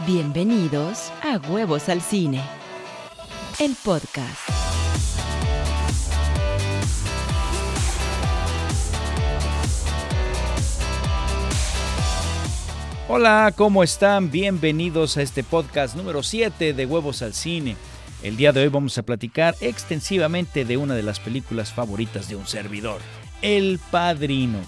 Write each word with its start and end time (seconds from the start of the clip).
Bienvenidos 0.00 1.12
a 1.22 1.38
Huevos 1.48 1.88
al 1.88 2.02
Cine, 2.02 2.42
el 3.60 3.76
podcast. 3.76 4.40
Hola, 13.08 13.54
¿cómo 13.56 13.84
están? 13.84 14.32
Bienvenidos 14.32 15.16
a 15.16 15.22
este 15.22 15.44
podcast 15.44 15.94
número 15.94 16.24
7 16.24 16.72
de 16.74 16.86
Huevos 16.86 17.22
al 17.22 17.32
Cine. 17.32 17.76
El 18.24 18.36
día 18.36 18.50
de 18.52 18.62
hoy 18.62 18.68
vamos 18.68 18.98
a 18.98 19.04
platicar 19.04 19.54
extensivamente 19.60 20.64
de 20.64 20.76
una 20.76 20.96
de 20.96 21.04
las 21.04 21.20
películas 21.20 21.72
favoritas 21.72 22.28
de 22.28 22.34
un 22.34 22.48
servidor, 22.48 23.00
El 23.42 23.78
Padrino, 23.92 24.58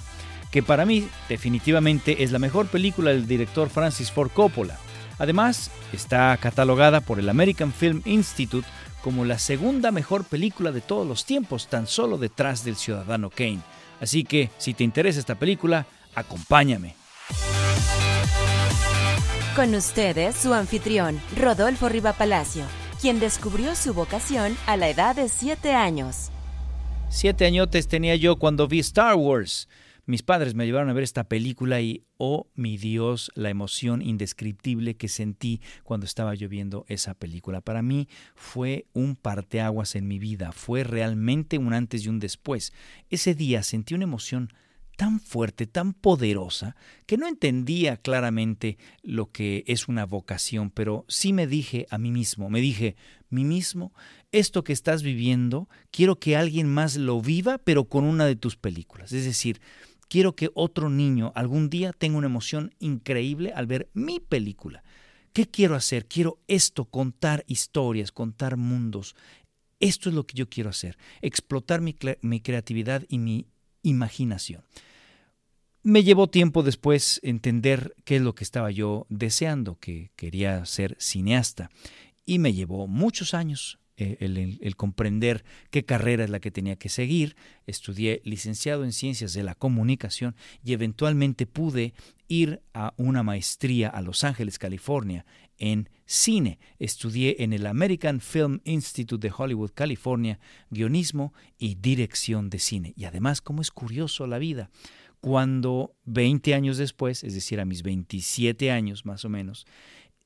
que 0.53 0.63
para 0.63 0.87
mí 0.87 1.09
definitivamente 1.29 2.23
es 2.23 2.31
la 2.31 2.39
mejor 2.39 2.69
película 2.69 3.11
del 3.11 3.27
director 3.27 3.69
Francis 3.69 4.13
Ford 4.13 4.31
Coppola. 4.31 4.79
Además, 5.19 5.71
está 5.93 6.37
catalogada 6.37 7.01
por 7.01 7.19
el 7.19 7.29
American 7.29 7.73
Film 7.73 8.03
Institute 8.05 8.67
como 9.03 9.25
la 9.25 9.39
segunda 9.39 9.93
mejor 9.93 10.25
película 10.25 10.73
de 10.73 10.81
todos 10.81 11.07
los 11.07 11.25
tiempos, 11.25 11.69
tan 11.69 11.87
solo 11.87 12.19
detrás 12.19 12.65
del 12.65 12.77
Ciudadano 12.77 13.31
Kane. 13.31 13.61
Así 14.01 14.25
que, 14.25 14.51
si 14.59 14.75
te 14.75 14.85
interesa 14.85 15.21
esta 15.21 15.37
película, 15.37 15.87
acompáñame. 16.15 16.97
Con 19.55 19.75
ustedes, 19.75 20.37
su 20.37 20.53
anfitrión, 20.53 21.21
Rodolfo 21.37 21.89
Riva 21.89 22.13
Palacio, 22.13 22.65
quien 23.01 23.21
descubrió 23.21 23.75
su 23.75 23.95
vocación 23.95 24.57
a 24.67 24.77
la 24.77 24.89
edad 24.89 25.17
de 25.17 25.29
7 25.29 25.73
años. 25.73 26.31
Siete 27.09 27.47
añotes 27.47 27.89
tenía 27.89 28.17
yo 28.17 28.37
cuando 28.37 28.67
vi 28.67 28.81
Star 28.81 29.15
Wars. 29.15 29.69
Mis 30.09 30.23
padres 30.23 30.55
me 30.55 30.65
llevaron 30.65 30.89
a 30.89 30.93
ver 30.93 31.03
esta 31.03 31.25
película 31.25 31.81
y, 31.81 32.05
oh 32.17 32.47
mi 32.55 32.77
Dios, 32.77 33.33
la 33.35 33.51
emoción 33.51 34.03
indescriptible 34.03 34.97
que 34.97 35.09
sentí 35.09 35.61
cuando 35.83 36.07
estaba 36.07 36.33
yo 36.37 36.49
viendo 36.49 36.85
esa 36.87 37.15
película. 37.15 37.61
Para 37.61 37.83
mí 37.83 38.09
fue 38.37 38.87
un 38.93 39.17
parteaguas 39.17 39.97
en 39.97 40.07
mi 40.07 40.21
vida, 40.21 40.53
fue 40.53 40.85
realmente 40.85 41.59
un 41.59 41.73
antes 41.73 42.05
y 42.05 42.09
un 42.09 42.21
después. 42.21 42.73
Ese 43.11 43.35
día 43.35 43.65
sentí 43.65 43.95
una 43.95 44.05
emoción 44.05 44.53
tan 44.97 45.19
fuerte, 45.19 45.67
tan 45.67 45.93
poderosa, 45.93 46.77
que 47.07 47.19
no 47.19 47.27
entendía 47.27 47.97
claramente 47.97 48.79
lo 49.03 49.31
que 49.31 49.65
es 49.67 49.89
una 49.89 50.07
vocación, 50.07 50.71
pero 50.71 51.05
sí 51.09 51.33
me 51.33 51.49
dije 51.49 51.87
a 51.91 51.99
mí 51.99 52.11
mismo, 52.11 52.49
me 52.49 52.61
dije, 52.61 52.97
mí 53.29 53.45
mismo, 53.45 53.93
esto 54.33 54.65
que 54.65 54.73
estás 54.73 55.03
viviendo, 55.03 55.69
quiero 55.91 56.19
que 56.19 56.37
alguien 56.37 56.69
más 56.69 56.97
lo 56.97 57.21
viva, 57.21 57.59
pero 57.59 57.85
con 57.85 58.05
una 58.05 58.25
de 58.25 58.37
tus 58.37 58.57
películas. 58.57 59.13
Es 59.13 59.25
decir, 59.25 59.61
quiero 60.09 60.35
que 60.35 60.51
otro 60.55 60.91
niño 60.91 61.33
algún 61.35 61.71
día 61.71 61.93
tenga 61.93 62.19
una 62.19 62.27
emoción 62.27 62.75
increíble 62.79 63.53
al 63.55 63.67
ver 63.67 63.89
mi 63.93 64.21
película. 64.21 64.83
¿Qué 65.33 65.47
quiero 65.47 65.75
hacer? 65.75 66.07
Quiero 66.07 66.39
esto, 66.49 66.87
contar 66.87 67.45
historias, 67.47 68.11
contar 68.11 68.57
mundos. 68.57 69.15
Esto 69.81 70.09
es 70.09 70.15
lo 70.15 70.27
que 70.27 70.35
yo 70.35 70.49
quiero 70.49 70.71
hacer, 70.71 70.97
explotar 71.21 71.83
mi, 71.83 71.93
creatividad 71.93 73.05
y 73.09 73.19
mi 73.19 73.47
imaginación. 73.83 74.63
Me 75.83 76.03
llevó 76.03 76.29
tiempo 76.29 76.63
después 76.63 77.21
entender 77.23 77.95
qué 78.05 78.17
es 78.17 78.23
lo 78.23 78.35
que 78.35 78.45
estaba 78.45 78.71
yo 78.71 79.07
deseando, 79.11 79.79
que 79.79 80.11
quería 80.17 80.65
ser 80.65 80.97
cineasta, 80.99 81.71
y 82.25 82.39
me 82.39 82.55
llevó 82.55 82.89
muchos 82.89 83.35
años 83.35 83.79
el, 83.97 84.59
el, 84.61 84.77
comprender 84.77 85.45
qué 85.71 85.85
carrera 85.85 86.25
es 86.25 86.31
la 86.31 86.41
que 86.41 86.51
tenía 86.51 86.77
que 86.77 86.89
seguir. 86.89 87.37
Estudié 87.67 88.21
licenciado 88.25 88.85
en 88.85 88.93
Ciencias 88.93 89.33
de 89.33 89.43
la 89.43 89.55
Comunicación 89.55 90.37
y 90.63 90.73
eventualmente 90.73 91.47
pude 91.47 91.95
ir 92.29 92.61
a 92.75 92.93
una 92.97 93.23
maestría 93.23 93.89
a 93.89 94.03
Los 94.03 94.25
Ángeles, 94.25 94.59
California, 94.59 95.25
en 95.59 95.89
cine. 96.05 96.59
Estudié 96.79 97.37
en 97.43 97.53
el 97.53 97.67
American 97.67 98.21
Film 98.21 98.61
Institute 98.65 99.27
de 99.27 99.35
Hollywood, 99.37 99.73
California, 99.75 100.39
guionismo 100.71 101.33
y 101.59 101.77
dirección 101.77 102.51
de 102.51 102.59
cine. 102.59 102.93
Y 102.97 103.05
además, 103.05 103.41
como 103.41 103.63
es 103.63 103.71
curioso 103.71 104.27
la 104.27 104.39
vida, 104.39 104.71
cuando 105.21 105.97
20 106.05 106.55
años 106.55 106.79
después, 106.79 107.25
es 107.25 107.35
decir, 107.35 107.61
a 107.61 107.65
mis 107.65 107.83
27 107.83 108.71
años 108.71 109.07
más 109.07 109.25
o 109.25 109.29
menos, 109.29 109.67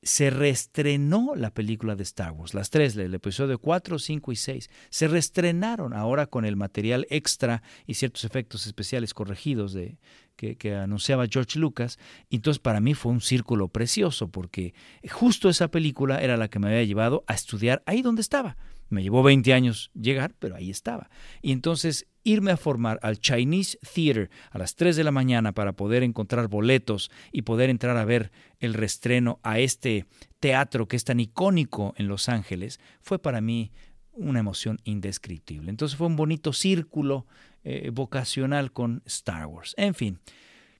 se 0.03 0.31
reestrenó 0.31 1.33
la 1.35 1.53
película 1.53 1.95
de 1.95 2.03
Star 2.03 2.31
Wars, 2.31 2.53
las 2.53 2.71
tres, 2.71 2.97
el 2.97 3.13
episodio 3.13 3.59
4, 3.59 3.99
5 3.99 4.31
y 4.31 4.35
6, 4.35 4.69
se 4.89 5.07
reestrenaron 5.07 5.93
ahora 5.93 6.25
con 6.25 6.43
el 6.43 6.55
material 6.55 7.05
extra 7.09 7.61
y 7.85 7.93
ciertos 7.93 8.23
efectos 8.23 8.65
especiales 8.65 9.13
corregidos 9.13 9.73
de, 9.73 9.99
que, 10.35 10.57
que, 10.57 10.75
anunciaba 10.75 11.27
George 11.29 11.59
Lucas. 11.59 11.99
Entonces 12.31 12.59
para 12.59 12.79
mí 12.79 12.95
fue 12.95 13.11
un 13.11 13.21
círculo 13.21 13.67
precioso 13.67 14.29
porque 14.29 14.73
justo 15.09 15.49
esa 15.49 15.69
película 15.69 16.21
era 16.21 16.35
la 16.35 16.49
que 16.49 16.59
me 16.59 16.69
había 16.69 16.83
llevado 16.83 17.23
a 17.27 17.35
estudiar 17.35 17.83
ahí 17.85 18.01
donde 18.01 18.21
estaba. 18.21 18.57
Me 18.89 19.03
llevó 19.03 19.23
20 19.23 19.53
años 19.53 19.91
llegar, 19.93 20.33
pero 20.37 20.55
ahí 20.55 20.69
estaba. 20.69 21.09
Y 21.41 21.53
entonces 21.53 22.07
irme 22.23 22.51
a 22.51 22.57
formar 22.57 22.99
al 23.01 23.19
Chinese 23.19 23.77
Theater 23.93 24.29
a 24.51 24.57
las 24.57 24.75
3 24.75 24.95
de 24.95 25.03
la 25.03 25.11
mañana 25.11 25.53
para 25.53 25.73
poder 25.73 26.03
encontrar 26.03 26.47
boletos 26.47 27.11
y 27.31 27.43
poder 27.43 27.69
entrar 27.69 27.97
a 27.97 28.05
ver 28.05 28.31
el 28.59 28.73
restreno 28.73 29.39
a 29.43 29.59
este 29.59 30.05
teatro 30.39 30.87
que 30.87 30.95
es 30.95 31.03
tan 31.03 31.19
icónico 31.19 31.93
en 31.97 32.07
Los 32.07 32.29
Ángeles, 32.29 32.79
fue 33.01 33.19
para 33.19 33.41
mí 33.41 33.71
una 34.13 34.39
emoción 34.39 34.79
indescriptible. 34.83 35.69
Entonces 35.69 35.97
fue 35.97 36.07
un 36.07 36.15
bonito 36.15 36.53
círculo 36.53 37.25
eh, 37.63 37.89
vocacional 37.93 38.71
con 38.71 39.01
Star 39.05 39.45
Wars. 39.47 39.73
En 39.77 39.93
fin, 39.93 40.19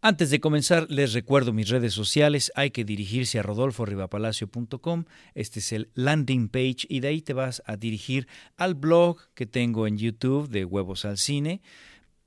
antes 0.02 0.32
de 0.32 0.40
comenzar, 0.40 0.88
les 0.90 1.14
recuerdo 1.14 1.54
mis 1.54 1.70
redes 1.70 1.94
sociales. 1.94 2.52
Hay 2.56 2.72
que 2.72 2.84
dirigirse 2.84 3.38
a 3.40 3.44
rodolforribapalacio.com. 3.44 5.06
Este 5.36 5.60
es 5.60 5.72
el 5.72 5.90
landing 5.94 6.50
page 6.50 6.88
y 6.90 7.02
de 7.02 7.10
ahí 7.10 7.22
te 7.22 7.34
vas 7.34 7.62
a 7.66 7.78
dirigir 7.78 8.28
al 8.58 8.74
blog 8.74 9.18
que 9.36 9.46
tengo 9.46 9.86
en 9.86 9.98
YouTube 9.98 10.50
de 10.50 10.66
Huevos 10.66 11.06
al 11.06 11.18
Cine. 11.18 11.62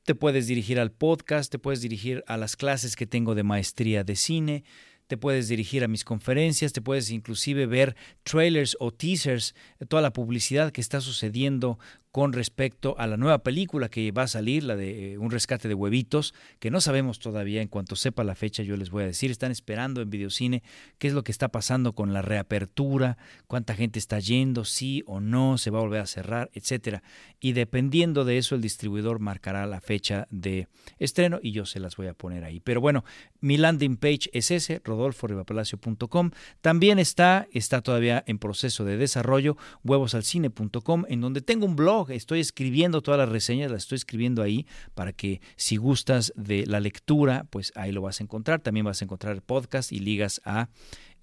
Te 0.04 0.14
puedes 0.14 0.46
dirigir 0.46 0.78
al 0.78 0.92
podcast, 0.92 1.50
te 1.50 1.58
puedes 1.58 1.80
dirigir 1.80 2.22
a 2.26 2.36
las 2.36 2.56
clases 2.56 2.94
que 2.94 3.06
tengo 3.06 3.34
de 3.34 3.42
maestría 3.42 4.04
de 4.04 4.16
cine 4.16 4.64
te 5.06 5.16
puedes 5.16 5.48
dirigir 5.48 5.84
a 5.84 5.88
mis 5.88 6.04
conferencias, 6.04 6.72
te 6.72 6.80
puedes 6.80 7.10
inclusive 7.10 7.66
ver 7.66 7.94
trailers 8.22 8.76
o 8.80 8.90
teasers, 8.90 9.54
toda 9.88 10.02
la 10.02 10.12
publicidad 10.12 10.72
que 10.72 10.80
está 10.80 11.00
sucediendo 11.00 11.78
con 12.14 12.32
respecto 12.32 12.94
a 12.96 13.08
la 13.08 13.16
nueva 13.16 13.42
película 13.42 13.88
que 13.88 14.12
va 14.12 14.22
a 14.22 14.28
salir, 14.28 14.62
la 14.62 14.76
de 14.76 15.18
Un 15.18 15.32
rescate 15.32 15.66
de 15.66 15.74
huevitos, 15.74 16.32
que 16.60 16.70
no 16.70 16.80
sabemos 16.80 17.18
todavía, 17.18 17.60
en 17.60 17.66
cuanto 17.66 17.96
sepa 17.96 18.22
la 18.22 18.36
fecha 18.36 18.62
yo 18.62 18.76
les 18.76 18.90
voy 18.90 19.02
a 19.02 19.06
decir, 19.06 19.32
están 19.32 19.50
esperando 19.50 20.00
en 20.00 20.10
videocine 20.10 20.62
qué 20.98 21.08
es 21.08 21.12
lo 21.12 21.24
que 21.24 21.32
está 21.32 21.48
pasando 21.48 21.92
con 21.92 22.12
la 22.12 22.22
reapertura, 22.22 23.18
cuánta 23.48 23.74
gente 23.74 23.98
está 23.98 24.20
yendo, 24.20 24.64
sí 24.64 25.02
o 25.08 25.18
no, 25.18 25.58
se 25.58 25.70
va 25.70 25.80
a 25.80 25.82
volver 25.82 26.02
a 26.02 26.06
cerrar, 26.06 26.50
etcétera. 26.54 27.02
Y 27.40 27.52
dependiendo 27.52 28.24
de 28.24 28.38
eso 28.38 28.54
el 28.54 28.60
distribuidor 28.60 29.18
marcará 29.18 29.66
la 29.66 29.80
fecha 29.80 30.28
de 30.30 30.68
estreno 31.00 31.40
y 31.42 31.50
yo 31.50 31.66
se 31.66 31.80
las 31.80 31.96
voy 31.96 32.06
a 32.06 32.14
poner 32.14 32.44
ahí. 32.44 32.60
Pero 32.60 32.80
bueno, 32.80 33.04
mi 33.40 33.56
landing 33.56 33.96
page 33.96 34.30
es 34.32 34.52
ese, 34.52 34.80
rodolforibapalacio.com. 34.84 36.30
También 36.60 37.00
está, 37.00 37.48
está 37.52 37.82
todavía 37.82 38.22
en 38.28 38.38
proceso 38.38 38.84
de 38.84 38.98
desarrollo, 38.98 39.56
huevosalcine.com, 39.82 41.06
en 41.08 41.20
donde 41.20 41.40
tengo 41.40 41.66
un 41.66 41.74
blog 41.74 42.03
estoy 42.10 42.40
escribiendo 42.40 43.02
todas 43.02 43.18
las 43.18 43.28
reseñas, 43.28 43.70
las 43.70 43.84
estoy 43.84 43.96
escribiendo 43.96 44.42
ahí 44.42 44.66
para 44.94 45.12
que 45.12 45.40
si 45.56 45.76
gustas 45.76 46.32
de 46.36 46.66
la 46.66 46.80
lectura, 46.80 47.46
pues 47.50 47.72
ahí 47.74 47.92
lo 47.92 48.02
vas 48.02 48.20
a 48.20 48.24
encontrar. 48.24 48.60
También 48.60 48.86
vas 48.86 49.02
a 49.02 49.04
encontrar 49.04 49.34
el 49.34 49.42
podcast 49.42 49.92
y 49.92 49.98
ligas 50.00 50.40
a 50.44 50.68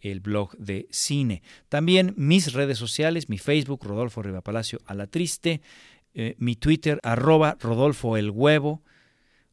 el 0.02 0.20
blog 0.20 0.58
de 0.58 0.88
cine. 0.91 1.41
También 1.70 2.14
mis 2.18 2.53
redes 2.53 2.78
sociales, 2.78 3.30
mi 3.30 3.38
Facebook, 3.38 3.84
Rodolfo 3.84 4.22
Rivapalacio 4.22 4.80
a 4.86 4.94
la 4.94 5.08
triste, 5.08 5.62
eh, 6.14 6.36
mi 6.38 6.56
Twitter, 6.56 7.00
arroba 7.03 7.58
Rodolfo 7.59 8.18
el 8.18 8.31
huevo. 8.31 8.81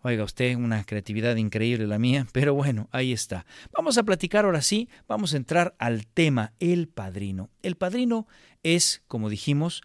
Oiga 0.03 0.25
usted, 0.25 0.55
una 0.57 0.85
creatividad 0.85 1.37
increíble 1.37 1.87
la 1.87 1.99
mía, 1.99 2.27
pero 2.33 2.55
bueno, 2.55 2.89
ahí 2.93 3.13
está. 3.13 3.47
Vamos 3.73 3.99
a 3.99 4.03
platicar 4.05 4.45
ahora 4.45 4.63
sí, 4.63 4.89
vamos 5.07 5.35
a 5.35 5.37
entrar 5.37 5.75
al 5.79 6.07
tema, 6.07 6.53
el 6.61 6.89
padrino. 6.89 7.51
El 7.63 7.77
padrino 7.77 8.27
es, 8.63 9.03
como 9.07 9.29
dijimos, 9.29 9.83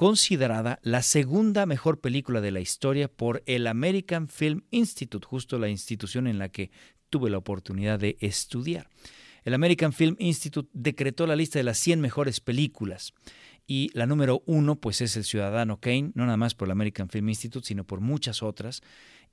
considerada 0.00 0.78
la 0.82 1.02
segunda 1.02 1.66
mejor 1.66 2.00
película 2.00 2.40
de 2.40 2.50
la 2.50 2.60
historia 2.60 3.06
por 3.06 3.42
el 3.44 3.66
American 3.66 4.28
Film 4.28 4.62
Institute, 4.70 5.26
justo 5.26 5.58
la 5.58 5.68
institución 5.68 6.26
en 6.26 6.38
la 6.38 6.48
que 6.48 6.70
tuve 7.10 7.28
la 7.28 7.36
oportunidad 7.36 7.98
de 7.98 8.16
estudiar. 8.20 8.88
El 9.44 9.52
American 9.52 9.92
Film 9.92 10.16
Institute 10.18 10.70
decretó 10.72 11.26
la 11.26 11.36
lista 11.36 11.58
de 11.58 11.64
las 11.64 11.76
100 11.76 12.00
mejores 12.00 12.40
películas 12.40 13.12
y 13.66 13.90
la 13.92 14.06
número 14.06 14.42
uno 14.46 14.76
pues 14.76 15.02
es 15.02 15.18
El 15.18 15.24
Ciudadano 15.24 15.80
Kane, 15.80 16.12
no 16.14 16.24
nada 16.24 16.38
más 16.38 16.54
por 16.54 16.68
el 16.68 16.72
American 16.72 17.10
Film 17.10 17.28
Institute, 17.28 17.66
sino 17.66 17.84
por 17.84 18.00
muchas 18.00 18.42
otras, 18.42 18.80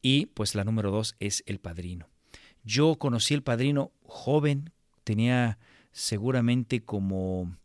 y 0.01 0.25
pues 0.25 0.53
la 0.53 0.65
número 0.65 0.91
dos 0.91 1.15
es 1.21 1.43
El 1.45 1.59
Padrino. 1.59 2.09
Yo 2.65 2.97
conocí 2.97 3.33
El 3.33 3.41
Padrino 3.41 3.93
joven, 4.03 4.73
tenía 5.05 5.59
seguramente 5.93 6.83
como 6.83 7.55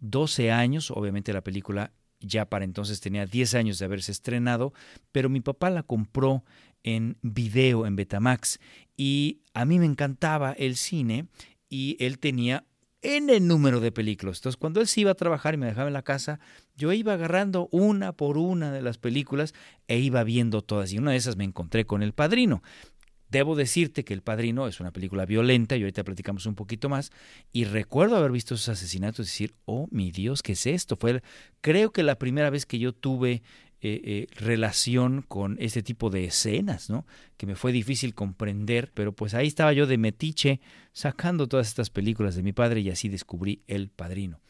12 0.00 0.50
años, 0.50 0.90
obviamente 0.90 1.32
la 1.32 1.44
película 1.44 1.92
ya 2.20 2.46
para 2.46 2.64
entonces 2.64 3.00
tenía 3.00 3.26
10 3.26 3.54
años 3.54 3.78
de 3.78 3.84
haberse 3.84 4.12
estrenado, 4.12 4.72
pero 5.12 5.28
mi 5.28 5.40
papá 5.40 5.70
la 5.70 5.82
compró 5.82 6.44
en 6.82 7.16
video, 7.22 7.86
en 7.86 7.96
Betamax, 7.96 8.60
y 8.96 9.40
a 9.54 9.64
mí 9.64 9.78
me 9.78 9.86
encantaba 9.86 10.52
el 10.52 10.76
cine 10.76 11.26
y 11.68 11.96
él 12.00 12.18
tenía 12.18 12.64
N 13.00 13.38
número 13.40 13.78
de 13.80 13.92
películas. 13.92 14.38
Entonces, 14.38 14.56
cuando 14.56 14.80
él 14.80 14.88
se 14.88 15.02
iba 15.02 15.12
a 15.12 15.14
trabajar 15.14 15.54
y 15.54 15.56
me 15.56 15.66
dejaba 15.66 15.86
en 15.86 15.94
la 15.94 16.02
casa, 16.02 16.40
yo 16.76 16.92
iba 16.92 17.12
agarrando 17.12 17.68
una 17.70 18.12
por 18.12 18.38
una 18.38 18.72
de 18.72 18.82
las 18.82 18.98
películas 18.98 19.54
e 19.86 19.98
iba 19.98 20.24
viendo 20.24 20.62
todas. 20.62 20.92
Y 20.92 20.98
una 20.98 21.12
de 21.12 21.16
esas 21.16 21.36
me 21.36 21.44
encontré 21.44 21.86
con 21.86 22.02
El 22.02 22.12
Padrino. 22.12 22.62
Debo 23.30 23.56
decirte 23.56 24.04
que 24.04 24.14
El 24.14 24.22
Padrino 24.22 24.66
es 24.66 24.80
una 24.80 24.90
película 24.90 25.26
violenta 25.26 25.76
y 25.76 25.82
ahorita 25.82 26.04
platicamos 26.04 26.46
un 26.46 26.54
poquito 26.54 26.88
más. 26.88 27.10
Y 27.52 27.64
recuerdo 27.64 28.16
haber 28.16 28.32
visto 28.32 28.54
esos 28.54 28.70
asesinatos 28.70 29.26
y 29.26 29.30
decir, 29.30 29.54
oh 29.64 29.88
mi 29.90 30.10
Dios, 30.10 30.42
¿qué 30.42 30.52
es 30.52 30.66
esto? 30.66 30.96
Fue, 30.96 31.22
creo 31.60 31.92
que 31.92 32.02
la 32.02 32.18
primera 32.18 32.50
vez 32.50 32.64
que 32.66 32.78
yo 32.78 32.92
tuve 32.92 33.42
eh, 33.80 34.00
eh, 34.02 34.26
relación 34.34 35.22
con 35.22 35.56
este 35.60 35.84
tipo 35.84 36.10
de 36.10 36.24
escenas, 36.24 36.90
¿no? 36.90 37.06
Que 37.36 37.46
me 37.46 37.54
fue 37.54 37.70
difícil 37.70 38.12
comprender, 38.12 38.90
pero 38.92 39.12
pues 39.12 39.34
ahí 39.34 39.46
estaba 39.46 39.72
yo 39.72 39.86
de 39.86 39.98
metiche 39.98 40.60
sacando 40.92 41.46
todas 41.46 41.68
estas 41.68 41.88
películas 41.88 42.34
de 42.34 42.42
mi 42.42 42.52
padre 42.52 42.80
y 42.80 42.90
así 42.90 43.08
descubrí 43.08 43.62
El 43.68 43.88
Padrino. 43.88 44.40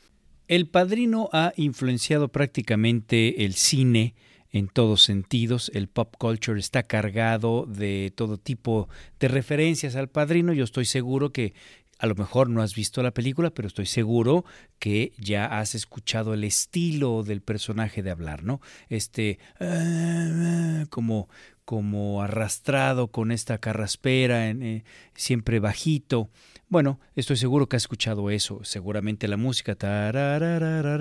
El 0.46 0.66
Padrino 0.66 1.28
ha 1.34 1.52
influenciado 1.56 2.28
prácticamente 2.28 3.44
el 3.44 3.52
cine 3.52 4.14
en 4.52 4.68
todos 4.68 5.02
sentidos. 5.02 5.70
El 5.74 5.88
pop 5.88 6.14
culture 6.18 6.58
está 6.58 6.82
cargado 6.82 7.66
de 7.66 8.12
todo 8.14 8.38
tipo 8.38 8.88
de 9.20 9.28
referencias 9.28 9.96
al 9.96 10.08
padrino. 10.08 10.52
Yo 10.52 10.64
estoy 10.64 10.84
seguro 10.84 11.32
que 11.32 11.54
a 11.98 12.06
lo 12.06 12.14
mejor 12.14 12.48
no 12.48 12.62
has 12.62 12.74
visto 12.74 13.02
la 13.02 13.12
película, 13.12 13.50
pero 13.50 13.66
estoy 13.66 13.86
seguro 13.86 14.44
que 14.78 15.12
ya 15.18 15.46
has 15.46 15.74
escuchado 15.74 16.32
el 16.32 16.44
estilo 16.44 17.24
del 17.24 17.42
personaje 17.42 18.02
de 18.02 18.10
hablar, 18.10 18.44
¿no? 18.44 18.60
Este 18.88 19.38
ah, 19.60 20.86
como 20.90 21.28
como 21.64 22.22
arrastrado 22.22 23.08
con 23.08 23.30
esta 23.30 23.58
carraspera, 23.58 24.48
eh, 24.48 24.84
siempre 25.14 25.60
bajito. 25.60 26.30
Bueno, 26.70 27.00
estoy 27.16 27.38
seguro 27.38 27.66
que 27.66 27.76
has 27.76 27.84
escuchado 27.84 28.28
eso. 28.28 28.60
Seguramente 28.62 29.26
la 29.26 29.38
música, 29.38 29.74
la 29.82 30.94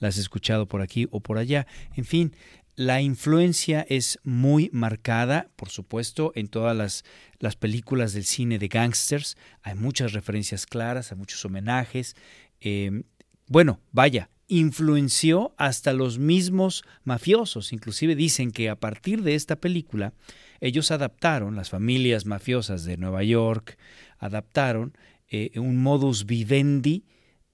has 0.00 0.16
escuchado 0.16 0.66
por 0.66 0.80
aquí 0.80 1.08
o 1.10 1.18
por 1.18 1.38
allá. 1.38 1.66
En 1.96 2.04
fin, 2.04 2.32
la 2.76 3.02
influencia 3.02 3.84
es 3.88 4.20
muy 4.22 4.70
marcada, 4.72 5.50
por 5.56 5.70
supuesto, 5.70 6.30
en 6.36 6.46
todas 6.46 6.76
las, 6.76 7.04
las 7.40 7.56
películas 7.56 8.12
del 8.12 8.24
cine 8.24 8.60
de 8.60 8.68
gangsters. 8.68 9.36
Hay 9.62 9.74
muchas 9.74 10.12
referencias 10.12 10.66
claras, 10.66 11.10
hay 11.10 11.18
muchos 11.18 11.44
homenajes. 11.44 12.14
Em, 12.60 13.02
bueno, 13.48 13.80
vaya, 13.90 14.30
influenció 14.46 15.54
hasta 15.56 15.92
los 15.92 16.18
mismos 16.18 16.84
mafiosos. 17.04 17.72
Inclusive 17.72 18.14
dicen 18.14 18.52
que 18.52 18.70
a 18.70 18.76
partir 18.76 19.22
de 19.22 19.34
esta 19.34 19.56
película, 19.56 20.12
ellos 20.60 20.90
adaptaron, 20.90 21.56
las 21.56 21.70
familias 21.70 22.24
mafiosas 22.24 22.84
de 22.84 22.96
Nueva 22.96 23.24
York, 23.24 23.78
adaptaron 24.22 24.96
eh, 25.28 25.50
un 25.56 25.82
modus 25.82 26.24
vivendi 26.24 27.04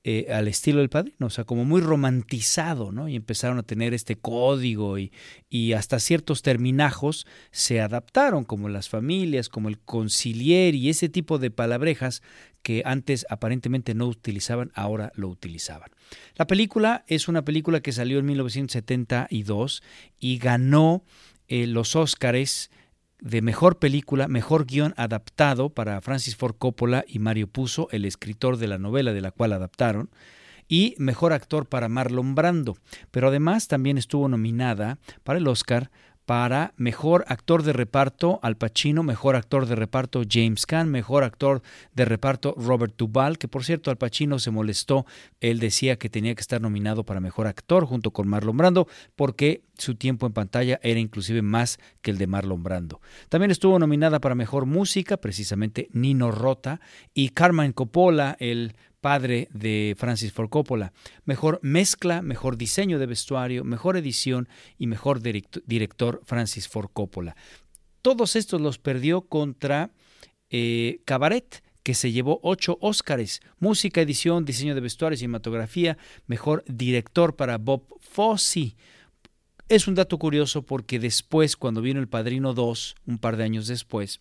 eh, 0.04 0.28
al 0.32 0.46
estilo 0.46 0.78
del 0.78 0.88
padrino, 0.88 1.26
o 1.26 1.30
sea, 1.30 1.44
como 1.44 1.64
muy 1.64 1.80
romantizado, 1.80 2.92
¿no? 2.92 3.08
Y 3.08 3.16
empezaron 3.16 3.58
a 3.58 3.62
tener 3.62 3.94
este 3.94 4.16
código 4.16 4.96
y, 4.96 5.12
y 5.50 5.72
hasta 5.72 5.98
ciertos 5.98 6.42
terminajos 6.42 7.26
se 7.50 7.80
adaptaron, 7.80 8.44
como 8.44 8.68
las 8.68 8.88
familias, 8.88 9.48
como 9.48 9.68
el 9.68 9.78
concilier 9.80 10.74
y 10.74 10.88
ese 10.88 11.08
tipo 11.08 11.38
de 11.38 11.50
palabrejas 11.50 12.22
que 12.62 12.82
antes 12.84 13.26
aparentemente 13.28 13.94
no 13.94 14.06
utilizaban, 14.06 14.70
ahora 14.74 15.10
lo 15.14 15.28
utilizaban. 15.28 15.90
La 16.36 16.46
película 16.46 17.04
es 17.08 17.28
una 17.28 17.44
película 17.44 17.80
que 17.80 17.92
salió 17.92 18.18
en 18.18 18.26
1972 18.26 19.82
y 20.20 20.38
ganó 20.38 21.02
eh, 21.48 21.66
los 21.66 21.96
Óscares 21.96 22.70
de 23.20 23.42
mejor 23.42 23.78
película, 23.78 24.28
mejor 24.28 24.66
guion 24.66 24.94
adaptado 24.96 25.70
para 25.70 26.00
Francis 26.00 26.36
Ford 26.36 26.54
Coppola 26.58 27.04
y 27.06 27.18
Mario 27.18 27.48
Puzo, 27.48 27.88
el 27.90 28.04
escritor 28.04 28.56
de 28.56 28.68
la 28.68 28.78
novela 28.78 29.12
de 29.12 29.20
la 29.20 29.30
cual 29.30 29.52
adaptaron, 29.52 30.10
y 30.68 30.94
mejor 30.98 31.32
actor 31.32 31.66
para 31.66 31.88
Marlon 31.88 32.34
Brando. 32.34 32.76
Pero 33.10 33.28
además 33.28 33.68
también 33.68 33.98
estuvo 33.98 34.28
nominada 34.28 34.98
para 35.24 35.38
el 35.38 35.48
Oscar 35.48 35.90
para 36.28 36.74
mejor 36.76 37.24
actor 37.28 37.62
de 37.62 37.72
reparto 37.72 38.38
Al 38.42 38.58
Pacino, 38.58 39.02
mejor 39.02 39.34
actor 39.34 39.64
de 39.64 39.74
reparto 39.74 40.24
James 40.30 40.66
Caan, 40.66 40.90
mejor 40.90 41.24
actor 41.24 41.62
de 41.94 42.04
reparto 42.04 42.54
Robert 42.58 42.92
Duvall, 42.98 43.38
que 43.38 43.48
por 43.48 43.64
cierto 43.64 43.90
Al 43.90 43.96
Pacino 43.96 44.38
se 44.38 44.50
molestó, 44.50 45.06
él 45.40 45.58
decía 45.58 45.96
que 45.96 46.10
tenía 46.10 46.34
que 46.34 46.42
estar 46.42 46.60
nominado 46.60 47.02
para 47.06 47.20
mejor 47.20 47.46
actor 47.46 47.86
junto 47.86 48.10
con 48.10 48.28
Marlon 48.28 48.58
Brando 48.58 48.88
porque 49.16 49.62
su 49.78 49.94
tiempo 49.94 50.26
en 50.26 50.34
pantalla 50.34 50.78
era 50.82 51.00
inclusive 51.00 51.40
más 51.40 51.78
que 52.02 52.10
el 52.10 52.18
de 52.18 52.26
Marlon 52.26 52.62
Brando. 52.62 53.00
También 53.30 53.50
estuvo 53.50 53.78
nominada 53.78 54.20
para 54.20 54.34
mejor 54.34 54.66
música, 54.66 55.16
precisamente 55.16 55.88
Nino 55.94 56.30
Rota 56.30 56.82
y 57.14 57.30
Carmen 57.30 57.72
Coppola, 57.72 58.36
el 58.38 58.74
padre 59.00 59.48
de 59.52 59.94
Francis 59.98 60.32
Ford 60.32 60.48
Coppola. 60.48 60.92
Mejor 61.24 61.60
mezcla, 61.62 62.22
mejor 62.22 62.56
diseño 62.56 62.98
de 62.98 63.06
vestuario, 63.06 63.64
mejor 63.64 63.96
edición 63.96 64.48
y 64.78 64.86
mejor 64.86 65.20
director 65.20 66.22
Francis 66.24 66.68
Ford 66.68 66.90
Coppola. 66.92 67.36
Todos 68.02 68.36
estos 68.36 68.60
los 68.60 68.78
perdió 68.78 69.22
contra 69.22 69.90
eh, 70.50 71.00
Cabaret, 71.04 71.62
que 71.82 71.94
se 71.94 72.12
llevó 72.12 72.38
ocho 72.42 72.76
Óscares, 72.80 73.40
música, 73.58 74.00
edición, 74.00 74.44
diseño 74.44 74.74
de 74.74 74.80
vestuario, 74.80 75.16
cinematografía, 75.16 75.96
mejor 76.26 76.64
director 76.66 77.34
para 77.36 77.58
Bob 77.58 77.84
Fosse. 78.00 78.76
Es 79.68 79.88
un 79.88 79.94
dato 79.94 80.18
curioso 80.18 80.62
porque 80.62 80.98
después, 80.98 81.56
cuando 81.56 81.80
vino 81.80 82.00
El 82.00 82.08
Padrino 82.08 82.54
2, 82.54 82.96
un 83.06 83.18
par 83.18 83.36
de 83.36 83.44
años 83.44 83.66
después, 83.66 84.20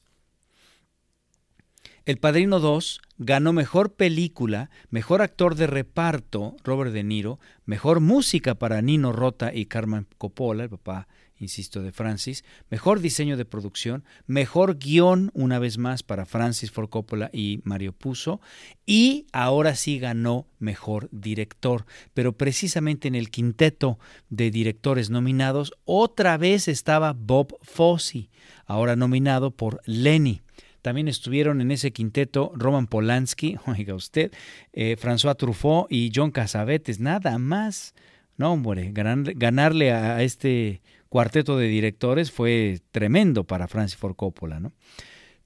el 2.07 2.19
Padrino 2.19 2.61
2 2.61 3.01
ganó 3.17 3.51
mejor 3.51 3.91
película, 3.95 4.69
mejor 4.89 5.21
actor 5.21 5.55
de 5.55 5.67
reparto, 5.67 6.55
Robert 6.63 6.93
De 6.93 7.03
Niro, 7.03 7.37
mejor 7.65 7.99
música 7.99 8.55
para 8.55 8.81
Nino 8.81 9.11
Rota 9.11 9.53
y 9.53 9.65
Carmen 9.65 10.07
Coppola, 10.17 10.63
el 10.63 10.69
papá, 10.69 11.09
insisto, 11.37 11.81
de 11.83 11.91
Francis, 11.91 12.45
mejor 12.69 13.01
diseño 13.01 13.35
de 13.35 13.43
producción, 13.43 14.05
mejor 14.25 14.77
guion, 14.77 15.31
una 15.33 15.59
vez 15.59 15.77
más, 15.77 16.01
para 16.01 16.25
Francis 16.25 16.71
Ford 16.71 16.87
Coppola 16.87 17.29
y 17.33 17.59
Mario 17.65 17.91
Puzo, 17.91 18.39
y 18.85 19.25
ahora 19.33 19.75
sí 19.75 19.99
ganó 19.99 20.47
mejor 20.59 21.09
director. 21.11 21.85
Pero 22.13 22.37
precisamente 22.37 23.09
en 23.09 23.15
el 23.15 23.29
quinteto 23.29 23.99
de 24.29 24.49
directores 24.49 25.09
nominados, 25.09 25.73
otra 25.83 26.37
vez 26.37 26.69
estaba 26.69 27.11
Bob 27.11 27.57
Fosse, 27.63 28.29
ahora 28.65 28.95
nominado 28.95 29.51
por 29.51 29.81
Lenny. 29.83 30.41
También 30.87 31.09
estuvieron 31.09 31.59
en 31.59 31.71
ese 31.71 31.91
quinteto 31.91 32.53
Roman 32.55 32.87
Polanski, 32.87 33.57
oiga 33.67 33.93
usted, 33.93 34.31
eh, 34.71 34.95
François 34.97 35.35
Truffaut 35.35 35.91
y 35.91 36.13
John 36.15 36.31
Casavetes, 36.31 37.01
nada 37.01 37.37
más. 37.39 37.93
No, 38.37 38.53
hombre, 38.53 38.93
ganarle 38.93 39.91
a 39.91 40.23
este 40.23 40.81
cuarteto 41.09 41.57
de 41.57 41.67
directores 41.67 42.31
fue 42.31 42.79
tremendo 42.91 43.43
para 43.43 43.67
Francis 43.67 43.97
Ford 43.97 44.15
Coppola, 44.15 44.61
¿no? 44.61 44.71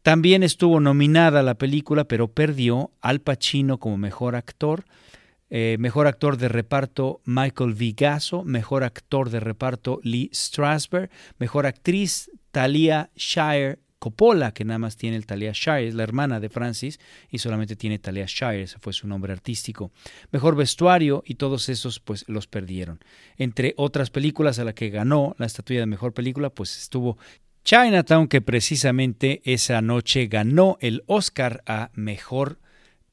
También 0.04 0.44
estuvo 0.44 0.80
nominada 0.80 1.42
la 1.42 1.56
película, 1.56 2.04
pero 2.04 2.28
perdió 2.28 2.92
Al 3.02 3.22
Pacino 3.22 3.80
como 3.80 3.98
mejor 3.98 4.36
actor, 4.36 4.86
eh, 5.50 5.76
mejor 5.80 6.06
actor 6.06 6.38
de 6.38 6.50
reparto 6.50 7.20
Michael 7.26 7.74
Vigaso, 7.74 8.44
mejor 8.44 8.84
actor 8.84 9.32
de 9.32 9.40
reparto 9.40 10.02
Lee 10.04 10.30
Strasberg, 10.32 11.10
mejor 11.40 11.66
actriz 11.66 12.30
Talia 12.52 13.10
Shire 13.16 13.80
Coppola, 14.02 14.52
que 14.52 14.66
nada 14.66 14.80
más 14.80 14.98
tiene 14.98 15.16
el 15.16 15.28
Talia 15.28 15.52
Shire, 15.54 15.88
es 15.88 15.94
la 15.94 16.02
hermana 16.02 16.40
de 16.40 16.50
Francis 16.50 17.00
y 17.30 17.38
solamente 17.38 17.76
tiene 17.76 18.00
Talia 18.00 18.26
Shire, 18.28 18.64
ese 18.64 18.80
fue 18.80 18.94
su 18.94 19.08
nombre 19.08 19.32
artístico. 19.32 19.92
Mejor 20.32 20.56
vestuario 20.56 21.22
y 21.24 21.36
todos 21.36 21.70
esos 21.70 22.00
pues 22.00 22.26
los 22.28 22.48
perdieron. 22.48 23.00
Entre 23.38 23.76
otras 23.78 24.10
películas 24.10 24.58
a 24.58 24.64
la 24.64 24.74
que 24.74 24.90
ganó 24.90 25.36
la 25.38 25.46
estatuilla 25.46 25.82
de 25.82 25.86
mejor 25.86 26.16
película 26.16 26.50
pues 26.50 26.76
estuvo 26.80 27.20
Chinatown, 27.64 28.28
que 28.28 28.42
precisamente 28.42 29.44
esa 29.46 29.84
noche 29.84 30.26
ganó 30.26 30.80
el 30.82 31.04
Oscar 31.06 31.62
a 31.68 31.92
mejor 31.94 32.58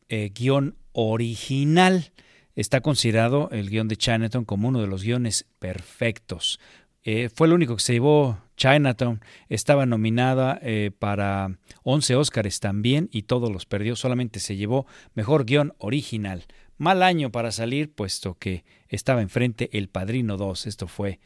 eh, 0.09 0.33
guion 0.35 0.78
original. 0.92 2.12
Está 2.57 2.80
considerado 2.80 3.50
el 3.52 3.68
guion 3.68 3.88
de 3.88 3.97
Chinatown 3.97 4.47
como 4.47 4.68
uno 4.68 4.80
de 4.80 4.87
los 4.87 5.02
guiones 5.02 5.45
perfectos. 5.59 6.59
Eh, 7.04 7.28
fue 7.28 7.47
el 7.47 7.52
único 7.52 7.76
que 7.76 7.83
se 7.83 7.92
llevó 7.92 8.38
Chinatown. 8.59 9.23
Estaba 9.49 9.87
nominada 9.87 10.59
eh, 10.61 10.91
para 10.99 11.57
11 11.85 12.17
Óscares 12.17 12.61
también 12.61 13.09
y 13.11 13.23
todos 13.23 13.50
los 13.50 13.65
perdió. 13.65 13.97
Solamente 13.97 14.41
se 14.41 14.57
llevó 14.57 14.87
mejor 15.15 15.47
guion 15.47 15.73
original. 15.79 16.45
Mal 16.77 17.03
año 17.03 17.33
para 17.33 17.50
salir, 17.50 17.91
puesto 17.91 18.35
que 18.35 18.67
estaba 18.88 19.23
enfrente 19.23 19.71
El 19.73 19.88
Padrino 19.88 20.37
2. 20.37 20.67
Esto 20.67 20.87
fue 20.87 21.19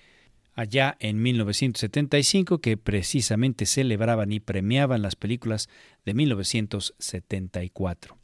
allá 0.55 0.97
en 1.01 1.21
1975, 1.21 2.61
que 2.61 2.77
precisamente 2.77 3.67
celebraban 3.67 4.31
y 4.33 4.41
premiaban 4.41 5.03
las 5.03 5.17
películas 5.17 5.69
de 6.05 6.15
1974. 6.15 8.19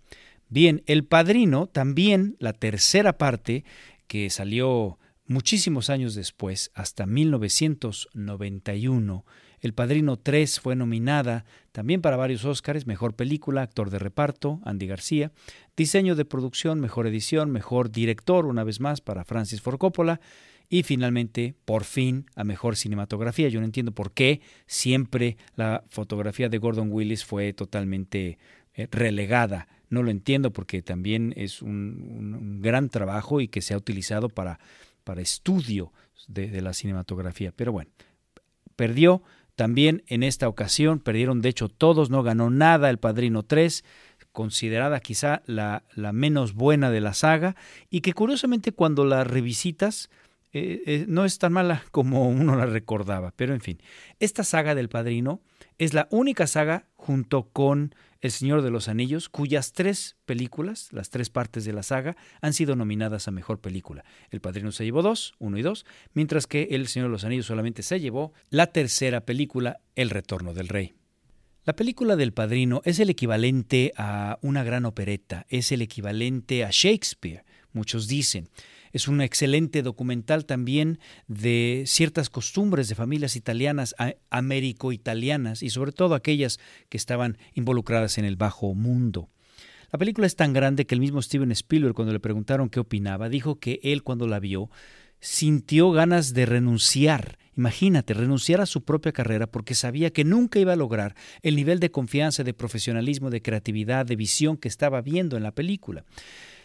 Bien, 0.49 0.85
El 0.87 1.05
Padrino, 1.05 1.67
también 1.67 2.37
la 2.39 2.53
tercera 2.53 3.19
parte 3.19 3.65
que 4.07 4.31
salió 4.31 4.99
Muchísimos 5.31 5.91
años 5.91 6.15
después, 6.15 6.71
hasta 6.73 7.05
1991, 7.05 9.27
El 9.61 9.75
Padrino 9.75 10.17
3 10.17 10.59
fue 10.59 10.75
nominada 10.75 11.45
también 11.71 12.01
para 12.01 12.17
varios 12.17 12.47
Óscares, 12.47 12.87
Mejor 12.87 13.15
Película, 13.15 13.61
Actor 13.61 13.91
de 13.91 13.99
Reparto, 13.99 14.59
Andy 14.65 14.87
García, 14.87 15.31
Diseño 15.77 16.17
de 16.17 16.25
Producción, 16.25 16.81
Mejor 16.81 17.07
Edición, 17.07 17.51
Mejor 17.51 17.91
Director, 17.91 18.47
una 18.47 18.65
vez 18.65 18.81
más, 18.81 19.03
para 19.03 19.27
Francis 19.27 19.61
Ford 19.61 19.77
Coppola, 19.77 20.19
y 20.71 20.83
finalmente, 20.83 21.55
por 21.67 21.85
fin, 21.85 22.25
a 22.35 22.45
Mejor 22.45 22.77
Cinematografía. 22.77 23.51
Yo 23.51 23.61
no 23.61 23.67
entiendo 23.67 23.93
por 23.93 24.13
qué 24.13 24.41
siempre 24.67 25.37
la 25.57 25.85
fotografía 25.91 26.49
de 26.49 26.57
Gordon 26.57 26.91
Willis 26.91 27.27
fue 27.27 27.53
totalmente 27.53 28.39
eh, 28.73 28.89
relegada. 28.91 29.69
No 29.91 30.03
lo 30.03 30.11
entiendo 30.11 30.53
porque 30.53 30.83
también 30.83 31.33
es 31.37 31.63
un, 31.63 32.61
gran 32.63 32.91
trabajo 32.91 33.41
y 33.41 33.49
que 33.49 33.63
se 33.63 33.75
ha 33.75 33.77
utilizado 33.77 34.29
para, 34.29 34.59
para 35.09 35.23
estudio 35.23 35.91
de, 36.27 36.61
la 36.61 36.75
cinematografía. 36.75 37.51
Pero 37.57 37.73
bueno, 37.73 37.91
perdió 38.77 39.23
también 39.55 40.05
en 40.07 40.23
esta 40.23 40.49
ocasión, 40.49 40.99
perdieron 40.99 41.41
de 41.41 41.49
hecho 41.49 41.71
todos, 41.71 42.11
no 42.11 42.23
ganó 42.23 42.51
nada 42.51 42.91
el 42.91 42.99
Padrino 42.99 43.43
3, 43.43 43.87
considerada 44.33 45.01
quizá 45.01 45.41
la, 45.47 45.85
la 45.95 46.13
menos 46.13 46.53
buena 46.53 46.91
de 46.91 47.01
la 47.01 47.15
saga, 47.15 47.57
y 47.89 48.03
que 48.03 48.13
curiosamente 48.13 48.73
cuando 48.73 49.07
la 49.07 49.25
revisitas, 49.25 50.11
eh, 50.53 50.83
eh, 50.87 51.05
no 51.09 51.25
es 51.25 51.39
tan 51.39 51.53
mala 51.53 51.85
como 51.91 52.29
uno 52.29 52.57
la 52.57 52.67
recordaba, 52.67 53.33
pero 53.37 53.55
en 53.55 53.61
fin, 53.61 53.79
esta 54.19 54.45
saga 54.45 54.75
del 54.75 54.89
Padrino 54.89 55.43
es 55.77 55.93
la 55.93 56.09
única 56.11 56.47
saga 56.47 56.87
junto 56.95 57.49
con 57.51 57.95
El 58.21 58.31
Señor 58.31 58.63
de 58.63 58.71
los 58.71 58.89
Anillos 58.89 59.29
cuyas 59.29 59.73
tres 59.73 60.17
películas, 60.25 60.89
las 60.93 61.11
tres 61.11 61.29
partes 61.29 61.65
de 61.65 61.73
la 61.73 61.83
saga, 61.83 62.17
han 62.41 62.55
sido 62.55 62.77
nominadas 62.77 63.29
a 63.29 63.31
Mejor 63.31 63.61
Película. 63.61 64.05
El 64.31 64.41
Padrino 64.41 64.73
se 64.73 64.85
llevó 64.85 65.03
dos, 65.03 65.35
uno 65.39 65.59
y 65.59 65.63
dos, 65.63 65.85
mientras 66.15 66.47
que 66.47 66.69
El 66.71 66.89
Señor 66.89 67.09
de 67.09 67.13
los 67.13 67.25
Anillos 67.25 67.47
solamente 67.47 67.83
se 67.83 68.01
llevó 68.01 68.33
la 68.49 68.69
tercera 68.69 69.21
película, 69.21 69.81
El 69.97 70.11
Retorno 70.11 70.55
del 70.55 70.69
Rey. 70.69 70.95
La 71.65 71.77
película 71.77 72.17
del 72.17 72.33
Padrino 72.33 72.81
es 72.87 72.99
el 72.99 73.11
equivalente 73.11 73.93
a 73.99 74.39
una 74.41 74.65
gran 74.65 74.87
opereta, 74.87 75.45
es 75.51 75.71
el 75.73 75.83
equivalente 75.83 76.65
a 76.65 76.71
Shakespeare, 76.73 77.45
muchos 77.73 78.09
dicen. 78.09 78.49
Es 78.93 79.09
un 79.09 79.21
excelente 79.21 79.83
documental 79.83 80.45
también 80.45 80.99
de 81.27 81.85
ciertas 81.87 82.31
costumbres 82.31 82.89
de 82.89 82.95
familias 82.95 83.37
italianas, 83.37 83.95
américo-italianas 84.31 85.63
y 85.63 85.71
sobre 85.71 85.93
todo 85.93 86.15
aquellas 86.15 86.59
que 86.89 86.97
estaban 86.97 87.39
involucradas 87.55 88.19
en 88.19 88.25
el 88.25 88.37
bajo 88.37 88.75
mundo. 88.75 89.29
La 89.91 89.99
película 89.99 90.27
es 90.27 90.37
tan 90.37 90.53
grande 90.53 90.87
que 90.87 90.95
el 90.95 91.01
mismo 91.01 91.23
Steven 91.23 91.51
Spielberg 91.53 91.95
cuando 91.95 92.13
le 92.13 92.21
preguntaron 92.21 92.69
qué 92.69 92.81
opinaba, 92.81 93.29
dijo 93.31 93.59
que 93.59 93.81
él 93.83 94.03
cuando 94.03 94.27
la 94.27 94.39
vio 94.39 94.71
sintió 95.21 95.91
ganas 95.91 96.35
de 96.35 96.47
renunciar. 96.47 97.39
Imagínate, 97.57 98.15
renunciar 98.15 98.61
a 98.61 98.67
su 98.67 98.85
propia 98.85 99.13
carrera 99.13 99.49
porque 99.49 99.75
sabía 99.75 100.11
que 100.11 100.25
nunca 100.25 100.61
iba 100.61 100.75
a 100.75 100.77
lograr 100.77 101.17
el 101.43 101.57
nivel 101.57 101.81
de 101.81 101.91
confianza, 101.91 102.45
de 102.45 102.55
profesionalismo, 102.55 103.31
de 103.31 103.43
creatividad, 103.43 104.07
de 104.07 104.15
visión 104.15 104.57
que 104.57 104.69
estaba 104.69 105.01
viendo 105.01 105.37
en 105.37 105.43
la 105.43 105.53
película. 105.53 106.05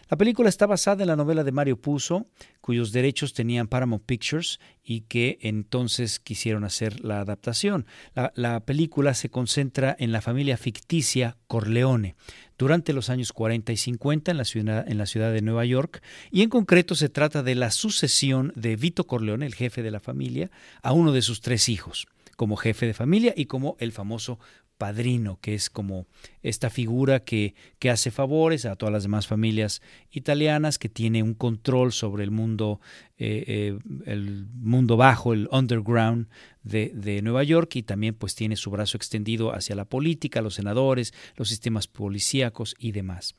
La 0.08 0.16
película 0.18 0.48
está 0.48 0.66
basada 0.66 1.02
en 1.02 1.08
la 1.08 1.16
novela 1.16 1.44
de 1.44 1.52
Mario 1.52 1.80
Puzo, 1.80 2.26
cuyos 2.60 2.92
derechos 2.92 3.32
tenían 3.32 3.68
Paramount 3.68 4.04
Pictures 4.04 4.60
y 4.82 5.02
que 5.02 5.38
entonces 5.40 6.20
quisieron 6.20 6.64
hacer 6.64 7.04
la 7.04 7.20
adaptación. 7.20 7.86
La, 8.34 8.60
película 8.64 9.14
se 9.14 9.30
concentra 9.30 9.96
en 9.98 10.12
la 10.12 10.20
familia 10.20 10.56
ficticia 10.56 11.36
Corleone 11.46 12.16
durante 12.58 12.92
los 12.92 13.10
años 13.10 13.32
40 13.32 13.72
y 13.72 13.76
50 13.76 14.30
en 14.30 14.36
la, 14.36 14.44
ciudad, 14.44 14.88
en 14.88 14.98
la 14.98 15.06
ciudad 15.06 15.32
de 15.32 15.42
Nueva 15.42 15.64
York 15.64 16.02
y 16.30 16.42
en 16.42 16.50
concreto 16.50 16.94
se 16.94 17.08
trata 17.08 17.42
de 17.42 17.54
la 17.54 17.70
sucesión 17.70 18.52
de 18.56 18.76
Vito 18.76 19.06
Corleone, 19.06 19.46
el 19.46 19.54
jefe 19.54 19.82
de 19.82 19.90
la 19.90 20.00
familia, 20.00 20.50
a 20.82 20.92
uno 20.92 21.12
de 21.12 21.22
sus 21.22 21.40
tres 21.40 21.68
hijos 21.68 22.06
como 22.36 22.56
jefe 22.56 22.86
de 22.86 22.94
familia 22.94 23.32
y 23.36 23.46
como 23.46 23.76
el 23.78 23.92
famoso 23.92 24.38
padrino, 24.84 25.38
que 25.40 25.54
es 25.54 25.70
como 25.70 26.06
esta 26.42 26.68
figura 26.68 27.24
que, 27.24 27.54
que, 27.78 27.88
hace 27.88 28.10
favores 28.10 28.66
a 28.66 28.76
todas 28.76 28.92
las 28.92 29.04
demás 29.04 29.26
familias 29.26 29.80
italianas, 30.10 30.78
que 30.78 30.90
tiene 30.90 31.22
un 31.22 31.32
control 31.32 31.90
sobre 31.90 32.22
el 32.22 32.30
mundo, 32.30 32.82
eh, 33.16 33.44
eh, 33.46 33.78
el 34.04 34.46
mundo 34.52 34.98
bajo, 34.98 35.32
el 35.32 35.48
underground 35.50 36.28
de, 36.64 37.22
Nueva 37.22 37.44
York, 37.44 37.76
y 37.76 37.82
también 37.82 38.14
pues 38.14 38.34
tiene 38.34 38.56
su 38.56 38.70
brazo 38.70 38.98
extendido 38.98 39.54
hacia 39.54 39.74
la 39.74 39.86
política, 39.86 40.42
los 40.42 40.56
senadores, 40.56 41.14
los 41.36 41.48
sistemas 41.48 41.86
policíacos 41.86 42.74
y 42.78 42.92
demás. 42.92 43.36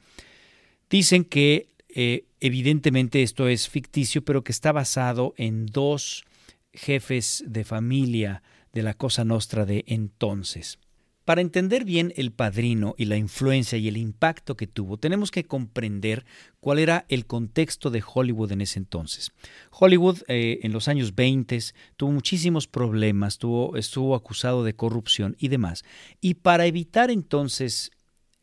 Dicen 0.89 1.25
que 1.25 1.69
eh, 1.89 2.25
evidentemente 2.39 3.21
esto 3.21 3.47
es 3.47 3.69
ficticio, 3.69 4.25
pero 4.25 4.43
que 4.43 4.51
está 4.51 4.71
basado 4.71 5.35
en 5.37 5.67
dos 5.67 6.25
jefes 6.73 7.43
de 7.45 7.63
familia 7.65 8.41
de 8.73 8.81
la 8.81 8.95
Cosa 8.95 9.23
Nostra 9.25 9.63
de 9.67 9.83
entonces. 9.85 10.79
Para 11.25 11.41
entender 11.41 11.85
bien 11.85 12.13
el 12.17 12.31
padrino 12.31 12.93
y 12.99 13.05
la 13.05 13.17
influencia 13.17 13.79
y 13.79 13.87
el 13.87 13.97
impacto 13.97 14.55
que 14.55 14.67
tuvo, 14.67 14.97
tenemos 14.97 15.31
que 15.31 15.43
comprender 15.43 16.23
cuál 16.59 16.77
era 16.77 17.05
el 17.09 17.25
contexto 17.25 17.89
de 17.89 18.03
Hollywood 18.05 18.51
en 18.51 18.61
ese 18.61 18.77
entonces. 18.77 19.31
Hollywood 19.71 20.19
eh, 20.27 20.59
en 20.61 20.71
los 20.71 20.87
años 20.87 21.15
20 21.15 21.59
tuvo 21.97 22.11
muchísimos 22.11 22.67
problemas, 22.67 23.39
tuvo, 23.39 23.75
estuvo 23.75 24.13
acusado 24.13 24.63
de 24.63 24.75
corrupción 24.75 25.35
y 25.39 25.47
demás. 25.47 25.83
Y 26.21 26.35
para 26.35 26.67
evitar 26.67 27.09
entonces 27.09 27.89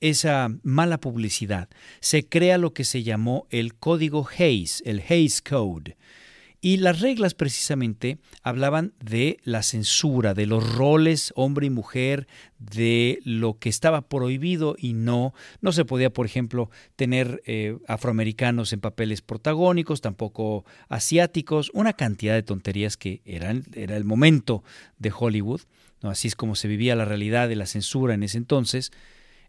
esa 0.01 0.49
mala 0.65 0.99
publicidad, 0.99 1.69
se 2.01 2.29
crea 2.29 2.59
lo 2.59 2.75
que 2.75 2.83
se 2.83 3.05
llamó 3.05 3.47
el 3.51 3.77
código 3.77 4.29
Hayes, 4.37 4.83
el 4.85 5.01
Hayes 5.09 5.41
Code 5.41 5.97
y 6.65 6.77
las 6.77 7.01
reglas 7.01 7.35
precisamente 7.35 8.19
hablaban 8.45 8.95
de 9.01 9.39
la 9.43 9.65
censura, 9.65 10.33
de 10.33 10.47
los 10.47 10.77
roles 10.77 11.33
hombre 11.35 11.67
y 11.67 11.71
mujer, 11.71 12.29
de 12.61 13.19
lo 13.25 13.59
que 13.59 13.69
estaba 13.69 14.09
prohibido 14.09 14.77
y 14.79 14.93
no. 14.93 15.35
No 15.61 15.73
se 15.73 15.85
podía, 15.85 16.13
por 16.13 16.25
ejemplo, 16.25 16.71
tener 16.95 17.43
eh, 17.47 17.77
afroamericanos 17.89 18.73
en 18.73 18.81
papeles 18.81 19.23
protagónicos, 19.23 20.01
tampoco 20.01 20.65
asiáticos, 20.89 21.69
una 21.75 21.95
cantidad 21.95 22.35
de 22.35 22.45
tonterías 22.45 22.97
que 22.97 23.23
eran, 23.25 23.65
era 23.75 23.97
el 23.97 24.05
momento 24.05 24.63
de 24.99 25.13
Hollywood. 25.15 25.63
¿no? 26.01 26.11
Así 26.11 26.29
es 26.29 26.37
como 26.37 26.55
se 26.55 26.69
vivía 26.69 26.95
la 26.95 27.05
realidad 27.05 27.49
de 27.49 27.57
la 27.57 27.67
censura 27.67 28.15
en 28.15 28.23
ese 28.23 28.39
entonces. 28.39 28.93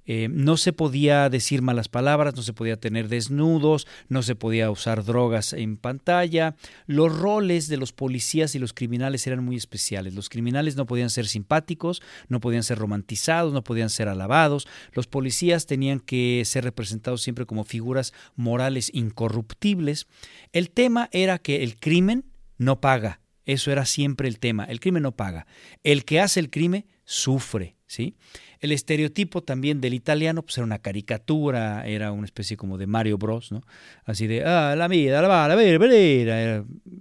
Eh, 0.06 0.28
no 0.30 0.58
se 0.58 0.74
podía 0.74 1.30
decir 1.30 1.62
malas 1.62 1.88
palabras, 1.88 2.36
no 2.36 2.42
se 2.42 2.54
podía 2.54 2.78
tener 2.78 3.08
desnudos, 3.08 3.88
no 4.10 4.22
se 4.22 4.36
podía 4.36 4.70
usar 4.70 5.06
drogas 5.06 5.54
en 5.54 5.78
pantalla. 5.78 6.56
Los 6.86 7.18
roles 7.18 7.68
de 7.68 7.78
los 7.78 7.94
policías 7.94 8.56
y 8.56 8.60
los 8.60 8.74
criminales 8.74 9.26
eran 9.28 9.44
muy 9.44 9.56
especiales. 9.56 10.14
Los 10.14 10.30
criminales 10.30 10.76
no 10.76 10.86
podían 10.86 11.10
ser 11.10 11.28
simpáticos, 11.28 12.02
no 12.28 12.40
podían 12.40 12.64
ser 12.64 12.78
romantizados, 12.78 13.54
no 13.54 13.64
podían 13.64 13.90
ser 13.90 14.10
alabados. 14.10 14.68
Los 14.94 15.08
policías 15.08 15.66
tenían 15.66 16.00
que 16.00 16.44
ser 16.46 16.64
representados 16.64 17.22
siempre 17.22 17.46
como 17.46 17.64
figuras 17.64 18.14
morales 18.36 18.92
incorruptibles. 18.94 20.08
El 20.52 20.70
tema 20.70 21.10
era 21.12 21.38
que 21.40 21.64
el 21.64 21.78
crimen 21.78 22.26
no 22.58 22.82
paga. 22.82 23.22
Eso 23.46 23.72
era 23.72 23.86
siempre 23.86 24.28
el 24.28 24.40
tema. 24.40 24.66
El 24.66 24.80
crimen 24.80 25.04
no 25.04 25.16
paga. 25.16 25.48
El 25.84 26.06
que 26.06 26.22
hace 26.22 26.40
el 26.40 26.50
crimen 26.50 26.86
sufre, 27.06 27.76
¿sí? 27.88 28.16
El 28.64 28.72
estereotipo 28.72 29.44
también 29.44 29.82
del 29.82 29.94
italiano 29.94 30.42
pues 30.42 30.58
era 30.58 30.64
una 30.64 30.80
caricatura, 30.80 31.86
era 31.86 32.14
una 32.14 32.24
especie 32.24 32.56
como 32.56 32.78
de 32.78 32.88
Mario 32.88 33.18
Bros, 33.18 33.52
¿no? 33.52 33.62
Así 34.06 34.26
de, 34.26 34.46
ah, 34.46 34.74
la 34.78 34.88
vida, 34.88 35.22
la 35.22 35.28
va, 35.28 35.48
la 35.50 35.56
ver, 35.56 35.82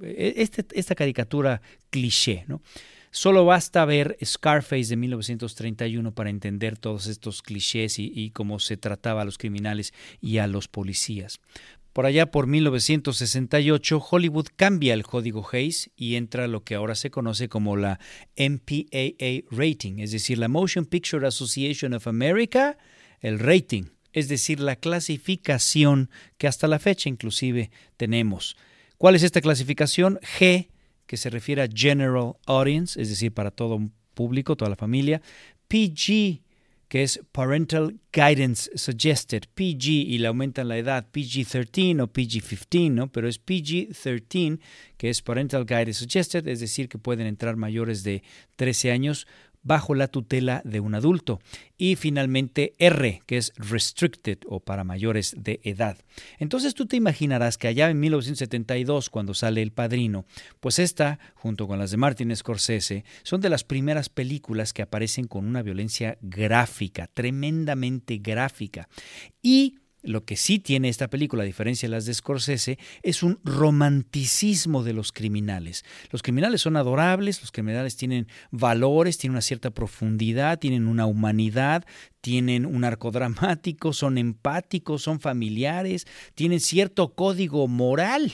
este, 0.03 0.67
esta 0.75 0.97
caricatura 0.97 1.63
cliché, 1.91 2.45
¿no? 2.49 2.61
Solo 3.15 3.45
basta 3.45 3.85
ver 3.85 4.17
Scarface 4.25 4.89
de 4.89 4.97
1931 4.97 6.13
para 6.13 6.31
entender 6.31 6.79
todos 6.79 7.07
estos 7.07 7.43
clichés 7.43 7.99
y, 7.99 8.31
cómo 8.31 8.59
se 8.59 8.79
trataba 8.79 9.21
a 9.21 9.25
los 9.25 9.37
criminales 9.39 9.93
y 10.21 10.39
a 10.39 10.47
los 10.47 10.67
policías. 10.67 11.39
Por 11.93 12.07
allá 12.07 12.31
por 12.31 12.47
1968, 12.47 14.03
Hollywood 14.11 14.47
cambia 14.57 14.95
el 14.95 15.03
código 15.03 15.47
Hayes 15.53 15.91
y 15.95 16.17
entra 16.17 16.49
lo 16.49 16.65
que 16.65 16.75
ahora 16.75 16.95
se 16.95 17.11
conoce 17.11 17.51
como 17.51 17.77
la 17.77 18.01
MPAA 18.37 19.45
rating, 19.51 19.99
es 19.99 20.11
decir, 20.11 20.39
la 20.39 20.49
Motion 20.49 20.87
Picture 20.87 21.27
Association 21.27 21.93
of 21.93 22.07
America, 22.07 22.79
el 23.21 23.39
rating, 23.39 23.85
es 24.13 24.29
decir, 24.29 24.59
la 24.59 24.77
clasificación 24.77 26.11
que 26.39 26.47
hasta 26.47 26.67
la 26.67 26.79
fecha 26.79 27.11
inclusive 27.11 27.71
tenemos. 27.99 28.57
¿Cuál 28.97 29.15
es 29.15 29.23
esta 29.23 29.43
clasificación? 29.43 30.19
G, 30.39 30.69
que 31.07 31.17
se 31.19 31.29
refiere 31.29 31.63
a 31.63 31.69
General 31.69 32.35
Audience, 32.47 33.01
es 33.01 33.11
decir, 33.11 33.33
para 33.33 33.51
todo 33.51 33.77
un 33.77 33.93
público, 34.15 34.57
toda 34.57 34.71
la 34.71 34.77
familia. 34.77 35.21
PG, 35.69 36.41
que 36.93 37.03
es 37.03 37.23
Parental 37.33 37.99
Guidance 38.13 38.71
Suggested, 38.75 39.45
PG, 39.55 39.87
y 39.87 40.19
le 40.19 40.29
aumentan 40.29 40.69
la 40.69 40.77
edad, 40.77 41.09
PG-13 41.11 42.03
o 42.03 42.13
PG-15, 42.13 42.91
¿no? 42.91 43.11
Pero 43.11 43.29
es 43.29 43.43
PG-13, 43.43 44.61
que 44.99 45.09
es 45.09 45.23
Parental 45.23 45.65
Guidance 45.65 45.95
Suggested, 45.95 46.47
es 46.47 46.61
decir, 46.61 46.91
que 46.91 46.99
pueden 46.99 47.27
entrar 47.27 47.57
mayores 47.57 48.03
de 48.03 48.23
13 48.57 48.91
años 48.91 49.27
bajo 49.63 49.95
la 49.95 50.09
tutela 50.09 50.63
de 50.65 50.81
un 50.81 50.95
adulto. 50.95 51.41
Y 51.77 51.97
finalmente 51.97 52.75
R, 52.79 53.23
que 53.27 53.37
es 53.37 53.53
restricted 53.57 54.39
o 54.47 54.61
para 54.61 54.85
mayores 54.85 55.35
de 55.39 55.61
edad. 55.65 55.99
Entonces 56.39 56.75
tú 56.75 56.87
te 56.87 56.97
imaginarás 56.97 57.59
que 57.59 57.69
allá 57.69 57.91
en 57.91 57.99
1972, 58.01 59.11
cuando 59.11 59.35
sale 59.35 59.63
El 59.63 59.73
Padrino, 59.73 60.25
pues 60.61 60.79
esta, 60.79 61.19
junto 61.35 61.67
con 61.67 61.79
las 61.79 61.91
de 61.91 61.97
Martin 61.97 62.35
Scorsese, 62.35 63.05
son 63.23 63.41
de 63.41 63.49
las 63.49 63.65
primeras 63.65 64.09
películas 64.09 64.73
que 64.73 64.83
aparecen 64.83 65.27
con 65.27 65.47
una 65.47 65.63
violencia 65.63 66.19
gráfica, 66.21 67.09
tremendamente 67.09 68.19
gráfica. 68.19 68.89
Y 69.43 69.79
lo 70.03 70.25
que 70.25 70.37
sí 70.37 70.59
tiene 70.59 70.89
esta 70.89 71.09
película, 71.09 71.43
a 71.43 71.47
diferencia 71.47 71.89
de 71.89 71.95
las 71.95 72.07
de 72.07 72.15
Scorsese, 72.15 72.79
es 73.03 73.23
un 73.23 73.39
romanticismo 73.45 74.83
de 74.83 74.93
los 74.93 75.13
criminales. 75.13 75.85
Los 76.11 76.23
criminales 76.23 76.61
son 76.61 76.77
adorables, 76.77 77.41
los 77.41 77.53
criminales 77.53 77.97
tienen 77.97 78.27
valores, 78.51 79.19
tienen 79.19 79.35
una 79.35 79.43
cierta 79.43 79.71
profundidad, 79.71 80.59
tienen 80.59 80.87
una 80.87 81.07
humanidad, 81.07 81.85
tienen 82.21 82.67
un 82.67 82.85
arco 82.85 83.11
dramático, 83.11 83.93
son 83.93 84.19
empáticos, 84.19 85.03
son 85.03 85.21
familiares, 85.21 86.07
tienen 86.35 86.61
cierto 86.61 87.15
código 87.15 87.69
moral. 87.69 88.33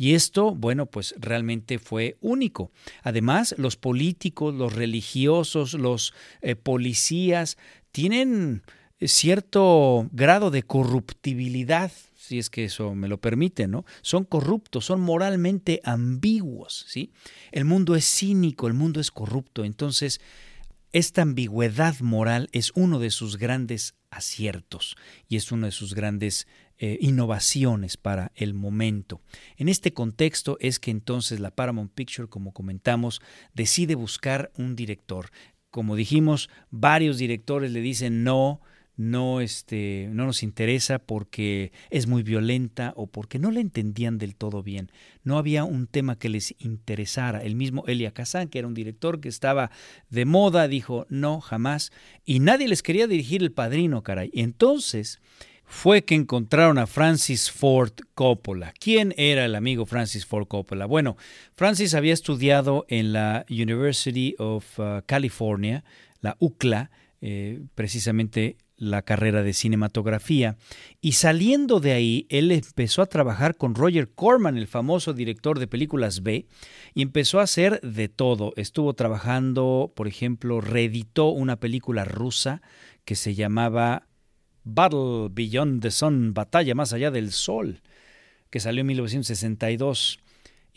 Y 0.00 0.14
esto, 0.14 0.54
bueno, 0.54 0.86
pues 0.86 1.12
realmente 1.18 1.80
fue 1.80 2.16
único. 2.20 2.70
Además, 3.02 3.56
los 3.58 3.76
políticos, 3.76 4.54
los 4.54 4.72
religiosos, 4.74 5.74
los 5.74 6.14
eh, 6.40 6.54
policías 6.54 7.58
tienen 7.90 8.62
cierto 9.00 10.08
grado 10.12 10.50
de 10.50 10.62
corruptibilidad, 10.62 11.92
si 12.16 12.38
es 12.38 12.50
que 12.50 12.64
eso 12.64 12.94
me 12.94 13.08
lo 13.08 13.20
permite, 13.20 13.68
¿no? 13.68 13.84
Son 14.02 14.24
corruptos, 14.24 14.84
son 14.84 15.00
moralmente 15.00 15.80
ambiguos, 15.84 16.84
¿sí? 16.88 17.12
El 17.52 17.64
mundo 17.64 17.94
es 17.94 18.04
cínico, 18.04 18.66
el 18.66 18.74
mundo 18.74 19.00
es 19.00 19.10
corrupto, 19.10 19.64
entonces 19.64 20.20
esta 20.92 21.22
ambigüedad 21.22 22.00
moral 22.00 22.48
es 22.52 22.72
uno 22.74 22.98
de 22.98 23.10
sus 23.10 23.36
grandes 23.36 23.94
aciertos 24.10 24.96
y 25.28 25.36
es 25.36 25.52
una 25.52 25.66
de 25.66 25.72
sus 25.72 25.94
grandes 25.94 26.46
eh, 26.78 26.96
innovaciones 27.00 27.96
para 27.96 28.32
el 28.34 28.54
momento. 28.54 29.20
En 29.56 29.68
este 29.68 29.92
contexto 29.92 30.56
es 30.60 30.78
que 30.78 30.90
entonces 30.90 31.40
la 31.40 31.50
Paramount 31.50 31.92
Picture, 31.92 32.28
como 32.28 32.52
comentamos, 32.52 33.20
decide 33.52 33.96
buscar 33.96 34.50
un 34.56 34.76
director. 34.76 35.30
Como 35.70 35.96
dijimos, 35.96 36.48
varios 36.70 37.18
directores 37.18 37.72
le 37.72 37.80
dicen 37.80 38.24
no, 38.24 38.62
no, 38.98 39.40
este, 39.40 40.10
no 40.12 40.26
nos 40.26 40.42
interesa 40.42 40.98
porque 40.98 41.70
es 41.88 42.08
muy 42.08 42.24
violenta 42.24 42.92
o 42.96 43.06
porque 43.06 43.38
no 43.38 43.52
la 43.52 43.60
entendían 43.60 44.18
del 44.18 44.34
todo 44.34 44.62
bien. 44.62 44.90
No 45.22 45.38
había 45.38 45.62
un 45.62 45.86
tema 45.86 46.18
que 46.18 46.28
les 46.28 46.54
interesara. 46.58 47.42
El 47.42 47.54
mismo 47.54 47.84
Elia 47.86 48.10
Kazan, 48.10 48.48
que 48.48 48.58
era 48.58 48.66
un 48.66 48.74
director 48.74 49.20
que 49.20 49.28
estaba 49.28 49.70
de 50.10 50.24
moda, 50.24 50.66
dijo 50.66 51.06
no, 51.08 51.40
jamás. 51.40 51.92
Y 52.24 52.40
nadie 52.40 52.66
les 52.66 52.82
quería 52.82 53.06
dirigir 53.06 53.40
El 53.40 53.52
Padrino, 53.52 54.02
caray. 54.02 54.30
Entonces 54.34 55.20
fue 55.64 56.02
que 56.02 56.16
encontraron 56.16 56.76
a 56.78 56.88
Francis 56.88 57.52
Ford 57.52 57.92
Coppola. 58.14 58.72
¿Quién 58.80 59.14
era 59.16 59.44
el 59.44 59.54
amigo 59.54 59.86
Francis 59.86 60.26
Ford 60.26 60.48
Coppola? 60.48 60.86
Bueno, 60.86 61.16
Francis 61.54 61.94
había 61.94 62.14
estudiado 62.14 62.84
en 62.88 63.12
la 63.12 63.46
University 63.48 64.34
of 64.38 64.76
uh, 64.80 65.02
California, 65.06 65.84
la 66.20 66.36
UCLA, 66.40 66.90
eh, 67.20 67.60
precisamente 67.74 68.56
la 68.78 69.02
carrera 69.02 69.42
de 69.42 69.52
cinematografía 69.52 70.56
y 71.00 71.12
saliendo 71.12 71.80
de 71.80 71.92
ahí 71.92 72.26
él 72.30 72.50
empezó 72.52 73.02
a 73.02 73.06
trabajar 73.06 73.56
con 73.56 73.74
Roger 73.74 74.08
Corman, 74.08 74.56
el 74.56 74.68
famoso 74.68 75.12
director 75.12 75.58
de 75.58 75.66
películas 75.66 76.22
B, 76.22 76.46
y 76.94 77.02
empezó 77.02 77.40
a 77.40 77.42
hacer 77.42 77.80
de 77.82 78.08
todo. 78.08 78.52
Estuvo 78.56 78.94
trabajando, 78.94 79.92
por 79.94 80.08
ejemplo, 80.08 80.60
reeditó 80.60 81.28
una 81.28 81.56
película 81.56 82.04
rusa 82.04 82.62
que 83.04 83.16
se 83.16 83.34
llamaba 83.34 84.06
Battle 84.64 85.28
Beyond 85.30 85.82
the 85.82 85.90
Sun, 85.90 86.34
Batalla 86.34 86.74
más 86.74 86.92
allá 86.92 87.10
del 87.10 87.32
sol, 87.32 87.82
que 88.50 88.60
salió 88.60 88.82
en 88.82 88.86
1962. 88.88 90.20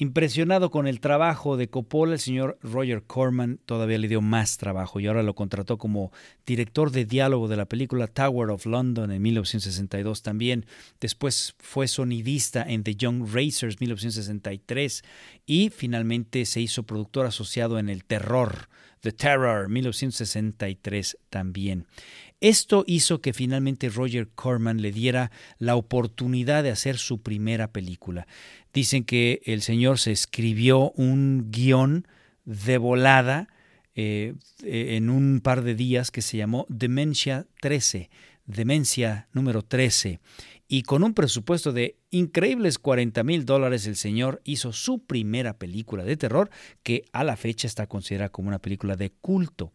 Impresionado 0.02 0.72
con 0.72 0.88
el 0.88 1.00
trabajo 1.00 1.58
de 1.58 1.70
Coppola, 1.70 2.14
el 2.14 2.20
señor 2.20 2.58
Roger 2.64 3.04
Corman 3.04 3.60
todavía 3.68 4.00
le 4.00 4.08
dio 4.08 4.20
más 4.20 4.58
trabajo 4.58 5.00
y 5.00 5.06
ahora 5.06 5.22
lo 5.22 5.36
contrató 5.36 5.78
como 5.78 6.12
director 6.44 6.90
de 6.90 7.06
diálogo 7.06 7.48
de 7.48 7.56
la 7.56 7.68
película 7.68 8.08
Tower 8.08 8.50
of 8.50 8.66
London 8.66 9.12
en 9.12 9.22
1962 9.22 10.24
también. 10.24 10.66
Después 11.00 11.54
fue 11.60 11.88
sonidista 11.88 12.64
en 12.68 12.84
The 12.84 12.96
Young 12.96 13.32
Racers 13.32 13.80
1963 13.80 15.04
y 15.46 15.70
finalmente 15.70 16.48
se 16.48 16.62
hizo 16.62 16.82
productor 16.82 17.28
asociado 17.28 17.78
en 17.78 17.88
El 17.88 18.04
Terror, 18.04 18.70
The 19.02 19.12
Terror 19.12 19.70
1963 19.70 21.20
también. 21.30 21.86
Esto 22.42 22.84
hizo 22.88 23.22
que 23.22 23.34
finalmente 23.34 23.90
Roger 23.90 24.28
Corman 24.28 24.82
le 24.82 24.92
diera 24.92 25.32
la 25.60 25.76
oportunidad 25.76 26.64
de 26.64 26.72
hacer 26.72 26.98
su 26.98 27.22
primera 27.22 27.72
película. 27.72 28.28
Dicen 28.74 29.04
que 29.04 29.42
el 29.46 29.62
señor 29.62 30.00
se 30.00 30.12
escribió 30.12 30.92
un 30.96 31.52
guion 31.52 32.08
de 32.46 32.80
volada 32.80 33.48
eh, 33.94 34.34
en 34.64 35.12
un 35.12 35.42
par 35.42 35.64
de 35.64 35.76
días 35.76 36.10
que 36.10 36.24
se 36.24 36.38
llamó 36.38 36.66
Demencia 36.68 37.46
13, 37.62 38.10
Demencia 38.48 39.28
número 39.34 39.62
13. 39.62 40.20
Y 40.68 40.82
con 40.82 41.04
un 41.04 41.14
presupuesto 41.14 41.74
de 41.74 41.98
increíbles 42.10 42.80
40 42.80 43.24
mil 43.24 43.46
dólares, 43.46 43.86
el 43.86 43.98
señor 43.98 44.42
hizo 44.46 44.74
su 44.74 45.06
primera 45.06 45.60
película 45.60 46.06
de 46.06 46.18
terror 46.18 46.50
que 46.82 47.06
a 47.12 47.24
la 47.24 47.36
fecha 47.36 47.68
está 47.68 47.86
considerada 47.86 48.30
como 48.30 48.48
una 48.48 48.60
película 48.60 48.96
de 48.96 49.12
culto. 49.12 49.74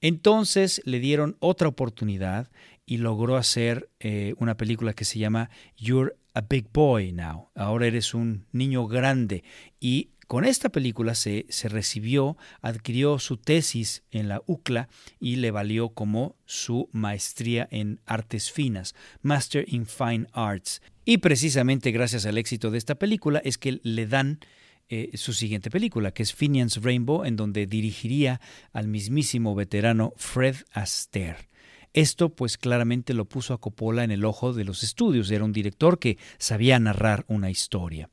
Entonces 0.00 0.82
le 0.84 1.00
dieron 1.00 1.36
otra 1.40 1.68
oportunidad 1.68 2.50
y 2.86 2.98
logró 2.98 3.36
hacer 3.36 3.90
eh, 4.00 4.34
una 4.38 4.56
película 4.56 4.92
que 4.92 5.04
se 5.04 5.18
llama 5.18 5.50
You're 5.76 6.14
a 6.34 6.42
Big 6.42 6.68
Boy 6.72 7.12
Now. 7.12 7.50
Ahora 7.54 7.86
eres 7.86 8.14
un 8.14 8.46
niño 8.52 8.86
grande. 8.86 9.42
Y 9.80 10.10
con 10.26 10.44
esta 10.44 10.68
película 10.68 11.14
se, 11.14 11.46
se 11.48 11.68
recibió, 11.68 12.36
adquirió 12.60 13.18
su 13.18 13.36
tesis 13.36 14.02
en 14.10 14.28
la 14.28 14.42
UCLA 14.46 14.88
y 15.20 15.36
le 15.36 15.50
valió 15.50 15.90
como 15.90 16.36
su 16.44 16.88
maestría 16.92 17.68
en 17.70 18.00
artes 18.06 18.50
finas, 18.50 18.94
Master 19.22 19.64
in 19.68 19.86
Fine 19.86 20.26
Arts. 20.32 20.82
Y 21.04 21.18
precisamente 21.18 21.92
gracias 21.92 22.26
al 22.26 22.38
éxito 22.38 22.70
de 22.70 22.78
esta 22.78 22.96
película 22.96 23.40
es 23.44 23.58
que 23.58 23.80
le 23.82 24.06
dan 24.06 24.40
eh, 24.88 25.10
su 25.14 25.32
siguiente 25.32 25.70
película, 25.70 26.12
que 26.12 26.22
es 26.22 26.32
Finian's 26.32 26.82
Rainbow, 26.82 27.24
en 27.24 27.36
donde 27.36 27.66
dirigiría 27.66 28.40
al 28.72 28.88
mismísimo 28.88 29.54
veterano 29.54 30.12
Fred 30.16 30.56
Astaire. 30.72 31.48
Esto 31.92 32.28
pues 32.28 32.58
claramente 32.58 33.14
lo 33.14 33.24
puso 33.24 33.54
a 33.54 33.60
Coppola 33.60 34.04
en 34.04 34.10
el 34.10 34.24
ojo 34.24 34.52
de 34.52 34.64
los 34.64 34.82
estudios, 34.82 35.30
era 35.30 35.44
un 35.44 35.52
director 35.52 35.98
que 35.98 36.18
sabía 36.38 36.78
narrar 36.78 37.24
una 37.26 37.50
historia. 37.50 38.10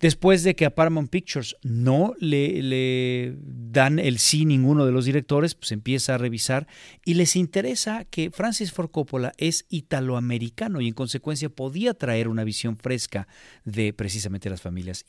Después 0.00 0.44
de 0.44 0.54
que 0.54 0.64
a 0.64 0.74
Paramount 0.74 1.10
Pictures 1.10 1.56
no 1.62 2.14
le, 2.20 3.34
dan 3.42 3.98
el 3.98 4.18
sí 4.18 4.44
ninguno 4.44 4.86
de 4.86 4.92
los 4.92 5.06
directores, 5.06 5.56
pues 5.56 5.72
empieza 5.72 6.14
a 6.14 6.18
revisar 6.18 6.68
y 7.04 7.14
les 7.14 7.34
interesa 7.34 8.04
que 8.04 8.30
Francis 8.30 8.70
Ford 8.70 8.90
Coppola 8.90 9.32
es 9.38 9.66
italoamericano 9.68 10.80
y 10.80 10.86
en 10.86 10.94
consecuencia 10.94 11.48
podía 11.48 11.94
traer 11.94 12.28
una 12.28 12.44
visión 12.44 12.76
fresca 12.76 13.26
de 13.64 13.92
precisamente 13.92 14.48
las 14.48 14.60
familias. 14.60 15.04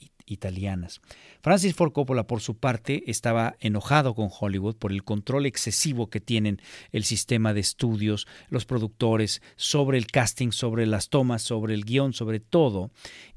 Francis 1.42 1.76
Ford 1.76 1.92
Coppola, 1.92 2.28
por 2.28 2.42
su 2.42 2.58
parte, 2.58 3.04
estaba 3.08 3.56
enojado 3.60 4.14
con 4.14 4.30
Hollywood 4.30 4.76
por 4.76 4.92
el 4.92 5.04
control 5.04 5.46
excesivo 5.46 6.10
que 6.10 6.20
tienen 6.20 6.62
el 6.92 7.04
sistema 7.04 7.54
de 7.54 7.62
estudios, 7.62 8.28
los 8.50 8.66
productores, 8.66 9.42
sobre 9.56 9.98
el 9.98 10.08
casting, 10.08 10.52
sobre 10.52 10.86
las 10.86 11.10
tomas, 11.10 11.42
sobre 11.42 11.74
el 11.74 11.86
guion, 11.86 12.14
sobre 12.14 12.40
todo. 12.40 12.92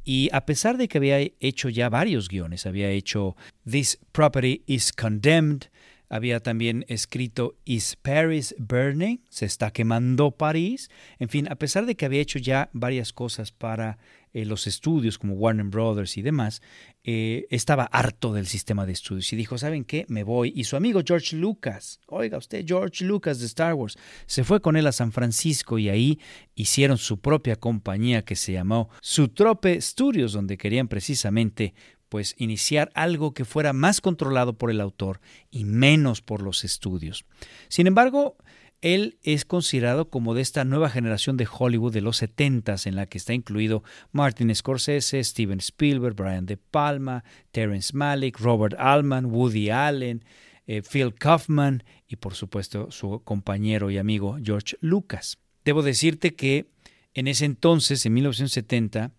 Y 0.05 0.29
a 0.33 0.45
pesar 0.47 0.77
de 0.77 0.89
que 0.89 0.99
había 0.99 1.21
hecho 1.41 1.69
ya 1.69 1.89
varios 1.89 2.29
guiones, 2.29 2.67
había 2.67 2.91
hecho 2.91 3.37
This 3.69 3.99
Property 4.13 4.63
is 4.67 4.93
Condemned, 4.93 5.71
había 6.13 6.41
también 6.41 6.85
escrito 6.89 7.57
Is 7.65 7.97
Paris 7.97 8.55
Burning? 8.59 9.21
Se 9.31 9.47
está 9.47 9.71
quemando 9.71 10.31
París. 10.31 10.91
En 11.19 11.31
fin, 11.31 11.49
a 11.51 11.55
pesar 11.55 11.87
de 11.87 11.97
que 11.97 12.05
había 12.05 12.21
hecho 12.21 12.39
ya 12.39 12.69
varias 12.75 13.15
cosas 13.15 13.51
para 13.51 13.97
eh, 14.35 14.45
los 14.45 14.67
estudios 14.67 15.17
como 15.19 15.33
Warner 15.33 15.65
Brothers 15.65 16.19
y 16.19 16.23
demás, 16.23 16.61
eh, 17.03 17.47
estaba 17.49 17.85
harto 17.85 18.35
del 18.35 18.47
sistema 18.47 18.85
de 18.85 18.93
estudios 18.93 19.33
y 19.33 19.37
dijo, 19.37 19.57
¿saben 19.57 19.85
qué? 19.85 20.05
Me 20.09 20.23
voy. 20.23 20.53
Y 20.55 20.65
su 20.65 20.77
amigo 20.77 21.01
George 21.03 21.35
Lucas, 21.35 21.99
oiga 22.09 22.37
usted, 22.37 22.63
George 22.67 23.07
Lucas 23.07 23.41
de 23.41 23.47
Star 23.47 23.73
Wars, 23.73 23.97
se 24.27 24.45
fue 24.45 24.61
con 24.61 24.77
él 24.77 24.87
a 24.87 24.93
San 24.93 25.13
Francisco 25.13 25.79
y 25.79 25.89
ahí 25.89 26.21
hicieron 26.55 26.99
su 26.99 27.21
propia 27.21 27.57
compañía 27.57 28.23
que 28.23 28.37
se 28.37 28.53
llamó 28.53 28.91
Sutrope 29.01 29.81
Studios, 29.81 30.35
donde 30.35 30.59
querían 30.59 30.89
precisamente 30.89 31.73
pues 32.13 32.35
iniciar 32.37 32.93
algo 32.95 33.33
que 33.33 33.47
fuera 33.47 33.73
más 33.73 34.03
controlado 34.03 34.53
por 34.53 34.71
el 34.71 34.83
autor 34.83 35.23
y 35.51 35.65
menos 35.65 36.21
por 36.21 36.43
los 36.43 36.63
estudios. 36.63 37.25
Sin 37.69 37.87
embargo, 37.87 38.37
él 38.83 39.17
es 39.23 39.47
considerado 39.47 40.11
como 40.11 40.35
de 40.35 40.43
esta 40.43 40.67
nueva 40.67 40.91
generación 40.91 41.39
de 41.39 41.49
Hollywood 41.51 41.95
de 41.95 42.03
los 42.03 42.19
70 42.19 42.77
en 42.85 42.97
la 42.97 43.07
que 43.07 43.17
está 43.17 43.33
incluido 43.33 43.83
Martin 44.11 44.55
Scorsese, 44.55 45.25
Steven 45.25 45.61
Spielberg, 45.61 46.15
Brian 46.15 46.45
De 46.45 46.59
Palma, 46.59 47.25
Terrence 47.51 47.97
Malick, 47.97 48.39
Robert 48.39 48.75
Altman, 48.79 49.25
Woody 49.25 49.71
Allen, 49.71 50.23
eh, 50.67 50.83
Phil 50.83 51.15
Kaufman 51.15 51.83
y 52.07 52.17
por 52.17 52.35
supuesto 52.35 52.91
su 52.91 53.23
compañero 53.25 53.91
y 53.91 53.97
amigo 53.97 54.37
George 54.45 54.77
Lucas. 54.83 55.39
Debo 55.65 55.81
decirte 55.81 56.35
que 56.35 56.67
en 57.15 57.27
ese 57.27 57.47
entonces, 57.47 58.05
en 58.05 58.13
1970, 58.13 59.13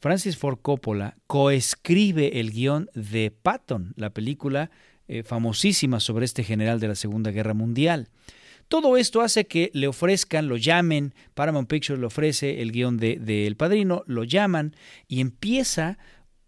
Francis 0.00 0.36
Ford 0.36 0.58
Coppola 0.62 1.16
coescribe 1.26 2.38
el 2.40 2.52
guion 2.52 2.88
de 2.94 3.30
Patton, 3.30 3.94
la 3.96 4.10
película 4.10 4.70
eh, 5.08 5.22
famosísima 5.22 6.00
sobre 6.00 6.24
este 6.24 6.44
general 6.44 6.78
de 6.78 6.88
la 6.88 6.94
Segunda 6.94 7.30
Guerra 7.30 7.54
Mundial. 7.54 8.08
Todo 8.68 8.96
esto 8.96 9.22
hace 9.22 9.46
que 9.46 9.70
le 9.72 9.88
ofrezcan, 9.88 10.46
lo 10.46 10.56
llamen, 10.56 11.14
Paramount 11.34 11.68
Pictures 11.68 11.98
le 11.98 12.06
ofrece 12.06 12.60
el 12.60 12.70
guion 12.70 12.98
de, 12.98 13.16
de 13.16 13.46
El 13.46 13.56
Padrino, 13.56 14.04
lo 14.06 14.24
llaman 14.24 14.76
y 15.08 15.20
empieza 15.20 15.98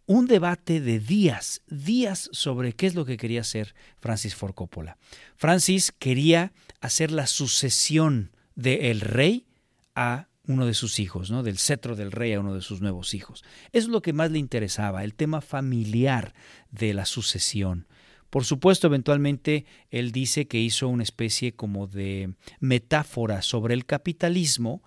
un 0.07 0.27
debate 0.27 0.81
de 0.81 1.01
días, 1.01 1.63
días 1.69 2.29
sobre 2.33 2.73
qué 2.75 2.87
es 2.87 2.95
lo 2.95 3.05
que 3.05 3.17
quería 3.17 3.41
hacer 3.41 3.75
Francis 4.01 4.35
Ford 4.35 4.55
Coppola. 4.55 4.99
Francis 5.37 5.93
quería 5.93 6.53
hacer 6.81 7.11
la 7.11 7.27
sucesión 7.27 8.33
de 8.55 8.91
el 8.91 9.01
rey 9.01 9.47
a 9.95 10.29
uno 10.51 10.67
de 10.67 10.75
sus 10.75 10.99
hijos, 10.99 11.31
¿no? 11.31 11.43
Del 11.43 11.59
cetro 11.59 11.97
del 11.97 12.13
rey 12.13 12.33
a 12.33 12.41
uno 12.41 12.55
de 12.55 12.61
sus 12.61 12.81
nuevos 12.81 13.15
hijos. 13.15 13.45
Eso 13.73 13.87
es 13.87 13.89
lo 13.89 14.03
que 14.03 14.13
más 14.13 14.31
le 14.31 14.39
interesaba, 14.39 15.05
el 15.05 15.15
tema 15.15 15.41
familiar 15.41 16.35
de 16.71 16.93
la 16.93 17.07
sucesión. 17.07 17.87
Por 18.31 18.45
supuesto, 18.45 18.87
eventualmente 18.87 19.65
él 19.91 20.13
dice 20.13 20.47
que 20.47 20.59
hizo 20.59 20.89
una 20.89 21.03
especie 21.03 21.53
como 21.53 21.87
de 21.87 22.35
metáfora 22.61 23.43
sobre 23.43 23.75
el 23.75 23.87
capitalismo 23.87 24.83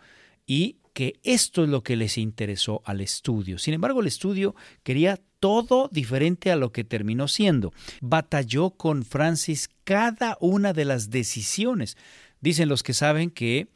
y 0.46 0.78
que 0.94 1.20
esto 1.24 1.64
es 1.64 1.70
lo 1.70 1.84
que 1.84 1.96
les 1.96 2.18
interesó 2.18 2.82
al 2.86 3.02
estudio. 3.02 3.58
Sin 3.58 3.74
embargo, 3.74 4.02
el 4.02 4.08
estudio 4.08 4.56
quería 4.84 5.20
todo 5.40 5.90
diferente 5.92 6.52
a 6.52 6.56
lo 6.56 6.72
que 6.72 6.84
terminó 6.84 7.28
siendo. 7.28 7.74
Batalló 8.00 8.72
con 8.72 9.04
Francis 9.04 9.70
cada 9.84 10.38
una 10.40 10.72
de 10.72 10.86
las 10.86 11.10
decisiones. 11.10 11.98
Dicen 12.40 12.70
los 12.70 12.84
que 12.84 12.94
saben 12.94 13.30
que 13.30 13.68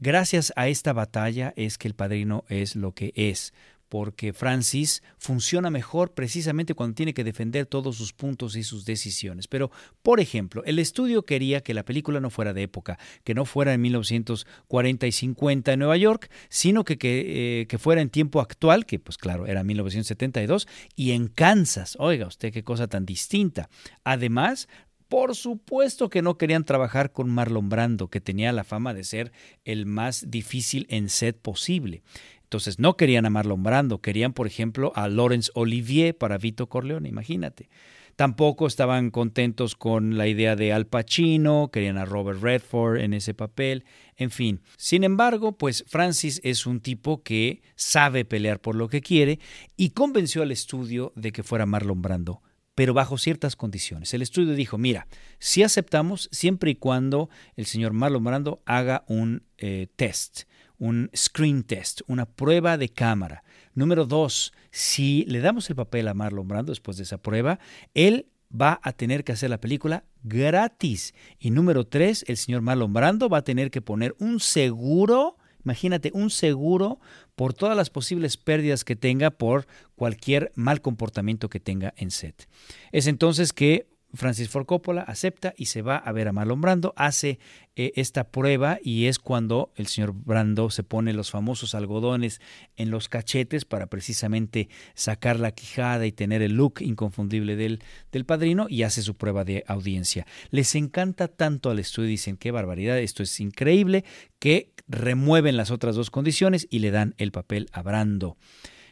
gracias 0.00 0.52
a 0.56 0.68
esta 0.68 0.92
batalla 0.92 1.52
es 1.56 1.78
que 1.78 1.88
el 1.88 1.94
padrino 1.94 2.44
es 2.48 2.74
lo 2.74 2.92
que 2.92 3.12
es, 3.14 3.52
porque 3.90 4.32
Francis 4.32 5.02
funciona 5.18 5.68
mejor 5.68 6.14
precisamente 6.14 6.74
cuando 6.74 6.94
tiene 6.94 7.12
que 7.12 7.24
defender 7.24 7.66
todos 7.66 7.96
sus 7.96 8.12
puntos 8.12 8.54
y 8.54 8.62
sus 8.62 8.84
decisiones. 8.84 9.48
Pero, 9.48 9.72
por 10.02 10.20
ejemplo, 10.20 10.62
el 10.64 10.78
estudio 10.78 11.24
quería 11.24 11.60
que 11.60 11.74
la 11.74 11.84
película 11.84 12.20
no 12.20 12.30
fuera 12.30 12.52
de 12.52 12.62
época, 12.62 13.00
que 13.24 13.34
no 13.34 13.44
fuera 13.44 13.74
en 13.74 13.80
1940 13.80 15.06
y 15.08 15.12
50 15.12 15.72
en 15.72 15.78
Nueva 15.80 15.96
York, 15.96 16.30
sino 16.48 16.84
que, 16.84 16.96
eh, 17.02 17.66
que 17.66 17.78
fuera 17.78 18.00
en 18.00 18.10
tiempo 18.10 18.40
actual, 18.40 18.86
que 18.86 19.00
pues 19.00 19.18
claro, 19.18 19.48
era 19.48 19.64
1972, 19.64 20.68
y 20.94 21.10
en 21.10 21.26
Kansas. 21.26 21.96
Oiga 21.98 22.28
usted 22.28 22.52
qué 22.52 22.62
cosa 22.62 22.86
tan 22.86 23.04
distinta. 23.04 23.68
Además, 24.04 24.68
por 25.10 25.34
supuesto 25.34 26.08
que 26.08 26.22
no 26.22 26.38
querían 26.38 26.64
trabajar 26.64 27.12
con 27.12 27.28
Marlon 27.28 27.68
Brando, 27.68 28.08
que 28.08 28.20
tenía 28.20 28.52
la 28.52 28.62
fama 28.62 28.94
de 28.94 29.02
ser 29.02 29.32
el 29.64 29.84
más 29.84 30.30
difícil 30.30 30.86
en 30.88 31.08
set 31.08 31.36
posible. 31.36 32.04
Entonces 32.44 32.78
no 32.78 32.96
querían 32.96 33.26
a 33.26 33.30
Marlon 33.30 33.64
Brando, 33.64 34.00
querían, 34.00 34.32
por 34.32 34.46
ejemplo, 34.46 34.92
a 34.94 35.08
Laurence 35.08 35.50
Olivier 35.54 36.16
para 36.16 36.38
Vito 36.38 36.68
Corleone, 36.68 37.08
imagínate. 37.08 37.68
Tampoco 38.14 38.68
estaban 38.68 39.10
contentos 39.10 39.74
con 39.74 40.16
la 40.16 40.28
idea 40.28 40.54
de 40.54 40.72
Al 40.72 40.86
Pacino, 40.86 41.70
querían 41.72 41.98
a 41.98 42.04
Robert 42.04 42.40
Redford 42.40 43.00
en 43.00 43.12
ese 43.12 43.34
papel, 43.34 43.84
en 44.16 44.30
fin. 44.30 44.60
Sin 44.76 45.02
embargo, 45.02 45.58
pues 45.58 45.84
Francis 45.88 46.40
es 46.44 46.66
un 46.66 46.78
tipo 46.78 47.24
que 47.24 47.62
sabe 47.74 48.24
pelear 48.24 48.60
por 48.60 48.76
lo 48.76 48.88
que 48.88 49.00
quiere 49.00 49.40
y 49.76 49.90
convenció 49.90 50.42
al 50.42 50.52
estudio 50.52 51.12
de 51.16 51.32
que 51.32 51.42
fuera 51.42 51.66
Marlon 51.66 52.00
Brando 52.00 52.42
pero 52.74 52.94
bajo 52.94 53.18
ciertas 53.18 53.56
condiciones. 53.56 54.14
El 54.14 54.22
estudio 54.22 54.54
dijo, 54.54 54.78
mira, 54.78 55.06
si 55.38 55.62
aceptamos 55.62 56.28
siempre 56.32 56.70
y 56.70 56.76
cuando 56.76 57.28
el 57.56 57.66
señor 57.66 57.92
Marlon 57.92 58.24
Brando 58.24 58.62
haga 58.64 59.04
un 59.06 59.42
eh, 59.58 59.88
test 59.96 60.44
un 60.80 61.10
screen 61.14 61.62
test, 61.62 62.00
una 62.08 62.24
prueba 62.24 62.76
de 62.78 62.88
cámara. 62.88 63.44
Número 63.74 64.06
dos, 64.06 64.52
si 64.72 65.24
le 65.28 65.40
damos 65.40 65.68
el 65.70 65.76
papel 65.76 66.08
a 66.08 66.14
Marlon 66.14 66.48
Brando 66.48 66.72
después 66.72 66.96
de 66.96 67.04
esa 67.04 67.18
prueba, 67.18 67.60
él 67.94 68.26
va 68.50 68.80
a 68.82 68.92
tener 68.92 69.22
que 69.22 69.32
hacer 69.32 69.50
la 69.50 69.60
película 69.60 70.04
gratis. 70.22 71.14
Y 71.38 71.50
número 71.50 71.86
tres, 71.86 72.24
el 72.26 72.36
señor 72.38 72.62
Marlon 72.62 72.92
Brando 72.92 73.28
va 73.28 73.38
a 73.38 73.44
tener 73.44 73.70
que 73.70 73.82
poner 73.82 74.16
un 74.18 74.40
seguro, 74.40 75.36
imagínate, 75.64 76.10
un 76.14 76.30
seguro 76.30 77.00
por 77.34 77.54
todas 77.54 77.76
las 77.76 77.90
posibles 77.90 78.36
pérdidas 78.36 78.84
que 78.84 78.96
tenga 78.96 79.30
por 79.30 79.66
cualquier 79.96 80.52
mal 80.54 80.80
comportamiento 80.80 81.48
que 81.48 81.60
tenga 81.60 81.94
en 81.96 82.10
set. 82.10 82.48
Es 82.92 83.06
entonces 83.06 83.52
que 83.52 83.89
Francis 84.14 84.48
Ford 84.48 84.66
Coppola 84.66 85.02
acepta 85.02 85.54
y 85.56 85.66
se 85.66 85.82
va 85.82 85.96
a 85.96 86.12
ver 86.12 86.28
a 86.28 86.32
Marlon 86.32 86.60
Brando, 86.60 86.92
hace 86.96 87.38
eh, 87.76 87.92
esta 87.96 88.24
prueba 88.24 88.78
y 88.82 89.06
es 89.06 89.18
cuando 89.18 89.72
el 89.76 89.86
señor 89.86 90.12
Brando 90.12 90.70
se 90.70 90.82
pone 90.82 91.12
los 91.12 91.30
famosos 91.30 91.74
algodones 91.74 92.40
en 92.76 92.90
los 92.90 93.08
cachetes 93.08 93.64
para 93.64 93.86
precisamente 93.86 94.68
sacar 94.94 95.38
la 95.38 95.52
quijada 95.52 96.06
y 96.06 96.12
tener 96.12 96.42
el 96.42 96.54
look 96.54 96.80
inconfundible 96.80 97.56
del, 97.56 97.82
del 98.10 98.24
padrino 98.24 98.66
y 98.68 98.82
hace 98.82 99.02
su 99.02 99.16
prueba 99.16 99.44
de 99.44 99.64
audiencia. 99.66 100.26
Les 100.50 100.74
encanta 100.74 101.28
tanto 101.28 101.70
al 101.70 101.78
estudio, 101.78 102.08
dicen 102.08 102.36
qué 102.36 102.50
barbaridad, 102.50 102.98
esto 102.98 103.22
es 103.22 103.38
increíble, 103.40 104.04
que 104.38 104.72
remueven 104.88 105.56
las 105.56 105.70
otras 105.70 105.94
dos 105.94 106.10
condiciones 106.10 106.66
y 106.70 106.80
le 106.80 106.90
dan 106.90 107.14
el 107.18 107.30
papel 107.30 107.68
a 107.72 107.82
Brando. 107.82 108.36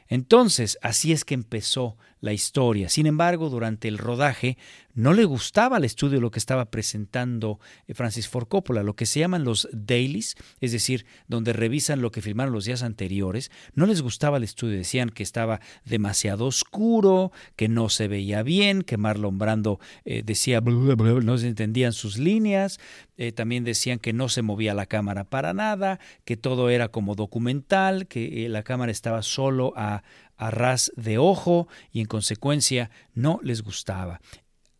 Entonces, 0.08 0.78
así 0.80 1.12
es 1.12 1.24
que 1.24 1.34
empezó 1.34 1.98
la 2.20 2.32
historia. 2.32 2.88
Sin 2.88 3.06
embargo, 3.06 3.50
durante 3.50 3.88
el 3.88 3.98
rodaje 3.98 4.56
no 4.98 5.12
le 5.12 5.24
gustaba 5.24 5.76
al 5.76 5.84
estudio 5.84 6.20
lo 6.20 6.32
que 6.32 6.40
estaba 6.40 6.72
presentando 6.72 7.60
eh, 7.86 7.94
Francis 7.94 8.26
Ford 8.26 8.48
Coppola, 8.48 8.82
lo 8.82 8.96
que 8.96 9.06
se 9.06 9.20
llaman 9.20 9.44
los 9.44 9.68
dailies, 9.70 10.34
es 10.60 10.72
decir, 10.72 11.06
donde 11.28 11.52
revisan 11.52 12.02
lo 12.02 12.10
que 12.10 12.20
filmaron 12.20 12.52
los 12.52 12.64
días 12.64 12.82
anteriores. 12.82 13.52
No 13.74 13.86
les 13.86 14.02
gustaba 14.02 14.38
al 14.38 14.42
estudio, 14.42 14.76
decían 14.76 15.10
que 15.10 15.22
estaba 15.22 15.60
demasiado 15.84 16.46
oscuro, 16.46 17.30
que 17.54 17.68
no 17.68 17.90
se 17.90 18.08
veía 18.08 18.42
bien, 18.42 18.82
que 18.82 18.96
Marlon 18.96 19.38
Brando 19.38 19.78
eh, 20.04 20.24
decía 20.24 20.60
no 20.60 21.38
se 21.38 21.46
entendían 21.46 21.92
sus 21.92 22.18
líneas, 22.18 22.80
eh, 23.18 23.30
también 23.30 23.62
decían 23.62 24.00
que 24.00 24.12
no 24.12 24.28
se 24.28 24.42
movía 24.42 24.74
la 24.74 24.86
cámara 24.86 25.22
para 25.22 25.54
nada, 25.54 26.00
que 26.24 26.36
todo 26.36 26.70
era 26.70 26.88
como 26.88 27.14
documental, 27.14 28.08
que 28.08 28.48
la 28.48 28.64
cámara 28.64 28.90
estaba 28.90 29.22
solo 29.22 29.74
a, 29.76 30.02
a 30.36 30.50
ras 30.50 30.90
de 30.96 31.18
ojo 31.18 31.68
y 31.92 32.00
en 32.00 32.06
consecuencia 32.06 32.90
no 33.14 33.38
les 33.44 33.62
gustaba. 33.62 34.20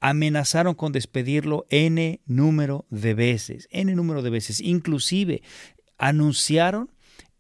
Amenazaron 0.01 0.75
con 0.75 0.93
despedirlo 0.93 1.67
n 1.71 2.21
número 2.27 2.87
de 2.91 3.15
veces, 3.15 3.69
n 3.71 3.95
número 3.95 4.23
de 4.23 4.31
veces. 4.31 4.61
Inclusive 4.61 5.43
anunciaron 5.99 6.91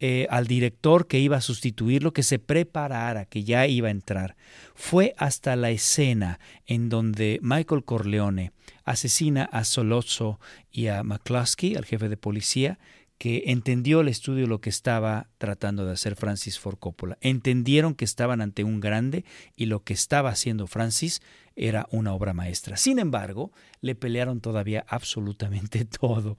eh, 0.00 0.28
al 0.30 0.46
director 0.46 1.08
que 1.08 1.18
iba 1.18 1.36
a 1.36 1.40
sustituirlo 1.40 2.12
que 2.12 2.22
se 2.22 2.38
preparara, 2.38 3.24
que 3.24 3.42
ya 3.42 3.66
iba 3.66 3.88
a 3.88 3.92
entrar. 3.92 4.36
Fue 4.76 5.12
hasta 5.18 5.56
la 5.56 5.70
escena 5.70 6.38
en 6.66 6.88
donde 6.88 7.40
Michael 7.42 7.84
Corleone 7.84 8.52
asesina 8.84 9.44
a 9.44 9.64
Solozzo 9.64 10.38
y 10.70 10.86
a 10.86 11.02
McCluskey, 11.02 11.74
al 11.74 11.84
jefe 11.84 12.08
de 12.08 12.16
policía, 12.16 12.78
que 13.18 13.44
entendió 13.46 14.00
el 14.00 14.08
estudio 14.08 14.46
lo 14.46 14.60
que 14.60 14.70
estaba 14.70 15.28
tratando 15.38 15.84
de 15.84 15.92
hacer 15.92 16.14
Francis 16.14 16.58
Ford 16.58 16.78
Coppola. 16.78 17.18
Entendieron 17.20 17.94
que 17.94 18.04
estaban 18.04 18.40
ante 18.40 18.62
un 18.62 18.80
grande 18.80 19.24
y 19.56 19.66
lo 19.66 19.82
que 19.82 19.92
estaba 19.92 20.30
haciendo 20.30 20.68
Francis 20.68 21.20
era 21.56 21.88
una 21.90 22.14
obra 22.14 22.32
maestra. 22.32 22.76
Sin 22.76 23.00
embargo, 23.00 23.50
le 23.80 23.96
pelearon 23.96 24.40
todavía 24.40 24.84
absolutamente 24.88 25.84
todo 26.00 26.38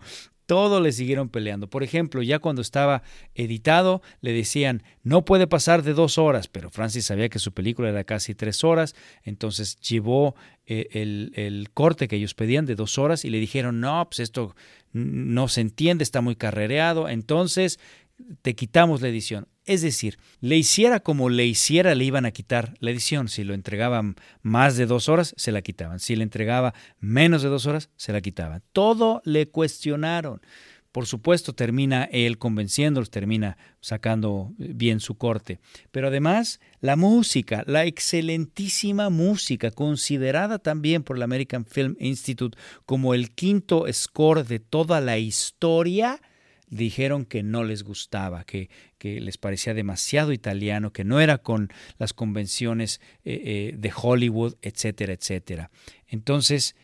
todo 0.49 0.81
le 0.81 0.91
siguieron 0.91 1.29
peleando. 1.29 1.69
Por 1.69 1.83
ejemplo, 1.83 2.23
ya 2.23 2.39
cuando 2.39 2.63
estaba 2.63 3.03
editado, 3.35 4.01
le 4.19 4.33
decían, 4.33 4.81
no 5.03 5.23
puede 5.23 5.45
pasar 5.45 5.83
de 5.83 5.93
dos 5.93 6.17
horas, 6.17 6.47
pero 6.47 6.71
Francis 6.71 7.05
sabía 7.05 7.29
que 7.29 7.37
su 7.37 7.51
película 7.51 7.89
era 7.89 8.03
casi 8.03 8.33
tres 8.33 8.63
horas, 8.63 8.95
entonces 9.21 9.79
llevó 9.79 10.33
eh, 10.65 10.87
el, 10.93 11.33
el, 11.35 11.69
corte 11.71 12.07
que 12.07 12.15
ellos 12.15 12.33
pedían 12.33 12.65
de 12.65 12.73
dos 12.73 12.97
horas 12.97 13.25
y 13.25 13.29
le 13.29 13.37
dijeron, 13.37 13.79
no, 13.79 14.03
pues 14.09 14.21
esto 14.21 14.55
no 14.91 15.49
se 15.49 15.61
entiende, 15.61 16.01
está 16.01 16.19
muy 16.21 16.35
carrereado, 16.35 17.09
entonces 17.09 17.79
te 18.41 18.55
quitamos 18.55 19.01
la 19.01 19.09
edición. 19.09 19.47
Es 19.69 19.83
decir, 19.83 20.17
le 20.41 20.57
hiciera 20.57 20.99
como 20.99 21.29
le 21.29 21.45
hiciera, 21.45 21.93
le 21.93 22.03
iban 22.03 22.25
a 22.25 22.31
quitar 22.31 22.73
la 22.79 22.89
edición. 22.89 23.27
Si 23.27 23.43
lo 23.43 23.53
entregaban 23.53 24.15
más 24.41 24.77
de 24.77 24.87
dos 24.87 25.09
horas, 25.09 25.35
se 25.37 25.51
la 25.51 25.61
quitaban. 25.61 25.99
Si 25.99 26.15
le 26.15 26.23
entregaba 26.23 26.73
menos 26.99 27.43
de 27.43 27.49
dos 27.49 27.67
horas, 27.67 27.91
se 27.95 28.11
la 28.11 28.19
quitaban. 28.19 28.63
Todo 28.73 29.21
le 29.25 29.47
cuestionaron. 29.47 30.41
Por 30.91 31.05
supuesto, 31.05 31.53
termina 31.53 32.05
él 32.05 32.39
convenciéndolos, 32.39 33.11
termina 33.11 33.59
sacando 33.79 34.53
bien 34.57 34.99
su 34.99 35.19
corte. 35.19 35.59
Pero 35.91 36.07
además, 36.07 36.59
la 36.81 36.95
música, 36.95 37.63
la 37.67 37.85
excelentísima 37.85 39.11
música, 39.11 39.69
considerada 39.69 40.57
también 40.57 41.03
por 41.03 41.17
el 41.17 41.21
American 41.21 41.63
Film 41.63 41.95
Institute 41.99 42.57
como 42.87 43.13
el 43.13 43.29
quinto 43.29 43.85
score 43.93 44.47
de 44.47 44.57
toda 44.57 44.99
la 44.99 45.19
historia, 45.19 46.19
dijeron 46.69 47.25
que 47.25 47.43
no 47.43 47.63
les 47.63 47.83
gustaba, 47.83 48.43
que, 48.43 48.69
que, 48.97 49.19
les 49.19 49.37
parecía 49.37 49.73
demasiado 49.73 50.31
italiano, 50.31 50.93
que 50.93 51.03
no 51.03 51.19
era 51.19 51.39
con 51.39 51.71
las 51.97 52.13
convenciones 52.13 53.01
eh, 53.23 53.41
eh, 53.43 53.75
de 53.77 53.91
Hollywood, 53.95 54.55
etcétera, 54.61 55.13
etcétera. 55.13 55.71
Entonces, 56.07 56.75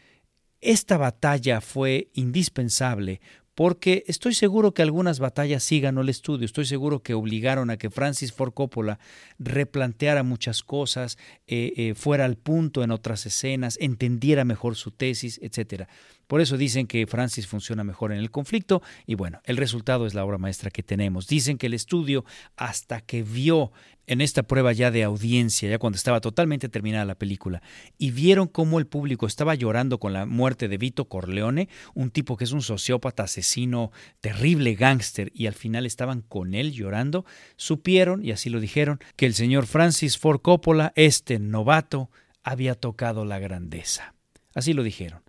esta 0.62 0.98
batalla 0.98 1.62
fue 1.62 2.10
indispensable 2.14 3.22
porque 3.54 4.04
estoy 4.08 4.34
seguro 4.34 4.74
que 4.74 4.82
algunas 4.82 5.20
batallas 5.20 5.64
sí 5.64 5.80
ganó 5.80 6.02
el 6.02 6.10
estudio, 6.10 6.46
estoy 6.46 6.66
seguro 6.66 7.02
que 7.02 7.14
obligaron 7.14 7.70
a 7.70 7.78
que 7.78 7.90
Francis 7.90 8.34
Ford 8.34 8.54
Coppola 8.54 9.00
replanteara 9.40 10.24
muchas 10.24 10.62
cosas, 10.62 11.18
eh, 11.48 11.94
fuera 11.96 12.26
al 12.26 12.36
punto 12.36 12.84
en 12.84 12.92
otras 12.92 13.26
escenas, 13.26 13.78
entendiera 13.80 14.44
mejor 14.44 14.76
su 14.76 14.92
tesis, 14.92 15.40
etcétera. 15.42 15.88
Por 16.28 16.42
eso 16.42 16.58
dicen 16.58 16.88
que 16.88 17.08
Francis 17.08 17.48
funciona 17.48 17.84
mejor 17.84 18.12
en 18.12 18.20
el 18.20 18.32
conflicto 18.32 18.82
y 19.06 19.16
bueno, 19.16 19.42
el 19.46 19.58
resultado 19.58 20.06
es 20.06 20.14
la 20.14 20.26
obra 20.26 20.38
maestra 20.38 20.70
que 20.70 20.84
tenemos. 20.84 21.28
Dicen 21.28 21.58
que 21.58 21.68
el 21.68 21.74
estudio, 21.74 22.26
hasta 22.56 23.02
que 23.02 23.24
vio 23.24 23.72
en 24.08 24.22
esta 24.22 24.44
prueba 24.44 24.72
ya 24.72 24.92
de 24.92 25.04
audiencia, 25.04 25.70
ya 25.70 25.80
cuando 25.80 25.98
estaba 25.98 26.22
totalmente 26.22 26.70
terminada 26.70 27.06
la 27.06 27.16
película, 27.16 27.62
y 27.98 28.12
vieron 28.12 28.48
cómo 28.48 28.80
el 28.80 28.88
público 28.88 29.26
estaba 29.26 29.56
llorando 29.56 30.00
con 30.00 30.14
la 30.14 30.26
muerte 30.26 30.68
de 30.68 30.78
Vito 30.78 31.06
Corleone, 31.06 31.70
un 31.94 32.12
tipo 32.12 32.38
que 32.38 32.44
es 32.44 32.52
un 32.52 32.62
sociópata, 32.62 33.24
asesino, 33.24 33.92
terrible 34.22 34.76
gángster, 34.76 35.32
y 35.34 35.48
al 35.48 35.54
final 35.54 35.86
estaban 35.86 36.22
con 36.22 36.54
él 36.54 36.72
llorando, 36.72 37.26
supieron, 37.58 38.24
y 38.24 38.32
así 38.32 38.50
lo 38.50 38.60
dijeron, 38.60 39.00
que 39.16 39.26
el 39.26 39.34
señor 39.34 39.66
Francis 39.66 40.18
Ford 40.18 40.42
Coppola, 40.42 40.94
este 40.96 41.40
novato, 41.40 42.10
había 42.44 42.76
tocado 42.76 43.26
la 43.26 43.40
grandeza. 43.40 44.14
Así 44.54 44.74
lo 44.74 44.84
dijeron. 44.84 45.25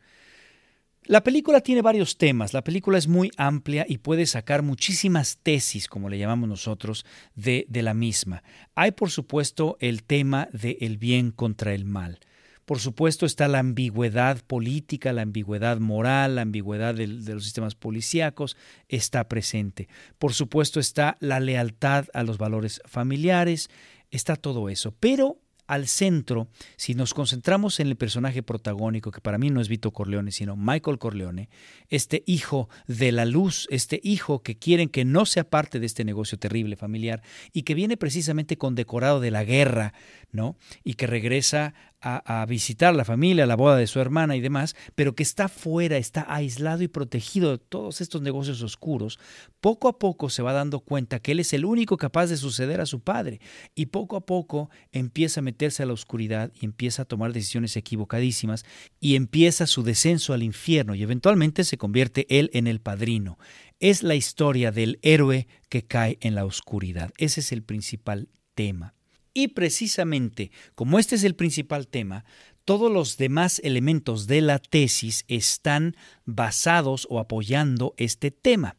La 1.09 1.23
película 1.23 1.61
tiene 1.61 1.83
varios 1.83 2.19
temas, 2.19 2.53
la 2.53 2.65
película 2.65 2.99
es 2.99 3.07
muy 3.07 3.31
amplia 3.37 3.87
y 3.89 3.99
puede 3.99 4.27
sacar 4.27 4.63
muchísimas 4.63 5.39
tesis, 5.41 5.87
como 5.87 6.09
le 6.09 6.19
llamamos 6.19 6.49
nosotros, 6.49 7.07
de, 7.37 7.65
de 7.69 7.83
la 7.83 7.95
misma. 7.95 8.43
Hay, 8.75 8.91
por 8.91 9.11
supuesto, 9.11 9.77
el 9.79 10.03
tema 10.03 10.49
del 10.53 10.77
el 10.81 10.99
bien 10.99 11.31
contra 11.31 11.75
el 11.75 11.85
mal. 11.85 12.19
Por 12.65 12.81
supuesto 12.81 13.25
está 13.25 13.47
la 13.47 13.61
ambigüedad 13.61 14.43
política, 14.45 15.13
la 15.13 15.23
ambigüedad 15.23 15.79
moral, 15.79 16.35
la 16.35 16.43
ambigüedad 16.43 16.97
de, 16.97 17.07
de, 17.07 17.35
los 17.35 17.45
sistemas 17.45 17.77
policíacos, 17.77 18.57
está 18.89 19.29
presente. 19.29 19.89
Por 20.19 20.35
supuesto 20.35 20.81
está 20.81 21.17
la 21.21 21.39
lealtad 21.39 22.07
a 22.15 22.25
los 22.25 22.37
valores 22.37 22.83
familiares, 22.85 23.71
está 24.11 24.35
todo 24.35 24.69
eso. 24.69 24.93
Pero 24.99 25.39
al 25.67 25.87
centro, 25.89 26.49
si 26.77 26.95
nos 26.95 27.15
concentramos 27.15 27.81
en 27.81 27.89
el 27.89 27.97
personaje 27.97 28.43
protagónico, 28.43 29.11
que 29.11 29.21
para 29.21 29.39
mí 29.39 29.51
no 29.51 29.61
es 29.61 29.69
Vito 29.69 29.91
Corleone, 29.91 30.33
sino 30.33 30.57
Michael 30.57 30.99
Corleone, 30.99 31.49
este 31.89 32.23
hijo 32.27 32.69
de 32.87 33.13
la 33.13 33.25
luz, 33.25 33.67
este 33.71 34.01
hijo 34.03 34.43
que 34.43 34.57
quieren 34.57 34.89
que 34.89 35.05
no 35.05 35.27
sea 35.27 35.49
parte 35.49 35.81
de 35.81 35.87
este 35.87 36.05
negocio 36.05 36.39
terrible 36.39 36.77
familiar 36.77 37.23
y 37.53 37.63
que 37.63 37.75
viene 37.75 37.97
precisamente 37.97 38.57
condecorado 38.57 39.21
de 39.21 39.31
la 39.31 39.45
guerra, 39.45 39.93
¿no? 40.33 40.57
Y 40.85 40.95
que 40.95 41.07
regresa 41.07 41.75
a, 42.01 42.47
visitar 42.47 42.95
la 42.95 43.05
familia, 43.05 43.47
la 43.47 43.57
boda 43.57 43.77
de 43.77 43.87
su 43.87 44.01
hermana 44.01 44.37
y 44.37 44.41
demás, 44.41 44.77
pero 44.95 45.15
que 45.15 45.23
está 45.23 45.49
fuera, 45.49 45.97
está 45.97 46.27
aislado 46.29 46.83
y 46.83 46.89
protegido 46.89 47.51
de 47.51 47.59
todos 47.59 48.01
estos 48.01 48.23
negocios 48.23 48.63
oscuros, 48.63 49.19
poco 49.61 49.89
a 49.89 49.99
poco 49.99 50.29
se 50.31 50.43
va 50.43 50.53
dando 50.53 50.81
cuenta 50.81 51.19
que 51.19 51.33
él 51.33 51.41
es 51.41 51.53
el 51.53 51.65
único 51.65 51.97
capaz 51.97 52.27
de 52.27 52.37
suceder 52.37 52.81
a 52.81 52.87
su 52.87 53.01
padre 53.01 53.41
y 53.75 53.87
poco 53.87 54.17
a 54.17 54.27
poco 54.27 54.71
empieza 54.93 55.41
a 55.41 55.43
meterse 55.43 55.83
a 55.83 55.87
la 55.87 55.93
oscuridad 55.93 56.53
y 56.61 56.65
empieza 56.65 57.03
a 57.03 57.07
tomar 57.07 57.33
decisiones 57.33 57.77
equivocadísimas 57.77 58.65
y 59.01 59.17
empieza 59.17 59.67
su 59.67 59.83
descenso 59.83 60.33
al 60.33 60.43
infierno 60.43 60.95
y 60.95 61.03
eventualmente 61.03 61.65
se 61.65 61.79
convierte 61.79 62.27
él 62.29 62.51
en 62.53 62.67
el 62.67 62.81
padrino. 62.81 63.39
Es 63.81 64.03
la 64.03 64.15
historia 64.15 64.73
del 64.73 64.99
héroe 65.03 65.49
que 65.69 65.85
cae 65.87 66.19
en 66.21 66.35
la 66.35 66.45
oscuridad. 66.45 67.11
Ese 67.19 67.41
es 67.41 67.53
el 67.53 67.63
principal 67.63 68.29
tema. 68.55 68.96
Y 69.37 69.49
precisamente, 69.49 70.51
como 70.75 70.99
este 70.99 71.15
es 71.15 71.23
el 71.23 71.35
principal 71.35 71.89
tema, 71.89 72.25
todos 72.65 72.91
los 72.91 73.19
demás 73.19 73.61
elementos 73.63 74.27
de 74.27 74.41
la 74.41 74.59
tesis 74.59 75.27
están 75.29 75.95
basados 76.25 77.07
o 77.11 77.19
apoyando 77.19 77.93
este 77.99 78.31
tema. 78.31 78.77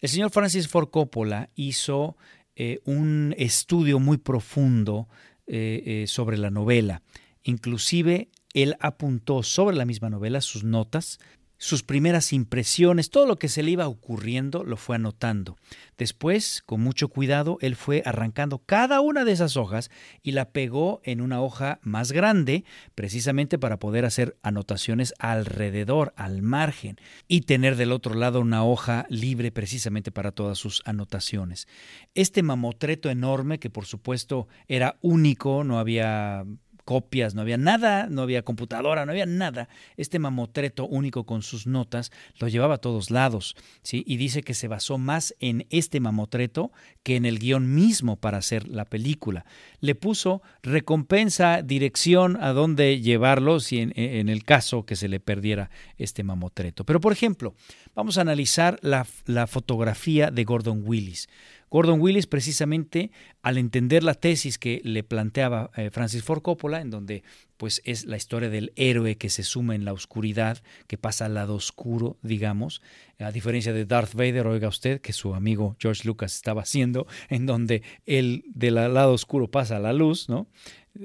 El 0.00 0.08
señor 0.08 0.30
Francis 0.30 0.66
Ford 0.66 0.88
Coppola 0.88 1.50
hizo 1.56 2.16
eh, 2.56 2.80
un 2.86 3.34
estudio 3.36 3.98
muy 3.98 4.16
profundo 4.16 5.08
eh, 5.46 5.82
eh, 5.84 6.06
sobre 6.06 6.38
la 6.38 6.48
novela. 6.48 7.02
Inclusive 7.42 8.30
él 8.54 8.76
apuntó 8.80 9.42
sobre 9.42 9.76
la 9.76 9.84
misma 9.84 10.08
novela 10.08 10.40
sus 10.40 10.64
notas, 10.64 11.18
sus 11.58 11.82
primeras 11.82 12.32
impresiones, 12.32 13.10
todo 13.10 13.26
lo 13.26 13.38
que 13.38 13.48
se 13.48 13.62
le 13.62 13.72
iba 13.72 13.88
ocurriendo 13.88 14.62
lo 14.62 14.76
fue 14.76 14.96
anotando. 14.96 15.56
Después, 15.98 16.62
con 16.64 16.80
mucho 16.80 17.08
cuidado, 17.08 17.58
él 17.60 17.74
fue 17.74 18.02
arrancando 18.06 18.58
cada 18.58 19.00
una 19.00 19.24
de 19.24 19.32
esas 19.32 19.56
hojas 19.56 19.90
y 20.22 20.32
la 20.32 20.50
pegó 20.50 21.00
en 21.02 21.20
una 21.20 21.42
hoja 21.42 21.80
más 21.82 22.12
grande, 22.12 22.64
precisamente 22.94 23.58
para 23.58 23.78
poder 23.78 24.04
hacer 24.04 24.36
anotaciones 24.42 25.14
alrededor, 25.18 26.14
al 26.16 26.42
margen, 26.42 26.96
y 27.26 27.40
tener 27.42 27.74
del 27.74 27.90
otro 27.90 28.14
lado 28.14 28.40
una 28.40 28.64
hoja 28.64 29.06
libre 29.08 29.50
precisamente 29.50 30.12
para 30.12 30.30
todas 30.30 30.58
sus 30.58 30.80
anotaciones. 30.84 31.66
Este 32.14 32.44
mamotreto 32.44 33.10
enorme, 33.10 33.58
que 33.58 33.68
por 33.68 33.84
supuesto 33.84 34.46
era 34.68 34.96
único, 35.02 35.64
no 35.64 35.80
había 35.80 36.44
copias, 36.88 37.34
no 37.34 37.42
había 37.42 37.58
nada, 37.58 38.06
no 38.08 38.22
había 38.22 38.40
computadora, 38.40 39.04
no 39.04 39.12
había 39.12 39.26
nada. 39.26 39.68
Este 39.98 40.18
mamotreto 40.18 40.86
único 40.86 41.26
con 41.26 41.42
sus 41.42 41.66
notas 41.66 42.10
lo 42.38 42.48
llevaba 42.48 42.76
a 42.76 42.78
todos 42.78 43.10
lados, 43.10 43.56
¿sí? 43.82 44.04
Y 44.06 44.16
dice 44.16 44.42
que 44.42 44.54
se 44.54 44.68
basó 44.68 44.96
más 44.96 45.34
en 45.38 45.66
este 45.68 46.00
mamotreto 46.00 46.72
que 47.02 47.16
en 47.16 47.26
el 47.26 47.40
guion 47.40 47.74
mismo 47.74 48.16
para 48.16 48.38
hacer 48.38 48.66
la 48.68 48.86
película. 48.86 49.44
Le 49.80 49.96
puso 49.96 50.40
recompensa, 50.62 51.60
dirección 51.60 52.38
a 52.42 52.54
dónde 52.54 53.02
llevarlo 53.02 53.60
si 53.60 53.80
en, 53.80 54.28
el 54.30 54.44
caso 54.44 54.86
que 54.86 54.96
se 54.96 55.08
le 55.08 55.20
perdiera 55.20 55.68
este 55.98 56.22
mamotreto. 56.22 56.84
Pero, 56.84 57.02
por 57.02 57.12
ejemplo, 57.12 57.54
vamos 57.94 58.16
a 58.16 58.22
analizar 58.22 58.80
la 58.82 59.46
fotografía 59.46 60.30
de 60.30 60.44
Gordon 60.44 60.80
Willis. 60.86 61.28
Gordon 61.70 62.00
Willis, 62.00 62.26
precisamente 62.26 63.10
al 63.42 63.58
entender 63.58 64.02
la 64.02 64.14
tesis 64.14 64.58
que 64.58 64.80
le 64.84 65.02
planteaba 65.02 65.70
eh, 65.76 65.90
Francis 65.90 66.22
Ford 66.22 66.42
Coppola, 66.42 66.80
en 66.80 66.90
donde 66.90 67.22
pues 67.56 67.82
es 67.84 68.04
la 68.06 68.16
historia 68.16 68.48
del 68.48 68.72
héroe 68.76 69.16
que 69.16 69.30
se 69.30 69.42
suma 69.42 69.74
en 69.74 69.84
la 69.84 69.92
oscuridad, 69.92 70.62
que 70.86 70.96
pasa 70.96 71.26
al 71.26 71.34
lado 71.34 71.56
oscuro, 71.56 72.16
digamos, 72.22 72.80
a 73.18 73.32
diferencia 73.32 73.72
de 73.72 73.84
Darth 73.84 74.14
Vader, 74.14 74.46
oiga 74.46 74.68
usted, 74.68 75.00
que 75.00 75.12
su 75.12 75.34
amigo 75.34 75.76
George 75.80 76.06
Lucas 76.06 76.36
estaba 76.36 76.62
haciendo, 76.62 77.06
en 77.28 77.46
donde 77.46 77.82
él 78.06 78.44
del 78.46 78.76
lado 78.76 79.12
oscuro 79.12 79.50
pasa 79.50 79.76
a 79.76 79.80
la 79.80 79.92
luz, 79.92 80.28
¿no? 80.28 80.46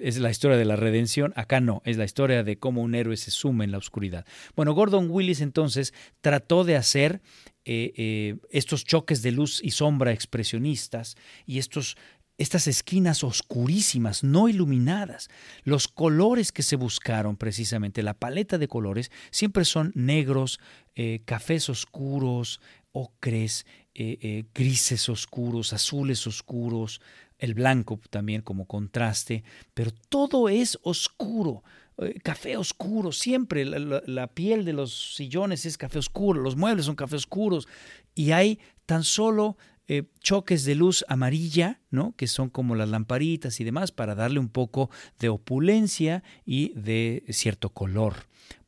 Es 0.02 0.18
la 0.18 0.30
historia 0.30 0.58
de 0.58 0.66
la 0.66 0.76
redención, 0.76 1.34
acá 1.36 1.60
no, 1.60 1.82
es 1.86 1.98
la 1.98 2.06
historia 2.06 2.44
de 2.44 2.58
cómo 2.58 2.82
un 2.82 2.96
héroe 2.96 3.18
se 3.18 3.32
suma 3.32 3.64
en 3.64 3.72
la 3.72 3.78
oscuridad. 3.78 4.26
Bueno, 4.56 4.74
Gordon 4.74 5.08
Willis 5.10 5.42
entonces 5.42 5.94
trató 6.22 6.64
de 6.64 6.76
hacer 6.76 7.22
eh, 7.66 7.94
eh, 7.96 8.36
estos 8.50 8.84
choques 8.84 9.22
de 9.22 9.32
luz 9.32 9.62
y 9.64 9.72
sombra 9.72 10.12
expresionistas 10.12 11.16
y 11.46 11.60
estos 11.60 11.98
estas 12.40 12.66
esquinas 12.66 13.24
oscurísimas, 13.24 14.24
no 14.24 14.50
iluminadas. 14.50 15.30
Los 15.64 15.88
colores 15.88 16.52
que 16.52 16.64
se 16.64 16.76
buscaron 16.76 17.38
precisamente, 17.38 18.02
la 18.02 18.16
paleta 18.16 18.58
de 18.58 18.68
colores, 18.68 19.12
siempre 19.30 19.66
son 19.66 19.92
negros, 19.94 20.60
eh, 20.96 21.22
cafés 21.26 21.70
oscuros, 21.70 22.60
ocres, 22.92 23.68
grises 23.94 25.10
oscuros, 25.10 25.74
azules 25.74 26.26
oscuros, 26.26 27.02
el 27.44 27.56
blanco 27.56 28.00
también 28.10 28.42
como 28.42 28.66
contraste, 28.66 29.44
pero 29.74 29.92
todo 30.08 30.48
es 30.48 30.80
oscuro. 30.82 31.62
Eh, 31.98 32.20
café 32.24 32.56
oscuro, 32.56 33.12
siempre 33.12 33.66
la, 33.66 34.28
piel 34.28 34.64
de 34.64 34.72
los 34.72 35.16
sillones 35.16 35.66
es 35.66 35.78
café 35.78 36.00
oscuro, 36.00 36.42
los 36.42 36.56
muebles 36.56 36.86
son 36.86 36.96
café 36.96 37.18
oscuros 37.18 37.68
y 38.16 38.32
hay 38.32 38.60
tan 38.86 39.04
solo 39.04 39.58
eh, 39.90 40.04
choques 40.22 40.64
de 40.64 40.76
luz 40.76 41.04
amarilla, 41.10 41.82
¿no? 41.92 42.16
que 42.16 42.28
son 42.28 42.50
como 42.50 42.76
las 42.76 42.88
lamparitas 42.88 43.60
y 43.60 43.66
demás, 43.66 43.92
para 43.92 44.16
darle 44.16 44.40
un 44.40 44.50
poco 44.50 44.90
de 45.20 45.28
opulencia 45.28 46.24
y 46.46 46.72
de 46.76 47.26
cierto 47.28 47.72
color. 47.72 48.14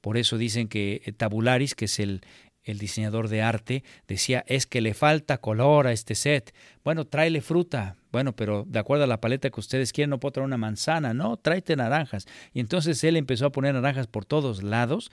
Por 0.01 0.17
eso 0.17 0.37
dicen 0.37 0.67
que 0.67 1.01
eh, 1.05 1.13
Tabularis, 1.13 1.75
que 1.75 1.85
es 1.85 1.99
el, 1.99 2.21
el 2.65 2.79
diseñador 2.79 3.29
de 3.29 3.41
arte, 3.41 3.83
decía, 4.07 4.43
es 4.47 4.65
que 4.65 4.81
le 4.81 4.93
falta 4.93 5.37
color 5.37 5.87
a 5.87 5.91
este 5.91 6.15
set. 6.15 6.53
Bueno, 6.83 7.05
tráele 7.05 7.41
fruta. 7.41 7.95
Bueno, 8.11 8.35
pero 8.35 8.65
de 8.67 8.79
acuerdo 8.79 9.03
a 9.03 9.07
la 9.07 9.21
paleta 9.21 9.49
que 9.49 9.59
ustedes 9.59 9.93
quieren, 9.93 10.09
no 10.09 10.19
puedo 10.19 10.33
traer 10.33 10.45
una 10.45 10.57
manzana, 10.57 11.13
no, 11.13 11.37
tráete 11.37 11.75
naranjas. 11.75 12.25
Y 12.53 12.59
entonces 12.59 13.03
él 13.03 13.17
empezó 13.17 13.45
a 13.45 13.51
poner 13.51 13.75
naranjas 13.75 14.07
por 14.07 14.25
todos 14.25 14.63
lados 14.63 15.11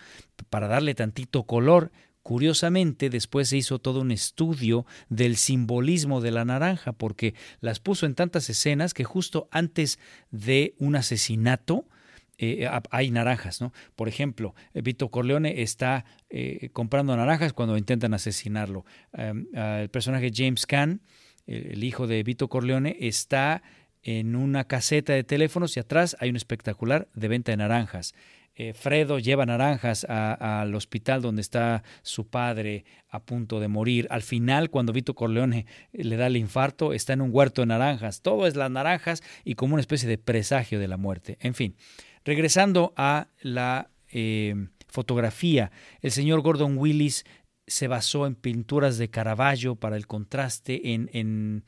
para 0.51 0.67
darle 0.67 0.95
tantito 0.95 1.45
color. 1.45 1.93
Curiosamente, 2.23 3.11
después 3.11 3.49
se 3.49 3.57
hizo 3.57 3.81
todo 3.81 4.01
un 4.01 4.13
estudio 4.13 4.87
del 5.09 5.37
simbolismo 5.37 6.21
de 6.21 6.31
la 6.31 6.45
naranja, 6.45 6.93
porque 6.93 7.35
las 7.61 7.81
puso 7.81 8.07
en 8.07 8.15
tantas 8.15 8.49
escenas 8.49 8.95
que 8.95 9.05
justo 9.05 9.49
antes 9.51 9.99
de 10.31 10.75
un 10.79 10.95
asesinato, 10.95 11.85
eh, 12.39 12.69
hay 12.91 13.11
naranjas, 13.11 13.61
¿no? 13.61 13.73
Por 13.95 14.09
ejemplo, 14.09 14.55
Vito 14.75 15.11
Corleone 15.11 15.63
está 15.63 16.05
eh, 16.31 16.71
comprando 16.73 17.17
naranjas 17.17 17.53
cuando 17.53 17.77
intentan 17.77 18.15
asesinarlo. 18.15 18.85
El 19.13 19.89
personaje 19.91 20.31
James 20.35 20.67
Caan, 20.67 21.03
el, 21.47 21.85
hijo 21.85 22.07
de 22.07 22.23
Vito 22.23 22.49
Corleone, 22.49 22.97
está 23.01 23.63
en 24.03 24.35
una 24.35 24.65
caseta 24.65 25.13
de 25.13 25.25
teléfonos 25.25 25.77
y 25.77 25.81
atrás 25.81 26.17
hay 26.21 26.31
un 26.31 26.37
espectacular 26.37 27.09
de 27.15 27.29
venta 27.29 27.53
de 27.53 27.57
naranjas. 27.57 28.15
eh, 28.55 28.75
Fredo 28.75 29.19
lleva 29.19 29.47
naranjas 29.47 30.05
al 30.05 30.75
hospital 30.75 31.23
donde 31.23 31.41
está 31.41 31.83
su 32.03 32.29
padre 32.29 32.85
a 33.09 33.21
punto 33.21 33.61
de 33.61 33.69
morir. 33.69 34.07
Al 34.11 34.23
final, 34.23 34.71
cuando 34.71 34.93
Vito 34.93 35.15
Corleone 35.15 35.67
eh, 35.93 36.05
le 36.05 36.17
da 36.17 36.27
el 36.27 36.37
infarto, 36.37 36.93
está 36.93 37.13
en 37.13 37.21
un 37.21 37.31
huerto 37.33 37.63
de 37.63 37.67
naranjas. 37.67 38.21
Todo 38.21 38.47
es 38.47 38.57
las 38.57 38.71
naranjas 38.71 39.23
y 39.45 39.55
como 39.55 39.75
una 39.75 39.81
especie 39.81 40.09
de 40.09 40.19
presagio 40.19 40.81
de 40.81 40.89
la 40.89 40.97
muerte. 40.97 41.39
En 41.41 41.55
fin, 41.55 41.77
regresando 42.25 42.93
a 42.97 43.29
la 43.41 43.91
eh, 44.11 44.69
fotografía, 44.89 45.71
el 46.01 46.11
señor 46.11 46.43
Gordon 46.43 46.77
Willis 46.79 47.25
se 47.67 47.89
basó 47.89 48.27
en 48.27 48.35
pinturas 48.35 48.99
de 48.99 49.09
Caravaggio 49.09 49.77
para 49.77 49.97
el 49.97 50.07
contraste, 50.07 50.93
en, 50.93 51.09
en 51.13 51.65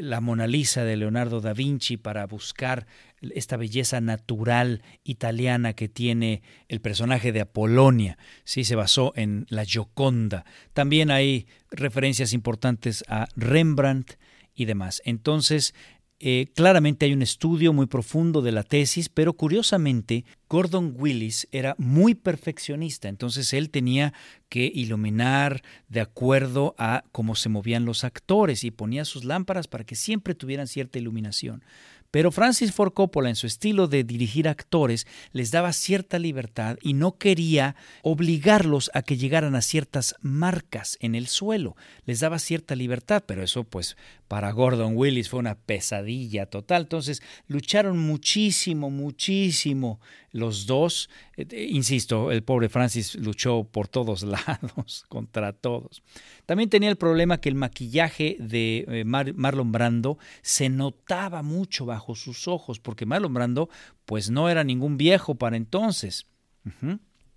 la 0.00 0.20
Mona 0.20 0.46
Lisa 0.46 0.84
de 0.84 0.96
Leonardo 0.96 1.40
da 1.40 1.52
Vinci 1.52 1.96
para 1.96 2.26
buscar 2.26 2.86
esta 3.20 3.56
belleza 3.56 4.00
natural 4.00 4.82
italiana 5.04 5.72
que 5.72 5.88
tiene 5.88 6.42
el 6.68 6.80
personaje 6.80 7.32
de 7.32 7.40
Apolonia. 7.40 8.18
Sí, 8.44 8.64
se 8.64 8.76
basó 8.76 9.12
en 9.16 9.46
la 9.48 9.64
Gioconda. 9.64 10.44
También 10.72 11.10
hay 11.10 11.46
referencias 11.70 12.32
importantes 12.32 13.04
a 13.08 13.28
Rembrandt 13.36 14.16
y 14.54 14.64
demás. 14.66 15.02
Entonces, 15.04 15.74
eh, 16.18 16.46
claramente 16.54 17.04
hay 17.04 17.12
un 17.12 17.20
estudio 17.20 17.74
muy 17.74 17.86
profundo 17.86 18.40
de 18.40 18.52
la 18.52 18.62
tesis, 18.62 19.10
pero 19.10 19.34
curiosamente 19.34 20.24
Gordon 20.48 20.94
Willis 20.96 21.46
era 21.52 21.74
muy 21.78 22.14
perfeccionista, 22.14 23.08
entonces 23.08 23.52
él 23.52 23.68
tenía 23.68 24.14
que 24.48 24.70
iluminar 24.72 25.62
de 25.88 26.00
acuerdo 26.00 26.74
a 26.78 27.04
cómo 27.12 27.34
se 27.34 27.50
movían 27.50 27.84
los 27.84 28.04
actores 28.04 28.64
y 28.64 28.70
ponía 28.70 29.04
sus 29.04 29.24
lámparas 29.24 29.68
para 29.68 29.84
que 29.84 29.94
siempre 29.94 30.34
tuvieran 30.34 30.68
cierta 30.68 30.98
iluminación. 30.98 31.62
Pero 32.10 32.30
Francis 32.30 32.72
Ford 32.72 32.94
Coppola, 32.94 33.28
en 33.28 33.36
su 33.36 33.46
estilo 33.46 33.88
de 33.88 34.04
dirigir 34.04 34.48
actores, 34.48 35.06
les 35.32 35.50
daba 35.50 35.74
cierta 35.74 36.18
libertad 36.18 36.78
y 36.80 36.94
no 36.94 37.18
quería 37.18 37.76
obligarlos 38.02 38.90
a 38.94 39.02
que 39.02 39.18
llegaran 39.18 39.54
a 39.54 39.60
ciertas 39.60 40.14
marcas 40.22 40.96
en 41.00 41.14
el 41.14 41.26
suelo. 41.26 41.76
Les 42.04 42.20
daba 42.20 42.38
cierta 42.38 42.74
libertad, 42.74 43.24
pero 43.26 43.42
eso 43.42 43.64
pues 43.64 43.98
para 44.28 44.50
Gordon 44.50 44.96
Willis 44.96 45.28
fue 45.28 45.40
una 45.40 45.54
pesadilla 45.54 46.46
total. 46.46 46.82
Entonces 46.82 47.22
lucharon 47.46 47.98
muchísimo, 47.98 48.90
muchísimo 48.90 50.00
los 50.32 50.66
dos. 50.66 51.08
Eh, 51.36 51.46
eh, 51.50 51.68
insisto, 51.70 52.32
el 52.32 52.42
pobre 52.42 52.68
Francis 52.68 53.14
luchó 53.16 53.64
por 53.64 53.88
todos 53.88 54.22
lados, 54.24 55.04
contra 55.08 55.52
todos. 55.52 56.02
También 56.44 56.70
tenía 56.70 56.88
el 56.90 56.96
problema 56.96 57.38
que 57.40 57.48
el 57.48 57.54
maquillaje 57.54 58.36
de 58.38 58.84
eh, 58.88 59.04
Marlon 59.04 59.72
Brando 59.72 60.18
se 60.42 60.68
notaba 60.68 61.42
mucho 61.42 61.86
bajo 61.86 62.14
sus 62.14 62.48
ojos, 62.48 62.80
porque 62.80 63.06
Marlon 63.06 63.34
Brando 63.34 63.68
pues 64.04 64.30
no 64.30 64.48
era 64.48 64.64
ningún 64.64 64.96
viejo 64.96 65.34
para 65.34 65.56
entonces. 65.56 66.26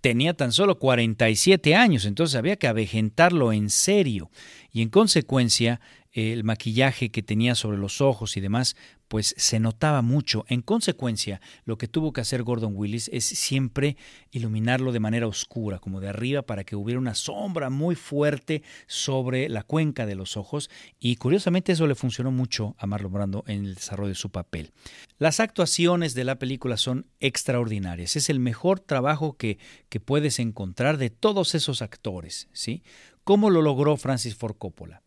Tenía 0.00 0.34
tan 0.34 0.50
solo 0.50 0.78
47 0.78 1.76
años, 1.76 2.04
entonces 2.04 2.34
había 2.34 2.56
que 2.56 2.66
avejentarlo 2.66 3.52
en 3.52 3.70
serio. 3.70 4.30
Y 4.72 4.82
en 4.82 4.88
consecuencia, 4.88 5.80
el 6.12 6.44
maquillaje 6.44 7.10
que 7.10 7.22
tenía 7.22 7.54
sobre 7.54 7.78
los 7.78 8.00
ojos 8.00 8.36
y 8.36 8.40
demás, 8.40 8.76
pues 9.10 9.34
se 9.36 9.58
notaba 9.58 10.02
mucho. 10.02 10.44
En 10.48 10.62
consecuencia, 10.62 11.40
lo 11.64 11.78
que 11.78 11.88
tuvo 11.88 12.12
que 12.12 12.20
hacer 12.20 12.44
Gordon 12.44 12.74
Willis 12.76 13.10
es 13.12 13.24
siempre 13.24 13.96
iluminarlo 14.30 14.92
de 14.92 15.00
manera 15.00 15.26
oscura, 15.26 15.80
como 15.80 16.00
de 16.00 16.08
arriba, 16.08 16.42
para 16.42 16.62
que 16.62 16.76
hubiera 16.76 17.00
una 17.00 17.16
sombra 17.16 17.70
muy 17.70 17.96
fuerte 17.96 18.62
sobre 18.86 19.48
la 19.48 19.64
cuenca 19.64 20.06
de 20.06 20.14
los 20.14 20.36
ojos. 20.36 20.70
Y 21.00 21.16
curiosamente 21.16 21.72
eso 21.72 21.88
le 21.88 21.96
funcionó 21.96 22.30
mucho 22.30 22.76
a 22.78 22.86
Marlon 22.86 23.12
Brando 23.12 23.44
en 23.48 23.64
el 23.64 23.74
desarrollo 23.74 24.10
de 24.10 24.14
su 24.14 24.30
papel. 24.30 24.70
Las 25.18 25.40
actuaciones 25.40 26.14
de 26.14 26.24
la 26.24 26.38
película 26.38 26.76
son 26.76 27.06
extraordinarias. 27.18 28.14
Es 28.14 28.30
el 28.30 28.38
mejor 28.38 28.78
trabajo 28.78 29.36
que, 29.36 29.58
que 29.88 29.98
puedes 29.98 30.38
encontrar 30.38 30.98
de 30.98 31.10
todos 31.10 31.56
esos 31.56 31.82
actores. 31.82 32.48
¿sí? 32.52 32.84
¿Cómo 33.24 33.50
lo 33.50 33.60
logró 33.60 33.96
Francis 33.96 34.36
Ford 34.36 34.56
Coppola? 34.56 35.02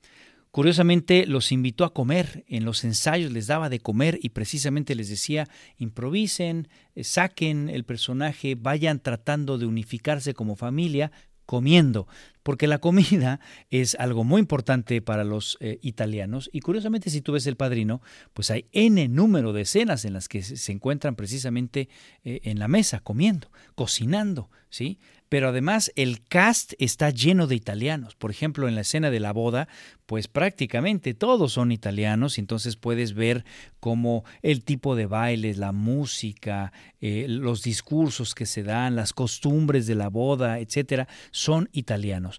Curiosamente 0.53 1.25
los 1.25 1.51
invitó 1.51 1.83
a 1.83 1.95
comer, 1.95 2.45
en 2.47 2.63
los 2.63 2.83
ensayos 2.83 3.31
les 3.31 3.47
daba 3.47 3.69
de 3.69 3.79
comer 3.79 4.19
y 4.21 4.29
precisamente 4.29 4.93
les 4.93 5.09
decía, 5.09 5.49
improvisen, 5.79 6.67
eh, 6.93 7.03
saquen 7.03 7.69
el 7.69 7.85
personaje, 7.85 8.53
vayan 8.53 8.99
tratando 8.99 9.57
de 9.57 9.65
unificarse 9.65 10.35
como 10.35 10.55
familia, 10.55 11.11
comiendo, 11.47 12.07
porque 12.43 12.67
la 12.67 12.77
comida 12.77 13.39
es 13.69 13.95
algo 13.95 14.23
muy 14.23 14.39
importante 14.39 15.01
para 15.01 15.23
los 15.23 15.57
eh, 15.59 15.79
italianos 15.81 16.49
y 16.53 16.59
curiosamente 16.59 17.09
si 17.09 17.21
tú 17.21 17.33
ves 17.33 17.47
el 17.47 17.55
padrino, 17.55 18.01
pues 18.33 18.51
hay 18.51 18.65
n 18.71 19.07
número 19.07 19.53
de 19.53 19.61
escenas 19.61 20.05
en 20.05 20.13
las 20.13 20.27
que 20.27 20.43
se 20.43 20.71
encuentran 20.71 21.15
precisamente 21.15 21.89
eh, 22.23 22.41
en 22.43 22.59
la 22.59 22.67
mesa 22.67 22.99
comiendo, 22.99 23.49
cocinando, 23.75 24.49
¿sí? 24.69 24.99
pero 25.33 25.49
además 25.49 25.91
el 25.95 26.23
cast 26.23 26.73
está 26.77 27.09
lleno 27.09 27.47
de 27.47 27.55
italianos. 27.55 28.13
Por 28.13 28.29
ejemplo, 28.29 28.67
en 28.67 28.75
la 28.75 28.81
escena 28.81 29.09
de 29.09 29.19
la 29.19 29.33
boda, 29.33 29.67
pues 30.05 30.27
prácticamente 30.27 31.15
todos 31.15 31.53
son 31.53 31.71
italianos, 31.71 32.37
entonces 32.37 32.75
puedes 32.75 33.15
ver 33.15 33.43
cómo 33.79 34.25
el 34.43 34.63
tipo 34.63 34.95
de 34.95 35.07
bailes, 35.07 35.57
la 35.57 35.71
música, 35.71 36.71
eh, 37.01 37.25
los 37.27 37.63
discursos 37.63 38.35
que 38.35 38.45
se 38.45 38.61
dan, 38.61 38.95
las 38.95 39.11
costumbres 39.11 39.87
de 39.87 39.95
la 39.95 40.09
boda, 40.09 40.59
etcétera, 40.59 41.07
son 41.31 41.67
italianos. 41.71 42.32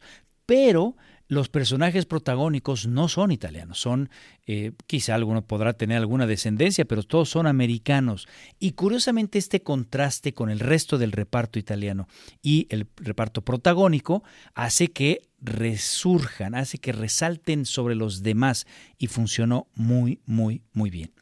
Pero 0.46 0.96
los 1.26 1.48
personajes 1.48 2.04
protagónicos 2.04 2.86
no 2.86 3.08
son 3.08 3.32
italianos, 3.32 3.80
son, 3.80 4.10
eh, 4.46 4.72
quizá 4.86 5.14
alguno 5.14 5.46
podrá 5.46 5.72
tener 5.72 5.96
alguna 5.96 6.26
descendencia, 6.26 6.84
pero 6.84 7.02
todos 7.02 7.30
son 7.30 7.46
americanos. 7.46 8.28
Y 8.58 8.72
curiosamente 8.72 9.38
este 9.38 9.62
contraste 9.62 10.34
con 10.34 10.50
el 10.50 10.60
resto 10.60 10.98
del 10.98 11.12
reparto 11.12 11.58
italiano 11.58 12.08
y 12.42 12.66
el 12.68 12.86
reparto 12.96 13.42
protagónico 13.42 14.22
hace 14.54 14.88
que 14.88 15.22
resurjan, 15.40 16.54
hace 16.54 16.78
que 16.78 16.92
resalten 16.92 17.64
sobre 17.64 17.94
los 17.94 18.22
demás 18.22 18.66
y 18.98 19.06
funcionó 19.06 19.68
muy, 19.74 20.20
muy, 20.26 20.62
muy 20.72 20.90
bien. 20.90 21.12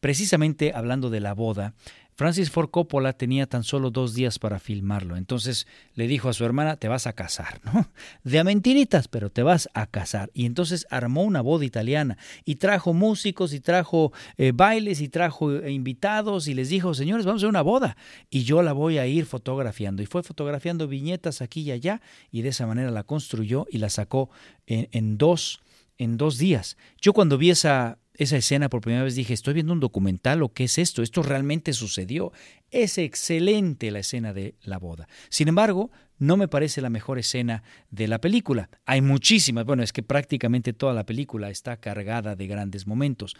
Precisamente 0.00 0.72
hablando 0.74 1.10
de 1.10 1.20
la 1.20 1.34
boda, 1.34 1.74
Francis 2.18 2.50
Ford 2.50 2.70
Coppola 2.70 3.12
tenía 3.12 3.46
tan 3.46 3.62
solo 3.62 3.92
dos 3.92 4.12
días 4.12 4.40
para 4.40 4.58
filmarlo, 4.58 5.16
entonces 5.16 5.68
le 5.94 6.08
dijo 6.08 6.28
a 6.28 6.32
su 6.32 6.44
hermana, 6.44 6.74
te 6.74 6.88
vas 6.88 7.06
a 7.06 7.12
casar, 7.12 7.60
¿no? 7.64 7.92
De 8.24 8.40
a 8.40 8.44
mentiritas, 8.44 9.06
pero 9.06 9.30
te 9.30 9.44
vas 9.44 9.68
a 9.72 9.86
casar. 9.86 10.28
Y 10.34 10.44
entonces 10.44 10.84
armó 10.90 11.22
una 11.22 11.42
boda 11.42 11.64
italiana 11.64 12.18
y 12.44 12.56
trajo 12.56 12.92
músicos 12.92 13.52
y 13.52 13.60
trajo 13.60 14.12
eh, 14.36 14.50
bailes 14.52 15.00
y 15.00 15.08
trajo 15.08 15.52
eh, 15.52 15.70
invitados 15.70 16.48
y 16.48 16.54
les 16.54 16.70
dijo, 16.70 16.92
señores, 16.92 17.24
vamos 17.24 17.44
a 17.44 17.48
una 17.48 17.62
boda 17.62 17.96
y 18.30 18.42
yo 18.42 18.62
la 18.62 18.72
voy 18.72 18.98
a 18.98 19.06
ir 19.06 19.24
fotografiando. 19.24 20.02
Y 20.02 20.06
fue 20.06 20.24
fotografiando 20.24 20.88
viñetas 20.88 21.40
aquí 21.40 21.60
y 21.60 21.70
allá 21.70 22.00
y 22.32 22.42
de 22.42 22.48
esa 22.48 22.66
manera 22.66 22.90
la 22.90 23.04
construyó 23.04 23.68
y 23.70 23.78
la 23.78 23.90
sacó 23.90 24.28
en 24.66 25.18
dos, 25.18 25.60
en 25.98 26.16
dos 26.16 26.36
días. 26.36 26.76
Yo 27.00 27.12
cuando 27.12 27.38
vi 27.38 27.50
esa 27.50 27.98
esa 28.18 28.36
escena 28.36 28.68
por 28.68 28.80
primera 28.80 29.04
vez 29.04 29.14
dije, 29.14 29.32
estoy 29.32 29.54
viendo 29.54 29.72
un 29.72 29.80
documental 29.80 30.42
o 30.42 30.52
qué 30.52 30.64
es 30.64 30.76
esto, 30.76 31.02
esto 31.02 31.22
realmente 31.22 31.72
sucedió. 31.72 32.32
Es 32.70 32.98
excelente 32.98 33.90
la 33.92 34.00
escena 34.00 34.34
de 34.34 34.56
la 34.62 34.78
boda. 34.78 35.08
Sin 35.30 35.46
embargo, 35.46 35.90
no 36.18 36.36
me 36.36 36.48
parece 36.48 36.80
la 36.80 36.90
mejor 36.90 37.20
escena 37.20 37.62
de 37.90 38.08
la 38.08 38.20
película. 38.20 38.70
Hay 38.86 39.00
muchísimas, 39.00 39.64
bueno, 39.64 39.84
es 39.84 39.92
que 39.92 40.02
prácticamente 40.02 40.72
toda 40.72 40.94
la 40.94 41.06
película 41.06 41.48
está 41.48 41.76
cargada 41.76 42.34
de 42.34 42.48
grandes 42.48 42.88
momentos. 42.88 43.36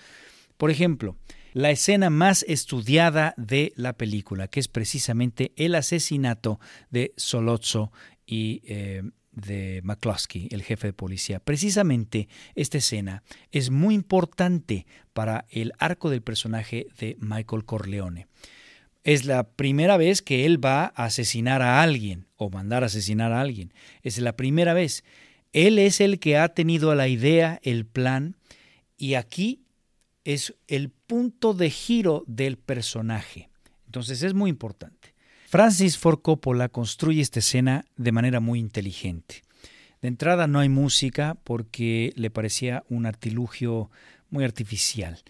Por 0.57 0.71
ejemplo, 0.71 1.17
la 1.55 1.71
escena 1.71 2.09
más 2.09 2.45
estudiada 2.49 3.35
de 3.37 3.73
la 3.75 3.95
película, 3.95 4.47
que 4.47 4.61
es 4.61 4.69
precisamente 4.69 5.53
el 5.57 5.75
asesinato 5.75 6.61
de 6.91 7.15
Solozzo 7.17 7.91
y 8.27 8.63
eh, 8.65 9.03
de 9.39 9.81
McCloskey, 9.85 10.49
el 10.51 10.63
jefe 10.63 10.89
de 10.89 10.93
policía. 10.93 11.41
Precisamente 11.41 12.29
esta 12.55 12.79
escena 12.79 13.23
es 13.51 13.71
muy 13.71 13.95
importante 13.95 14.87
para 15.13 15.47
el 15.51 15.73
arco 15.79 16.11
del 16.11 16.23
personaje 16.23 16.87
de 16.99 17.17
Michael 17.21 17.65
Corleone. 17.65 18.27
Es 19.05 19.25
la 19.25 19.45
primera 19.45 19.97
vez 19.97 20.23
que 20.23 20.45
él 20.45 20.63
va 20.63 20.93
a 20.95 21.05
asesinar 21.05 21.63
a 21.63 21.83
alguien 21.83 22.27
o 22.37 22.51
mandar 22.51 22.83
a 22.83 22.87
asesinar 22.87 23.33
a 23.33 23.41
alguien. 23.41 23.73
Es 24.03 24.19
la 24.19 24.37
primera 24.37 24.75
vez. 24.75 25.05
Él 25.53 25.79
es 25.79 26.01
el 26.01 26.19
que 26.19 26.37
ha 26.37 26.49
tenido 26.49 26.95
la 26.95 27.09
idea, 27.09 27.59
el 27.63 27.87
plan, 27.87 28.37
y 28.97 29.15
aquí 29.15 29.63
es 30.25 30.55
el 30.67 30.91
punto 30.91 31.55
de 31.55 31.71
giro 31.71 32.25
del 32.27 32.59
personaje. 32.59 33.49
Entonces 33.87 34.23
es 34.23 34.35
muy 34.35 34.51
importante. 34.51 35.15
Francis 35.51 35.97
Ford 35.97 36.21
Coppola 36.21 36.69
construye 36.69 37.23
esta 37.23 37.39
escena 37.39 37.87
de 37.97 38.13
manera 38.13 38.39
muy 38.39 38.59
inteligente. 38.59 39.45
De 40.03 40.09
entrada 40.09 40.47
no 40.47 40.59
hay 40.59 40.69
música 40.69 41.39
porque 41.43 42.13
le 42.17 42.29
parecía 42.29 42.85
un 42.91 43.07
artilugio 43.07 43.91
muy 44.29 44.45
artificial. 44.45 45.23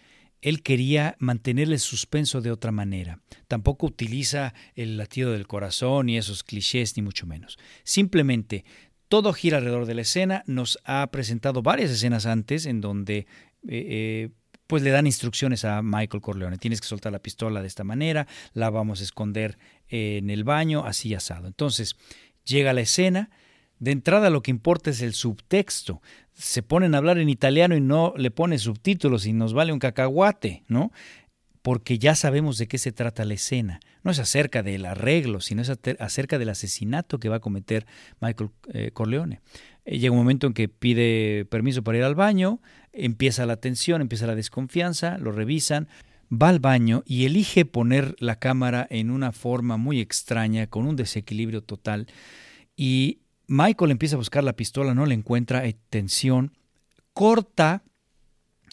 Él 0.42 0.64
quería 0.64 1.14
mantener 1.20 1.68
el 1.68 1.78
suspenso 1.78 2.40
de 2.40 2.50
otra 2.50 2.72
manera. 2.72 3.20
Tampoco 3.46 3.86
utiliza 3.86 4.54
el 4.74 4.96
latido 4.96 5.30
del 5.30 5.46
corazón 5.46 6.08
y 6.08 6.18
esos 6.18 6.42
clichés, 6.42 6.96
ni 6.96 7.02
mucho 7.04 7.24
menos. 7.24 7.56
Simplemente 7.84 8.64
todo 9.06 9.32
gira 9.32 9.58
alrededor 9.58 9.86
de 9.86 9.94
la 9.94 10.02
escena. 10.02 10.42
Nos 10.48 10.80
ha 10.82 11.08
presentado 11.12 11.62
varias 11.62 11.92
escenas 11.92 12.26
antes 12.26 12.66
en 12.66 12.80
donde 12.80 13.18
eh, 13.18 13.26
eh, 13.68 14.30
pues 14.68 14.82
le 14.82 14.90
dan 14.90 15.06
instrucciones 15.06 15.64
a 15.64 15.82
Michael 15.82 16.20
Corleone. 16.20 16.58
Tienes 16.58 16.80
que 16.80 16.86
soltar 16.86 17.10
la 17.10 17.18
pistola 17.18 17.62
de 17.62 17.66
esta 17.66 17.84
manera, 17.84 18.28
la 18.52 18.70
vamos 18.70 19.00
a 19.00 19.04
esconder 19.04 19.58
en 19.88 20.30
el 20.30 20.44
baño, 20.44 20.84
así 20.84 21.14
asado. 21.14 21.48
Entonces, 21.48 21.96
llega 22.44 22.72
la 22.72 22.82
escena. 22.82 23.30
De 23.78 23.92
entrada 23.92 24.28
lo 24.28 24.42
que 24.42 24.50
importa 24.50 24.90
es 24.90 25.00
el 25.00 25.14
subtexto. 25.14 26.02
Se 26.34 26.62
ponen 26.62 26.94
a 26.94 26.98
hablar 26.98 27.18
en 27.18 27.30
italiano 27.30 27.76
y 27.76 27.80
no 27.80 28.12
le 28.16 28.30
pone 28.30 28.58
subtítulos 28.58 29.24
y 29.24 29.32
nos 29.32 29.54
vale 29.54 29.72
un 29.72 29.78
cacahuate, 29.78 30.64
¿no? 30.68 30.92
Porque 31.62 31.98
ya 31.98 32.14
sabemos 32.14 32.58
de 32.58 32.68
qué 32.68 32.76
se 32.78 32.92
trata 32.92 33.24
la 33.24 33.34
escena. 33.34 33.80
No 34.02 34.10
es 34.10 34.18
acerca 34.18 34.62
del 34.62 34.84
arreglo, 34.84 35.40
sino 35.40 35.62
es 35.62 35.70
acerca 35.98 36.38
del 36.38 36.48
asesinato 36.50 37.18
que 37.18 37.28
va 37.28 37.36
a 37.36 37.40
cometer 37.40 37.86
Michael 38.20 38.50
eh, 38.72 38.90
Corleone. 38.92 39.40
Eh, 39.84 39.98
llega 39.98 40.12
un 40.12 40.18
momento 40.18 40.46
en 40.46 40.54
que 40.54 40.68
pide 40.68 41.46
permiso 41.46 41.82
para 41.82 41.98
ir 41.98 42.04
al 42.04 42.14
baño, 42.14 42.60
empieza 42.98 43.46
la 43.46 43.56
tensión, 43.56 44.00
empieza 44.00 44.26
la 44.26 44.34
desconfianza, 44.34 45.18
lo 45.18 45.32
revisan, 45.32 45.88
va 46.30 46.48
al 46.48 46.60
baño 46.60 47.02
y 47.06 47.24
elige 47.24 47.64
poner 47.64 48.16
la 48.18 48.38
cámara 48.38 48.86
en 48.90 49.10
una 49.10 49.32
forma 49.32 49.76
muy 49.76 50.00
extraña, 50.00 50.66
con 50.66 50.86
un 50.86 50.96
desequilibrio 50.96 51.62
total. 51.62 52.06
Y 52.76 53.20
Michael 53.46 53.90
empieza 53.90 54.16
a 54.16 54.18
buscar 54.18 54.44
la 54.44 54.54
pistola, 54.54 54.94
no 54.94 55.06
la 55.06 55.14
encuentra, 55.14 55.60
hay 55.60 55.76
tensión, 55.88 56.56
corta 57.12 57.82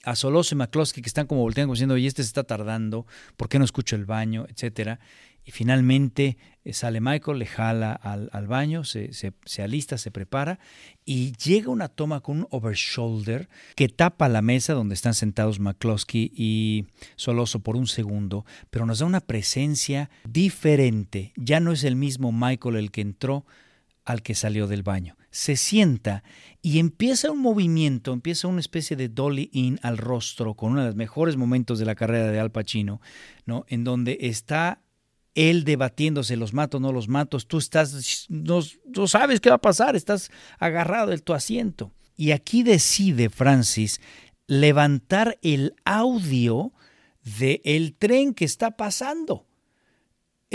a 0.04 0.16
Soloso 0.16 0.54
y 0.54 0.58
McCloskey 0.58 1.02
que 1.02 1.10
están 1.10 1.28
como 1.28 1.42
volteando 1.42 1.74
diciendo, 1.74 1.96
oye, 1.96 2.08
este 2.08 2.24
se 2.24 2.28
está 2.28 2.44
tardando, 2.44 3.08
¿por 3.38 3.50
qué 3.50 3.58
no 3.58 3.66
escucho 3.66 3.96
el 3.96 4.06
baño? 4.06 4.46
etcétera. 4.50 5.00
Y 5.46 5.52
finalmente 5.52 6.38
eh, 6.64 6.74
sale 6.74 7.00
Michael, 7.00 7.38
le 7.38 7.46
jala 7.46 7.94
al, 7.94 8.48
baño, 8.48 8.84
se, 8.84 9.12
se, 9.14 9.62
alista, 9.62 10.00
se 10.00 10.10
prepara 10.10 10.60
y 11.06 11.34
llega 11.34 11.70
una 11.70 11.88
toma 11.88 12.22
con 12.22 12.40
un 12.40 12.48
overshoulder 12.50 13.48
que 13.76 13.88
tapa 13.88 14.28
la 14.28 14.42
mesa 14.42 14.74
donde 14.74 14.96
están 14.96 15.14
sentados 15.14 15.60
McCloskey 15.60 16.32
y 16.36 16.86
Soloso 17.16 17.60
por 17.60 17.76
un 17.76 17.86
segundo, 17.86 18.46
pero 18.72 18.88
nos 18.88 19.00
da 19.00 19.06
una 19.06 19.22
presencia 19.22 20.10
diferente. 20.28 21.32
Ya 21.36 21.60
no 21.60 21.72
es 21.72 21.84
el 21.84 21.96
mismo 21.96 22.32
Michael 22.32 22.78
el 22.78 22.92
que 22.92 23.02
entró 23.02 23.46
al 24.06 24.22
que 24.22 24.36
salió 24.36 24.68
del 24.68 24.84
baño. 24.84 25.18
Se 25.32 25.56
sienta 25.56 26.24
y 26.62 26.80
empieza 26.80 27.32
un 27.32 27.42
movimiento, 27.42 28.14
empieza 28.14 28.48
una 28.48 28.60
especie 28.60 28.96
de 28.96 29.10
dolly 29.10 29.50
in 29.52 29.80
al 29.82 29.98
rostro 29.98 30.54
con 30.54 30.72
uno 30.72 30.82
de 30.82 30.88
los 30.88 30.96
mejores 30.96 31.36
momentos 31.36 31.80
de 31.80 31.86
la 31.86 31.96
carrera 31.96 32.32
de 32.32 32.40
Al 32.40 32.52
Pacino, 32.52 33.02
¿no? 33.46 33.66
En 33.68 33.84
donde 33.84 34.18
está 34.22 34.82
él 35.36 35.66
debatiéndose, 35.66 36.38
los 36.38 36.54
mato, 36.54 36.80
no 36.80 36.92
los 36.92 37.08
mato, 37.08 37.38
tú 37.40 37.58
estás, 37.58 38.26
no, 38.30 38.62
sabes 39.08 39.42
qué 39.42 39.50
va 39.50 39.56
a 39.56 39.62
pasar, 39.62 39.96
estás 39.96 40.32
agarrado 40.58 41.12
de 41.12 41.20
tu 41.20 41.34
asiento. 41.34 41.92
Y 42.16 42.32
aquí 42.32 42.64
decide 42.64 43.30
Francis 43.30 44.00
levantar 44.48 45.38
el 45.42 45.76
audio 45.84 46.72
del 47.24 47.62
el 47.66 47.94
tren 47.94 48.34
que 48.34 48.46
está 48.46 48.72
pasando 48.72 49.46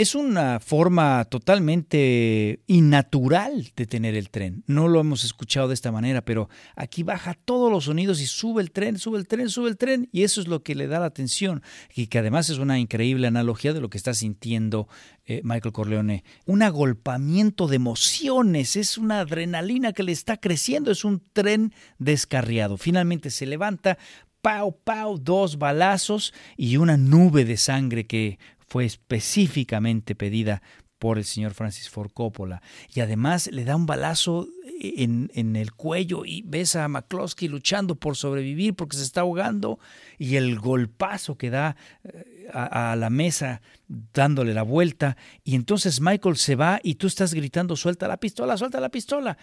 es 0.01 0.15
una 0.15 0.59
forma 0.59 1.25
totalmente 1.25 2.61
innatural 2.65 3.71
de 3.75 3.85
tener 3.85 4.15
el 4.15 4.29
tren. 4.31 4.63
No 4.65 4.87
lo 4.87 4.99
hemos 4.99 5.23
escuchado 5.23 5.67
de 5.67 5.75
esta 5.75 5.91
manera, 5.91 6.23
pero 6.23 6.49
aquí 6.75 7.03
baja 7.03 7.35
todos 7.45 7.71
los 7.71 7.85
sonidos 7.85 8.19
y 8.19 8.25
sube 8.25 8.63
el 8.63 8.71
tren, 8.71 8.97
sube 8.97 9.19
el 9.19 9.27
tren, 9.27 9.49
sube 9.49 9.69
el 9.69 9.77
tren, 9.77 10.09
y 10.11 10.23
eso 10.23 10.41
es 10.41 10.47
lo 10.47 10.63
que 10.63 10.73
le 10.73 10.87
da 10.87 10.99
la 10.99 11.05
atención, 11.05 11.61
y 11.93 12.07
que 12.07 12.17
además 12.17 12.49
es 12.49 12.57
una 12.57 12.79
increíble 12.79 13.27
analogía 13.27 13.73
de 13.73 13.81
lo 13.81 13.89
que 13.89 13.97
está 13.97 14.13
sintiendo 14.15 14.87
eh, 15.25 15.41
Michael 15.43 15.73
Corleone. 15.73 16.23
Un 16.45 16.63
agolpamiento 16.63 17.67
de 17.67 17.75
emociones, 17.75 18.75
es 18.75 18.97
una 18.97 19.19
adrenalina 19.19 19.93
que 19.93 20.03
le 20.03 20.13
está 20.13 20.37
creciendo, 20.37 20.91
es 20.91 21.05
un 21.05 21.21
tren 21.31 21.73
descarriado. 21.99 22.77
Finalmente 22.77 23.29
se 23.29 23.45
levanta, 23.45 23.99
pau, 24.41 24.75
pau, 24.83 25.19
dos 25.19 25.57
balazos 25.59 26.33
y 26.57 26.77
una 26.77 26.97
nube 26.97 27.45
de 27.45 27.57
sangre 27.57 28.07
que 28.07 28.39
fue 28.71 28.85
específicamente 28.85 30.15
pedida 30.15 30.61
por 30.97 31.17
el 31.17 31.25
señor 31.25 31.53
Francis 31.53 31.89
Ford 31.89 32.09
Coppola. 32.13 32.61
Y 32.95 33.01
además 33.01 33.49
le 33.51 33.65
da 33.65 33.75
un 33.75 33.85
balazo 33.85 34.47
en, 34.79 35.29
en, 35.33 35.57
el 35.57 35.73
cuello 35.73 36.23
y 36.23 36.41
ves 36.43 36.77
a 36.77 36.87
McCloskey 36.87 37.49
luchando 37.49 37.95
por 37.95 38.15
sobrevivir 38.15 38.73
porque 38.73 38.95
se 38.95 39.03
está 39.03 39.21
ahogando 39.21 39.77
y 40.17 40.37
el 40.37 40.57
golpazo 40.57 41.37
que 41.37 41.49
da 41.49 41.75
eh, 42.05 42.47
a, 42.53 42.93
a, 42.93 42.95
la 42.95 43.09
mesa 43.09 43.61
dándole 43.89 44.53
la 44.53 44.63
vuelta 44.63 45.17
y 45.43 45.55
entonces 45.55 45.99
Michael 45.99 46.37
se 46.37 46.55
va 46.55 46.79
y 46.81 46.95
tú 46.95 47.07
estás 47.07 47.33
gritando 47.33 47.75
suelta 47.75 48.07
la 48.07 48.15
pistola, 48.15 48.55
suelta 48.55 48.79
la 48.79 48.89
pistola. 48.89 49.37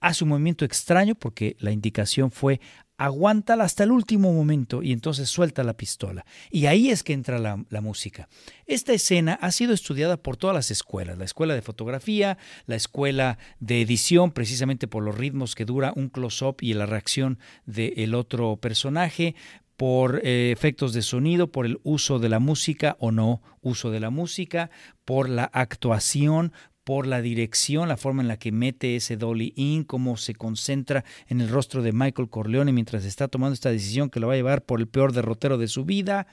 Hace 0.00 0.22
un 0.22 0.30
movimiento 0.30 0.64
extraño 0.64 1.16
porque 1.16 1.56
la 1.58 1.72
indicación 1.72 2.30
fue 2.30 2.60
aguántala 2.98 3.64
hasta 3.64 3.84
el 3.84 3.92
último 3.92 4.32
momento 4.32 4.82
y 4.82 4.92
entonces 4.92 5.28
suelta 5.28 5.62
la 5.62 5.76
pistola. 5.76 6.26
Y 6.50 6.66
ahí 6.66 6.90
es 6.90 7.02
que 7.02 7.12
entra 7.12 7.38
la, 7.38 7.56
música. 7.80 8.28
Esta 8.66 8.92
escena 8.92 9.38
ha 9.40 9.52
sido 9.52 9.72
estudiada 9.72 10.16
por 10.16 10.36
todas 10.36 10.54
las 10.54 10.70
escuelas, 10.72 11.16
la 11.16 11.24
escuela 11.24 11.54
de 11.54 11.62
fotografía, 11.62 12.36
la 12.66 12.74
escuela 12.74 13.38
de 13.60 13.80
edición, 13.80 14.32
precisamente 14.32 14.88
por 14.88 15.04
los 15.04 15.16
ritmos 15.16 15.54
que 15.54 15.64
dura 15.64 15.92
un 15.94 16.08
close-up 16.08 16.56
y 16.60 16.74
la 16.74 16.86
reacción 16.86 17.38
del 17.66 18.14
otro 18.14 18.56
personaje, 18.56 19.36
por 19.76 20.20
eh, 20.24 20.50
efectos 20.50 20.92
de 20.92 21.02
sonido, 21.02 21.52
por 21.52 21.64
el 21.64 21.78
uso 21.84 22.18
de 22.18 22.28
la 22.28 22.40
música 22.40 22.96
o 22.98 23.12
no 23.12 23.42
uso 23.60 23.92
de 23.92 24.00
la 24.00 24.10
música, 24.10 24.70
por 25.04 25.28
la 25.28 25.44
actuación, 25.44 26.52
por 26.88 27.06
la 27.06 27.20
dirección, 27.20 27.86
la 27.86 27.98
forma 27.98 28.22
en 28.22 28.28
la 28.28 28.38
que 28.38 28.50
mete 28.50 28.96
ese 28.96 29.18
dolly 29.18 29.52
in, 29.56 29.84
cómo 29.84 30.16
se 30.16 30.34
concentra 30.34 31.04
en 31.26 31.42
el 31.42 31.50
rostro 31.50 31.82
de 31.82 31.92
Michael 31.92 32.30
Corleone 32.30 32.72
mientras 32.72 33.04
está 33.04 33.28
tomando 33.28 33.52
esta 33.52 33.70
decisión 33.70 34.08
que 34.08 34.20
lo 34.20 34.28
va 34.28 34.32
a 34.32 34.36
llevar 34.36 34.62
por 34.62 34.80
el 34.80 34.88
peor 34.88 35.12
derrotero 35.12 35.58
de 35.58 35.68
su 35.68 35.84
vida, 35.84 36.26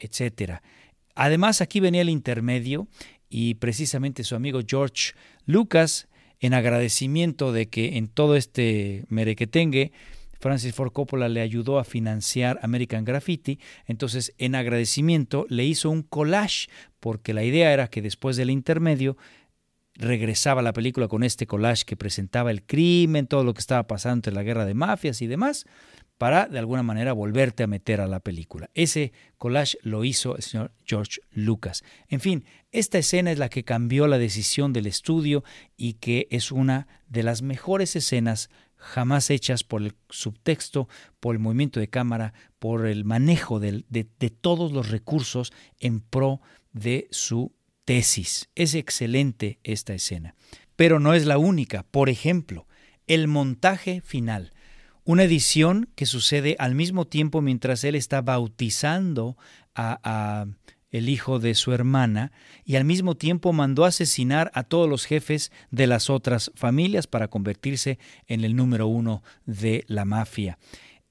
etc. 0.00 0.54
Además, 1.14 1.60
aquí 1.60 1.78
venía 1.78 2.00
el 2.00 2.08
intermedio 2.08 2.88
y 3.30 3.54
precisamente 3.54 4.24
su 4.24 4.34
amigo 4.34 4.62
George 4.66 5.12
Lucas, 5.46 6.08
en 6.40 6.54
agradecimiento 6.54 7.52
de 7.52 7.68
que 7.68 7.96
en 7.96 8.08
todo 8.08 8.34
este 8.34 9.04
merequetengue, 9.08 9.92
Francis 10.40 10.74
Ford 10.74 10.90
Coppola 10.90 11.28
le 11.28 11.42
ayudó 11.42 11.78
a 11.78 11.84
financiar 11.84 12.58
American 12.62 13.04
Graffiti, 13.04 13.60
entonces 13.86 14.34
en 14.38 14.56
agradecimiento 14.56 15.46
le 15.48 15.64
hizo 15.64 15.90
un 15.90 16.02
collage, 16.02 16.66
porque 16.98 17.34
la 17.34 17.44
idea 17.44 17.72
era 17.72 17.86
que 17.86 18.02
después 18.02 18.36
del 18.36 18.50
intermedio 18.50 19.16
regresaba 19.94 20.62
la 20.62 20.72
película 20.72 21.08
con 21.08 21.22
este 21.22 21.46
collage 21.46 21.84
que 21.84 21.96
presentaba 21.96 22.50
el 22.50 22.64
crimen, 22.64 23.26
todo 23.26 23.44
lo 23.44 23.54
que 23.54 23.60
estaba 23.60 23.86
pasando 23.86 24.14
entre 24.14 24.32
la 24.32 24.42
guerra 24.42 24.64
de 24.64 24.74
mafias 24.74 25.22
y 25.22 25.26
demás, 25.26 25.66
para 26.18 26.46
de 26.46 26.58
alguna 26.58 26.82
manera 26.82 27.12
volverte 27.12 27.64
a 27.64 27.66
meter 27.66 28.00
a 28.00 28.06
la 28.06 28.20
película. 28.20 28.70
Ese 28.74 29.12
collage 29.38 29.78
lo 29.82 30.04
hizo 30.04 30.36
el 30.36 30.42
señor 30.42 30.72
George 30.84 31.20
Lucas. 31.32 31.82
En 32.08 32.20
fin, 32.20 32.44
esta 32.70 32.98
escena 32.98 33.32
es 33.32 33.38
la 33.38 33.48
que 33.48 33.64
cambió 33.64 34.06
la 34.06 34.18
decisión 34.18 34.72
del 34.72 34.86
estudio 34.86 35.42
y 35.76 35.94
que 35.94 36.28
es 36.30 36.52
una 36.52 36.86
de 37.08 37.24
las 37.24 37.42
mejores 37.42 37.96
escenas 37.96 38.50
jamás 38.76 39.30
hechas 39.30 39.64
por 39.64 39.82
el 39.82 39.94
subtexto, 40.10 40.88
por 41.20 41.34
el 41.34 41.40
movimiento 41.40 41.80
de 41.80 41.88
cámara, 41.88 42.34
por 42.58 42.86
el 42.86 43.04
manejo 43.04 43.60
de, 43.60 43.84
de 43.88 44.30
todos 44.30 44.72
los 44.72 44.90
recursos 44.90 45.52
en 45.80 46.00
pro 46.00 46.40
de 46.72 47.08
su 47.10 47.52
tesis. 47.84 48.48
Es 48.54 48.74
excelente 48.74 49.58
esta 49.62 49.94
escena. 49.94 50.34
Pero 50.76 51.00
no 51.00 51.14
es 51.14 51.26
la 51.26 51.38
única. 51.38 51.84
Por 51.84 52.08
ejemplo, 52.08 52.66
el 53.06 53.28
montaje 53.28 54.00
final. 54.00 54.52
Una 55.04 55.24
edición 55.24 55.88
que 55.96 56.06
sucede 56.06 56.56
al 56.58 56.74
mismo 56.74 57.06
tiempo 57.06 57.40
mientras 57.40 57.82
él 57.84 57.96
está 57.96 58.22
bautizando 58.22 59.36
a, 59.74 60.46
el 60.90 61.08
hijo 61.08 61.38
de 61.38 61.54
su 61.54 61.72
hermana 61.72 62.32
y 62.64 62.76
al 62.76 62.84
mismo 62.84 63.16
tiempo 63.16 63.52
mandó 63.52 63.84
asesinar 63.84 64.50
a 64.54 64.62
todos 64.62 64.88
los 64.88 65.06
jefes 65.06 65.50
de 65.70 65.86
las 65.86 66.10
otras 66.10 66.52
familias 66.54 67.06
para 67.06 67.28
convertirse 67.28 67.98
en 68.26 68.44
el 68.44 68.54
número 68.54 68.86
uno 68.86 69.22
de 69.46 69.84
la 69.88 70.04
mafia. 70.04 70.58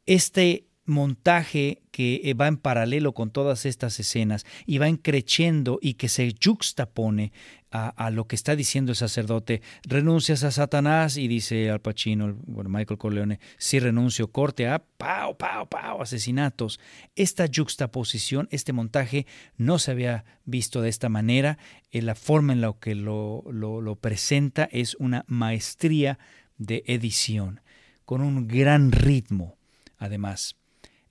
Este 0.05 0.67
montaje 0.85 1.81
que 1.91 2.21
eh, 2.23 2.33
va 2.33 2.47
en 2.47 2.57
paralelo 2.57 3.13
con 3.13 3.31
todas 3.31 3.65
estas 3.65 3.99
escenas 3.99 4.45
y 4.65 4.77
va 4.77 4.87
encreciendo 4.87 5.79
y 5.81 5.95
que 5.95 6.09
se 6.09 6.33
juxtapone 6.43 7.31
a, 7.73 8.09
lo 8.09 8.27
que 8.27 8.35
está 8.35 8.57
diciendo 8.57 8.91
el 8.91 8.97
sacerdote. 8.97 9.61
Renuncias 9.83 10.43
a 10.43 10.51
Satanás 10.51 11.15
y 11.15 11.29
dice 11.29 11.69
Al 11.69 11.79
Pacino, 11.79 12.35
bueno, 12.45 12.69
Michael 12.69 12.97
Corleone, 12.97 13.39
si 13.57 13.79
renuncio, 13.79 14.29
corte 14.29 14.67
a 14.67 14.79
pau, 14.79 15.37
pau, 15.37 15.69
pau, 15.69 16.01
asesinatos. 16.01 16.81
Esta 17.15 17.45
juxtaposición, 17.47 18.49
este 18.51 18.73
montaje 18.73 19.25
no 19.55 19.79
se 19.79 19.91
había 19.91 20.25
visto 20.43 20.81
de 20.81 20.89
esta 20.89 21.07
manera. 21.07 21.57
En 21.91 22.05
la 22.05 22.15
forma 22.15 22.51
en 22.51 22.59
la 22.59 22.73
que 22.77 22.93
lo, 22.93 23.45
lo 23.51 23.95
presenta 23.95 24.67
es 24.71 24.95
una 24.95 25.23
maestría 25.27 26.19
de 26.57 26.83
edición, 26.87 27.61
con 28.03 28.21
un 28.21 28.49
gran 28.49 28.91
ritmo, 28.91 29.57
además. 29.97 30.57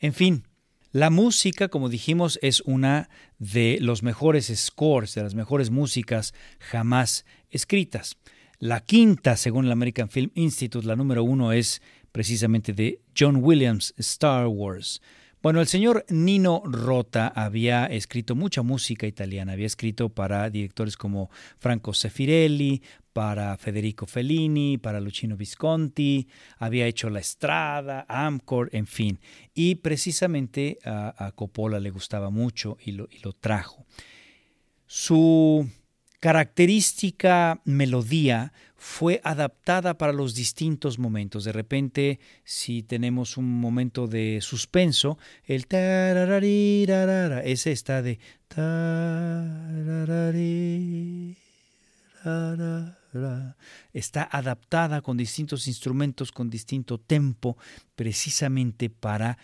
En 0.01 0.15
fin, 0.15 0.49
la 0.93 1.11
música, 1.11 1.69
como 1.69 1.91
dijimos, 1.91 2.39
es 2.41 2.63
una 2.63 3.11
de 3.39 3.79
los 3.83 4.03
mejores 4.03 4.51
scores, 4.57 5.15
de 5.15 5.23
las 5.23 5.35
mejores 5.35 5.71
músicas 5.71 6.33
jamás 6.59 7.27
escritas. 7.51 8.17
La 8.59 8.81
quinta, 8.81 9.37
según 9.37 9.67
el 9.67 9.73
American 9.73 10.09
Film 10.09 10.31
Institute, 10.35 10.87
la 10.87 10.97
número 10.97 11.23
uno 11.23 11.53
es 11.53 11.83
precisamente 12.13 12.73
de 12.73 13.03
John 13.17 13.37
Williams, 13.43 13.93
Star 13.99 14.47
Wars. 14.47 15.03
Bueno, 15.43 15.61
el 15.61 15.69
señor 15.69 16.05
Nino 16.11 16.63
Rota 16.67 17.29
había 17.29 17.87
escrito 17.87 18.35
mucha 18.35 18.63
música 18.63 19.07
italiana, 19.07 19.53
había 19.53 19.67
escrito 19.67 20.11
para 20.11 20.51
directores 20.51 20.97
como 20.99 21.31
Franco 21.59 21.95
Sefirelli, 21.95 22.83
para 23.13 23.57
Federico 23.57 24.07
Fellini, 24.07 24.79
para 24.79 25.01
Luchino 25.01 25.37
Visconti, 25.37 26.29
había 26.59 26.87
hecho 26.87 27.11
La 27.11 27.21
Estrada, 27.21 28.07
Amcor, 28.09 28.71
en 28.73 28.87
fin. 28.87 29.21
Y 29.55 29.77
precisamente 29.77 30.79
a, 30.85 31.33
Coppola 31.35 31.81
le 31.81 31.91
gustaba 31.91 32.31
mucho 32.31 32.77
y 32.85 32.93
lo, 32.93 33.09
trajo. 33.41 33.87
Su 34.87 35.69
característica 36.21 37.61
melodía 37.65 38.53
fue 38.77 39.21
adaptada 39.25 39.99
para 39.99 40.13
los 40.13 40.35
distintos 40.35 40.99
momentos. 40.99 41.45
De 41.45 41.53
repente, 41.53 42.19
si 42.45 42.83
tenemos 42.83 43.37
un 43.37 43.61
momento 43.61 44.07
de 44.07 44.41
suspenso, 44.41 45.19
el 45.45 45.67
ese 47.45 47.73
está 47.73 48.03
de 48.03 48.19
está 53.93 54.29
adaptada 54.31 55.01
con 55.01 55.17
distintos 55.17 55.67
instrumentos, 55.67 56.33
con 56.33 56.51
distinto 56.51 56.99
tempo, 56.99 57.57
precisamente 57.95 58.91
para 58.91 59.39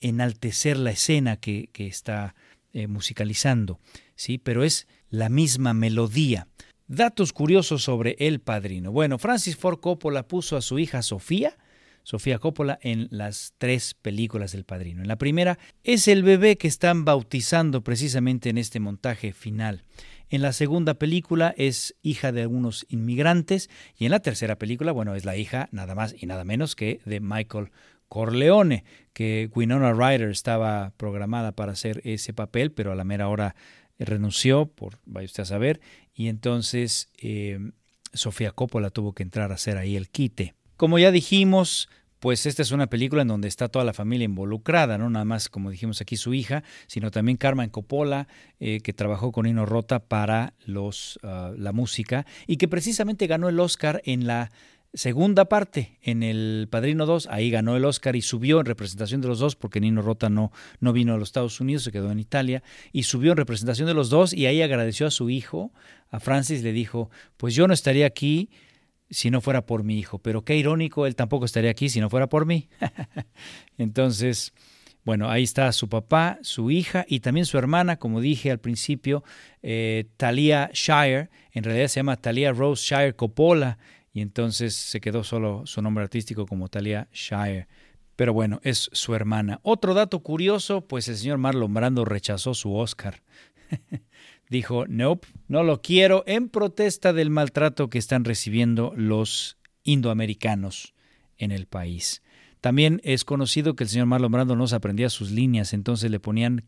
enaltecer 0.00 0.76
la 0.76 0.90
escena 0.90 1.36
que, 1.36 1.70
está 1.74 2.34
eh, 2.72 2.86
musicalizando. 2.86 3.80
¿sí? 4.14 4.38
Pero 4.38 4.64
es 4.64 4.86
la 5.10 5.28
misma 5.28 5.74
melodía. 5.74 6.48
Datos 6.88 7.32
curiosos 7.32 7.82
sobre 7.82 8.16
El 8.18 8.40
Padrino. 8.40 8.92
Bueno, 8.92 9.18
Francis 9.18 9.56
Ford 9.56 9.80
Coppola 9.80 10.28
puso 10.28 10.56
a 10.56 10.62
su 10.62 10.78
hija 10.78 11.02
Sofía, 11.02 11.56
Sofía 12.04 12.38
Coppola, 12.38 12.78
en 12.82 13.08
las 13.10 13.54
tres 13.58 13.94
películas 13.94 14.52
del 14.52 14.64
Padrino. 14.64 15.02
En 15.02 15.08
la 15.08 15.16
primera 15.16 15.58
es 15.82 16.06
el 16.06 16.22
bebé 16.22 16.56
que 16.56 16.68
están 16.68 17.04
bautizando 17.04 17.82
precisamente 17.82 18.50
en 18.50 18.58
este 18.58 18.78
montaje 18.78 19.32
final. 19.32 19.82
En 20.28 20.42
la 20.42 20.52
segunda 20.52 20.94
película 20.94 21.54
es 21.56 21.94
hija 22.02 22.32
de 22.32 22.42
algunos 22.42 22.84
inmigrantes 22.88 23.70
y 23.96 24.06
en 24.06 24.10
la 24.10 24.20
tercera 24.20 24.56
película, 24.56 24.90
bueno, 24.90 25.14
es 25.14 25.24
la 25.24 25.36
hija 25.36 25.68
nada 25.70 25.94
más 25.94 26.14
y 26.18 26.26
nada 26.26 26.44
menos 26.44 26.74
que 26.74 27.00
de 27.04 27.20
Michael 27.20 27.70
Corleone, 28.08 28.84
que 29.12 29.50
Winona 29.54 29.92
Ryder 29.92 30.30
estaba 30.30 30.92
programada 30.96 31.52
para 31.52 31.72
hacer 31.72 32.00
ese 32.04 32.32
papel, 32.32 32.72
pero 32.72 32.92
a 32.92 32.96
la 32.96 33.04
mera 33.04 33.28
hora 33.28 33.54
renunció, 33.98 34.66
por 34.66 34.98
vaya 35.04 35.26
usted 35.26 35.44
a 35.44 35.46
saber, 35.46 35.80
y 36.12 36.28
entonces 36.28 37.08
eh, 37.18 37.58
Sofía 38.12 38.50
Coppola 38.50 38.90
tuvo 38.90 39.12
que 39.12 39.22
entrar 39.22 39.52
a 39.52 39.54
hacer 39.54 39.76
ahí 39.78 39.96
el 39.96 40.08
quite. 40.08 40.54
Como 40.76 40.98
ya 40.98 41.10
dijimos, 41.10 41.88
pues 42.26 42.44
esta 42.44 42.62
es 42.62 42.72
una 42.72 42.88
película 42.88 43.22
en 43.22 43.28
donde 43.28 43.46
está 43.46 43.68
toda 43.68 43.84
la 43.84 43.92
familia 43.92 44.24
involucrada, 44.24 44.98
no 44.98 45.08
nada 45.08 45.24
más 45.24 45.48
como 45.48 45.70
dijimos 45.70 46.00
aquí 46.00 46.16
su 46.16 46.34
hija, 46.34 46.64
sino 46.88 47.12
también 47.12 47.36
Carmen 47.36 47.70
Coppola, 47.70 48.26
eh, 48.58 48.80
que 48.80 48.92
trabajó 48.92 49.30
con 49.30 49.44
Nino 49.44 49.64
Rota 49.64 50.00
para 50.00 50.52
los, 50.64 51.20
ah, 51.22 51.52
la 51.56 51.72
música 51.72 52.26
y 52.48 52.56
que 52.56 52.66
precisamente 52.66 53.28
ganó 53.28 53.48
el 53.48 53.60
Oscar 53.60 54.02
en 54.04 54.26
la 54.26 54.50
Segunda 54.92 55.44
parte, 55.44 55.98
en 56.02 56.22
El 56.22 56.68
Padrino 56.70 57.04
2, 57.06 57.28
ahí 57.30 57.50
ganó 57.50 57.76
el 57.76 57.84
Oscar 57.84 58.16
y 58.16 58.22
subió 58.22 58.60
en 58.60 58.66
representación 58.66 59.20
de 59.20 59.28
los 59.28 59.38
dos, 59.38 59.54
porque 59.54 59.78
Nino 59.78 60.00
Rota 60.00 60.30
no, 60.30 60.52
no 60.80 60.94
vino 60.94 61.12
a 61.12 61.18
los 61.18 61.28
Estados 61.28 61.60
Unidos, 61.60 61.82
se 61.82 61.92
quedó 61.92 62.10
en 62.10 62.18
Italia, 62.18 62.62
y 62.92 63.02
subió 63.02 63.32
en 63.32 63.36
representación 63.36 63.86
de 63.86 63.94
los 63.94 64.08
dos, 64.08 64.32
y 64.32 64.46
ahí 64.46 64.62
agradeció 64.62 65.06
a 65.06 65.10
su 65.10 65.28
hijo, 65.28 65.70
a 66.08 66.18
Francis, 66.18 66.62
le 66.62 66.72
dijo, 66.72 67.10
pues 67.36 67.54
yo 67.54 67.68
no 67.68 67.74
estaría 67.74 68.06
aquí 68.06 68.48
si 69.10 69.30
no 69.30 69.40
fuera 69.40 69.66
por 69.66 69.84
mi 69.84 69.98
hijo, 69.98 70.18
pero 70.18 70.44
qué 70.44 70.56
irónico, 70.56 71.06
él 71.06 71.14
tampoco 71.14 71.44
estaría 71.44 71.70
aquí 71.70 71.88
si 71.88 72.00
no 72.00 72.10
fuera 72.10 72.28
por 72.28 72.46
mí. 72.46 72.68
Entonces, 73.78 74.52
bueno, 75.04 75.30
ahí 75.30 75.44
está 75.44 75.70
su 75.72 75.88
papá, 75.88 76.38
su 76.42 76.70
hija 76.70 77.04
y 77.08 77.20
también 77.20 77.46
su 77.46 77.58
hermana, 77.58 77.96
como 77.96 78.20
dije 78.20 78.50
al 78.50 78.58
principio, 78.58 79.22
eh, 79.62 80.06
Talia 80.16 80.70
Shire, 80.72 81.30
en 81.52 81.64
realidad 81.64 81.88
se 81.88 82.00
llama 82.00 82.16
Talia 82.16 82.52
Rose 82.52 82.84
Shire 82.84 83.14
Coppola, 83.14 83.78
y 84.12 84.22
entonces 84.22 84.74
se 84.74 85.00
quedó 85.00 85.22
solo 85.24 85.66
su 85.66 85.82
nombre 85.82 86.02
artístico 86.02 86.46
como 86.46 86.68
Talia 86.68 87.06
Shire. 87.12 87.68
Pero 88.16 88.32
bueno, 88.32 88.60
es 88.62 88.88
su 88.92 89.14
hermana. 89.14 89.60
Otro 89.62 89.92
dato 89.92 90.20
curioso, 90.20 90.80
pues 90.80 91.06
el 91.08 91.16
señor 91.18 91.36
Marlon 91.36 91.74
Brando 91.74 92.04
rechazó 92.06 92.54
su 92.54 92.74
Oscar. 92.74 93.22
Dijo, 94.48 94.86
nope, 94.86 95.26
no 95.48 95.64
lo 95.64 95.82
quiero, 95.82 96.22
en 96.26 96.48
protesta 96.48 97.12
del 97.12 97.30
maltrato 97.30 97.90
que 97.90 97.98
están 97.98 98.24
recibiendo 98.24 98.92
los 98.96 99.58
indoamericanos 99.82 100.94
en 101.36 101.50
el 101.50 101.66
país. 101.66 102.22
También 102.60 103.00
es 103.04 103.24
conocido 103.24 103.76
que 103.76 103.84
el 103.84 103.90
señor 103.90 104.06
Marlon 104.06 104.32
Brando 104.32 104.56
no 104.56 104.66
se 104.66 104.76
aprendía 104.76 105.10
sus 105.10 105.30
líneas, 105.30 105.72
entonces 105.72 106.10
le 106.10 106.20
ponían 106.20 106.64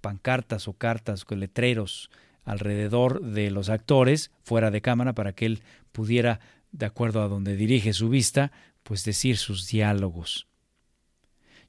pancartas 0.00 0.68
o 0.68 0.74
cartas 0.74 1.24
con 1.24 1.40
letreros 1.40 2.10
alrededor 2.44 3.20
de 3.22 3.50
los 3.50 3.68
actores 3.68 4.30
fuera 4.42 4.70
de 4.70 4.80
cámara 4.80 5.14
para 5.14 5.32
que 5.32 5.46
él 5.46 5.62
pudiera 5.92 6.40
de 6.72 6.86
acuerdo 6.86 7.22
a 7.22 7.28
donde 7.28 7.56
dirige 7.56 7.92
su 7.92 8.08
vista, 8.08 8.52
pues 8.82 9.04
decir 9.04 9.36
sus 9.36 9.68
diálogos. 9.68 10.46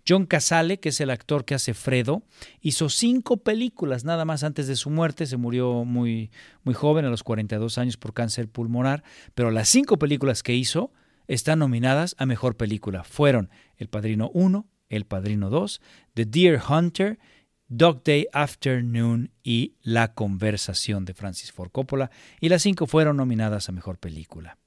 John 0.07 0.25
Casale, 0.25 0.79
que 0.79 0.89
es 0.89 1.01
el 1.01 1.09
actor 1.09 1.45
que 1.45 1.55
hace 1.55 1.73
Fredo, 1.73 2.23
hizo 2.61 2.89
cinco 2.89 3.37
películas 3.37 4.03
nada 4.05 4.25
más 4.25 4.43
antes 4.43 4.67
de 4.67 4.75
su 4.75 4.89
muerte, 4.89 5.25
se 5.25 5.37
murió 5.37 5.85
muy, 5.85 6.31
muy 6.63 6.73
joven, 6.73 7.05
a 7.05 7.09
los 7.09 7.23
42 7.23 7.77
años 7.77 7.97
por 7.97 8.13
cáncer 8.13 8.49
pulmonar, 8.49 9.03
pero 9.35 9.51
las 9.51 9.69
cinco 9.69 9.97
películas 9.97 10.43
que 10.43 10.55
hizo 10.55 10.91
están 11.27 11.59
nominadas 11.59 12.15
a 12.17 12.25
Mejor 12.25 12.57
Película. 12.57 13.03
Fueron 13.03 13.49
El 13.77 13.87
Padrino 13.87 14.31
1, 14.33 14.67
El 14.89 15.05
Padrino 15.05 15.49
2, 15.49 15.81
The 16.15 16.25
Deer 16.25 16.59
Hunter, 16.67 17.19
Dog 17.67 18.03
Day 18.03 18.25
Afternoon 18.33 19.31
y 19.43 19.75
La 19.83 20.15
Conversación 20.15 21.05
de 21.05 21.13
Francis 21.13 21.51
Ford 21.51 21.69
Coppola, 21.71 22.09
y 22.41 22.49
las 22.49 22.63
cinco 22.63 22.87
fueron 22.87 23.17
nominadas 23.17 23.69
a 23.69 23.71
Mejor 23.71 23.99
Película. 23.99 24.57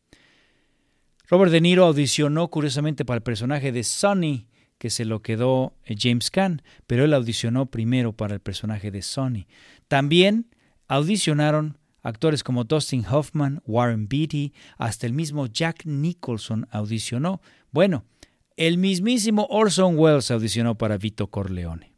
Robert 1.28 1.51
De 1.51 1.61
Niro 1.61 1.85
audicionó 1.87 2.49
curiosamente 2.49 3.05
para 3.05 3.16
el 3.16 3.22
personaje 3.22 3.72
de 3.72 3.83
Sonny, 3.83 4.47
que 4.83 4.91
se 4.91 5.05
lo 5.05 5.22
quedó 5.22 5.76
eh, 5.85 5.95
James 5.97 6.33
Caan, 6.33 6.61
pero 6.89 7.05
él 7.05 7.14
audicionó 7.14 7.66
primero 7.66 8.16
para 8.16 8.35
el 8.35 8.41
personaje 8.41 8.91
de 8.91 9.01
Sonny. 9.01 9.47
También 9.87 10.49
audicionaron 10.89 11.78
actores 12.03 12.43
como 12.43 12.64
Dustin 12.64 13.07
Hoffman, 13.09 13.62
Warren 13.64 14.09
Beatty, 14.09 14.53
hasta 14.78 15.07
el 15.07 15.12
mismo 15.12 15.47
Jack 15.47 15.87
Nicholson 15.87 16.66
audicionó. 16.72 17.41
Bueno, 17.70 18.07
el 18.57 18.76
mismísimo 18.76 19.47
Orson 19.51 19.97
Welles 19.97 20.33
audicionó 20.33 20.76
para 20.76 20.99
Vito 20.99 21.28
Corleone. 21.28 21.93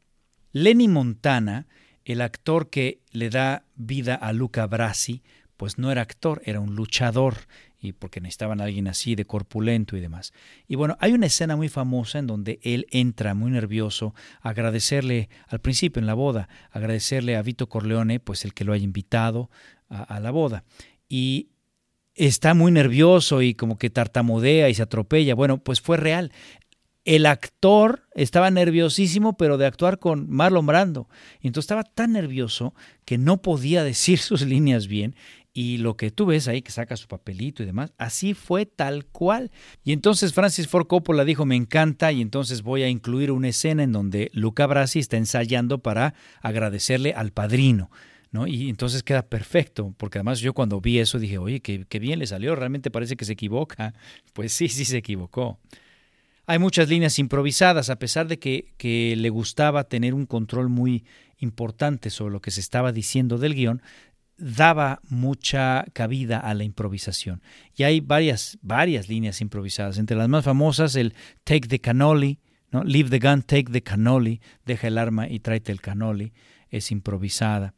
Lenny 0.52 0.86
Montana, 0.86 1.66
el 2.04 2.20
actor 2.20 2.68
que 2.68 3.00
le 3.12 3.30
da 3.30 3.64
vida 3.76 4.14
a 4.14 4.34
Luca 4.34 4.66
Brasi, 4.66 5.22
pues 5.56 5.78
no 5.78 5.90
era 5.90 6.02
actor, 6.02 6.42
era 6.44 6.60
un 6.60 6.74
luchador 6.74 7.36
y 7.80 7.92
porque 7.92 8.20
necesitaban 8.20 8.60
a 8.60 8.64
alguien 8.64 8.88
así 8.88 9.14
de 9.14 9.26
corpulento 9.26 9.96
y 9.96 10.00
demás. 10.00 10.32
Y 10.66 10.74
bueno, 10.74 10.96
hay 11.00 11.12
una 11.12 11.26
escena 11.26 11.54
muy 11.54 11.68
famosa 11.68 12.18
en 12.18 12.26
donde 12.26 12.58
él 12.62 12.86
entra 12.90 13.34
muy 13.34 13.50
nervioso 13.50 14.14
a 14.40 14.50
agradecerle 14.50 15.28
al 15.48 15.60
principio 15.60 16.00
en 16.00 16.06
la 16.06 16.14
boda, 16.14 16.48
agradecerle 16.70 17.36
a 17.36 17.42
Vito 17.42 17.68
Corleone, 17.68 18.20
pues 18.20 18.44
el 18.44 18.54
que 18.54 18.64
lo 18.64 18.72
haya 18.72 18.84
invitado 18.84 19.50
a, 19.88 20.18
la 20.18 20.30
boda. 20.30 20.64
Y 21.08 21.50
está 22.14 22.54
muy 22.54 22.72
nervioso 22.72 23.42
y 23.42 23.54
como 23.54 23.76
que 23.76 23.90
tartamudea 23.90 24.68
y 24.70 24.74
se 24.74 24.82
atropella. 24.82 25.34
Bueno, 25.34 25.58
pues 25.58 25.80
fue 25.80 25.98
real. 25.98 26.32
El 27.04 27.26
actor 27.26 28.08
estaba 28.14 28.50
nerviosísimo, 28.50 29.36
pero 29.36 29.58
de 29.58 29.66
actuar 29.66 29.98
con 29.98 30.30
Marlon 30.30 30.66
Brando. 30.66 31.06
Y 31.42 31.48
entonces 31.48 31.66
estaba 31.66 31.84
tan 31.84 32.12
nervioso 32.12 32.74
que 33.04 33.18
no 33.18 33.42
podía 33.42 33.84
decir 33.84 34.18
sus 34.20 34.40
líneas 34.40 34.86
bien 34.86 35.14
y 35.56 35.78
lo 35.78 35.96
que 35.96 36.10
tú 36.10 36.26
ves 36.26 36.48
ahí, 36.48 36.62
que 36.62 36.72
saca 36.72 36.96
su 36.96 37.06
papelito 37.06 37.62
y 37.62 37.66
demás, 37.66 37.92
así 37.96 38.34
fue 38.34 38.66
tal 38.66 39.06
cual. 39.06 39.52
Y 39.84 39.92
entonces 39.92 40.34
Francis 40.34 40.66
Ford 40.66 40.88
Coppola 40.88 41.24
dijo, 41.24 41.46
me 41.46 41.54
encanta, 41.54 42.10
y 42.10 42.20
entonces 42.20 42.62
voy 42.62 42.82
a 42.82 42.88
incluir 42.88 43.30
una 43.30 43.48
escena 43.48 43.84
en 43.84 43.92
donde 43.92 44.32
Luca 44.34 44.66
Brasi 44.66 44.98
está 44.98 45.16
ensayando 45.16 45.78
para 45.78 46.14
agradecerle 46.42 47.14
al 47.14 47.30
padrino. 47.30 47.90
¿No? 48.32 48.48
Y 48.48 48.68
entonces 48.68 49.04
queda 49.04 49.22
perfecto, 49.22 49.94
porque 49.96 50.18
además 50.18 50.40
yo 50.40 50.54
cuando 50.54 50.80
vi 50.80 50.98
eso 50.98 51.20
dije, 51.20 51.38
oye, 51.38 51.60
qué, 51.60 51.98
bien 52.00 52.18
le 52.18 52.26
salió, 52.26 52.56
realmente 52.56 52.90
parece 52.90 53.14
que 53.14 53.24
se 53.24 53.34
equivoca. 53.34 53.94
Pues 54.32 54.52
sí, 54.52 54.66
sí 54.66 54.84
se 54.84 54.96
equivocó. 54.96 55.60
Hay 56.46 56.58
muchas 56.58 56.88
líneas 56.88 57.20
improvisadas, 57.20 57.90
a 57.90 57.98
pesar 58.00 58.26
de 58.26 58.40
que, 58.40 58.74
que, 58.76 59.14
le 59.14 59.30
gustaba 59.30 59.84
tener 59.84 60.14
un 60.14 60.26
control 60.26 60.68
muy 60.68 61.04
importante 61.38 62.10
sobre 62.10 62.32
lo 62.32 62.40
que 62.40 62.50
se 62.50 62.58
estaba 62.58 62.90
diciendo 62.90 63.38
del 63.38 63.54
guion, 63.54 63.80
daba 64.36 65.00
mucha 65.08 65.84
cabida 65.92 66.38
a 66.38 66.54
la 66.54 66.64
improvisación. 66.64 67.42
Y 67.76 67.84
hay 67.84 68.00
varias, 68.00 68.58
varias 68.62 69.08
líneas 69.08 69.40
improvisadas. 69.40 69.98
Entre 69.98 70.16
las 70.16 70.28
más 70.28 70.44
famosas, 70.44 70.96
el 70.96 71.14
Take 71.44 71.68
the 71.68 71.80
Cannoli, 71.80 72.40
¿no? 72.70 72.82
Leave 72.82 73.08
the 73.08 73.20
gun, 73.20 73.42
take 73.42 73.70
the 73.70 73.82
cannoli, 73.82 74.40
deja 74.66 74.88
el 74.88 74.98
arma 74.98 75.28
y 75.28 75.38
tráete 75.38 75.70
el 75.70 75.80
cannoli, 75.80 76.32
es 76.70 76.90
improvisada. 76.90 77.74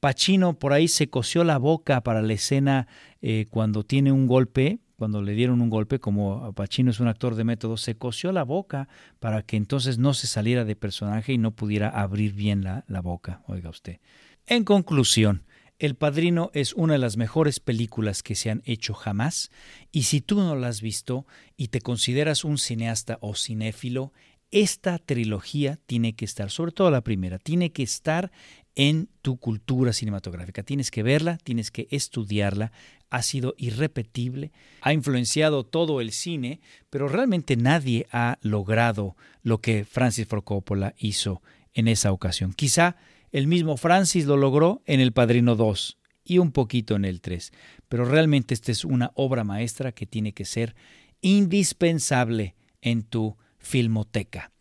Pacino 0.00 0.58
por 0.58 0.72
ahí 0.72 0.88
se 0.88 1.10
cosió 1.10 1.44
la 1.44 1.58
boca 1.58 2.00
para 2.02 2.22
la 2.22 2.32
escena 2.32 2.88
eh, 3.20 3.46
cuando 3.50 3.84
tiene 3.84 4.10
un 4.10 4.26
golpe 4.26 4.80
cuando 4.98 5.22
le 5.22 5.34
dieron 5.34 5.60
un 5.60 5.70
golpe, 5.70 6.00
como 6.00 6.52
Pacino 6.54 6.90
es 6.90 6.98
un 6.98 7.06
actor 7.06 7.36
de 7.36 7.44
método, 7.44 7.76
se 7.76 7.96
cosió 7.96 8.32
la 8.32 8.42
boca 8.42 8.88
para 9.20 9.42
que 9.42 9.56
entonces 9.56 9.96
no 9.96 10.12
se 10.12 10.26
saliera 10.26 10.64
de 10.64 10.74
personaje 10.74 11.32
y 11.32 11.38
no 11.38 11.52
pudiera 11.52 11.88
abrir 11.88 12.32
bien 12.32 12.64
la, 12.64 12.84
la 12.88 13.00
boca, 13.00 13.42
oiga 13.46 13.70
usted. 13.70 14.00
En 14.44 14.64
conclusión, 14.64 15.44
El 15.78 15.94
Padrino 15.94 16.50
es 16.54 16.72
una 16.72 16.94
de 16.94 16.98
las 16.98 17.16
mejores 17.16 17.60
películas 17.60 18.24
que 18.24 18.34
se 18.34 18.50
han 18.50 18.62
hecho 18.64 18.94
jamás 18.94 19.52
y 19.92 20.02
si 20.04 20.20
tú 20.20 20.38
no 20.38 20.56
la 20.56 20.66
has 20.66 20.82
visto 20.82 21.24
y 21.56 21.68
te 21.68 21.80
consideras 21.80 22.42
un 22.42 22.58
cineasta 22.58 23.18
o 23.20 23.36
cinéfilo, 23.36 24.12
esta 24.50 24.98
trilogía 24.98 25.78
tiene 25.86 26.16
que 26.16 26.24
estar, 26.24 26.50
sobre 26.50 26.72
todo 26.72 26.90
la 26.90 27.02
primera, 27.02 27.38
tiene 27.38 27.70
que 27.70 27.84
estar 27.84 28.32
en 28.74 29.08
tu 29.22 29.36
cultura 29.36 29.92
cinematográfica. 29.92 30.64
Tienes 30.64 30.90
que 30.90 31.04
verla, 31.04 31.38
tienes 31.44 31.70
que 31.70 31.86
estudiarla. 31.92 32.72
Ha 33.08 33.22
sido 33.22 33.54
irrepetible, 33.56 34.50
ha 34.80 34.92
influenciado 34.92 35.64
todo 35.64 36.00
el 36.00 36.10
cine, 36.10 36.60
pero 36.90 37.06
realmente 37.06 37.56
nadie 37.56 38.08
ha 38.10 38.38
logrado 38.42 39.16
lo 39.42 39.60
que 39.60 39.84
Francis 39.84 40.26
Ford 40.26 40.42
Coppola 40.42 40.94
hizo 40.98 41.40
en 41.72 41.86
esa 41.86 42.10
ocasión. 42.10 42.52
Quizá 42.52 42.96
el 43.32 43.46
mismo 43.46 43.76
Francis 43.76 44.26
lo 44.26 44.36
logró 44.36 44.82
en 44.86 45.00
El 45.00 45.12
Padrino 45.12 45.56
2 45.56 45.98
y 46.24 46.38
un 46.38 46.52
poquito 46.52 46.96
en 46.96 47.04
el 47.04 47.20
3, 47.20 47.52
pero 47.88 48.04
realmente 48.04 48.54
esta 48.54 48.72
es 48.72 48.84
una 48.84 49.12
obra 49.14 49.44
maestra 49.44 49.92
que 49.92 50.06
tiene 50.06 50.32
que 50.32 50.44
ser 50.44 50.74
indispensable 51.20 52.54
en 52.80 53.02
tu 53.02 53.36
filmoteca. 53.58 54.52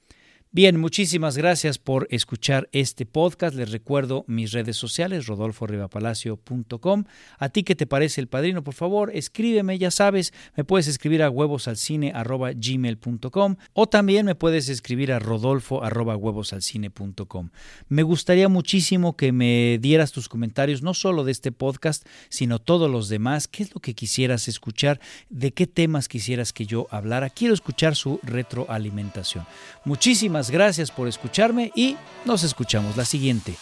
Bien, 0.49 0.79
muchísimas 0.79 1.37
gracias 1.37 1.77
por 1.77 2.07
escuchar 2.09 2.69
este 2.71 3.05
podcast. 3.05 3.53
Les 3.53 3.69
recuerdo 3.69 4.23
mis 4.27 4.53
redes 4.53 4.77
sociales, 4.77 5.27
rodolforribapalacio.com. 5.27 7.03
A 7.37 7.49
ti 7.49 7.63
que 7.63 7.75
te 7.75 7.85
parece 7.85 8.21
el 8.21 8.27
padrino, 8.27 8.63
por 8.63 8.73
favor, 8.73 9.11
escríbeme, 9.13 9.77
ya 9.77 9.91
sabes, 9.91 10.33
me 10.55 10.63
puedes 10.63 10.87
escribir 10.87 11.21
a 11.21 11.29
huevosalcine.gmail.com 11.29 13.55
o 13.73 13.87
también 13.87 14.25
me 14.25 14.35
puedes 14.35 14.69
escribir 14.69 15.11
a 15.11 15.19
rodolfo.huevosalcine.com. 15.19 17.49
Me 17.89 18.03
gustaría 18.03 18.47
muchísimo 18.47 19.17
que 19.17 19.33
me 19.33 19.79
dieras 19.81 20.13
tus 20.13 20.29
comentarios, 20.29 20.81
no 20.81 20.93
solo 20.93 21.25
de 21.25 21.33
este 21.33 21.51
podcast, 21.51 22.07
sino 22.29 22.59
todos 22.59 22.89
los 22.89 23.09
demás. 23.09 23.49
¿Qué 23.49 23.63
es 23.63 23.75
lo 23.75 23.81
que 23.81 23.95
quisieras 23.95 24.47
escuchar? 24.47 25.01
¿De 25.29 25.51
qué 25.51 25.67
temas 25.67 26.07
quisieras 26.07 26.53
que 26.53 26.65
yo 26.65 26.87
hablara? 26.89 27.29
Quiero 27.29 27.53
escuchar 27.53 27.97
su 27.97 28.21
retroalimentación. 28.23 29.45
Muchísimas 29.83 30.37
gracias 30.51 30.91
por 30.91 31.07
escucharme 31.07 31.71
y 31.75 31.97
nos 32.25 32.43
escuchamos 32.43 32.97
la 32.97 33.05
siguiente. 33.05 33.55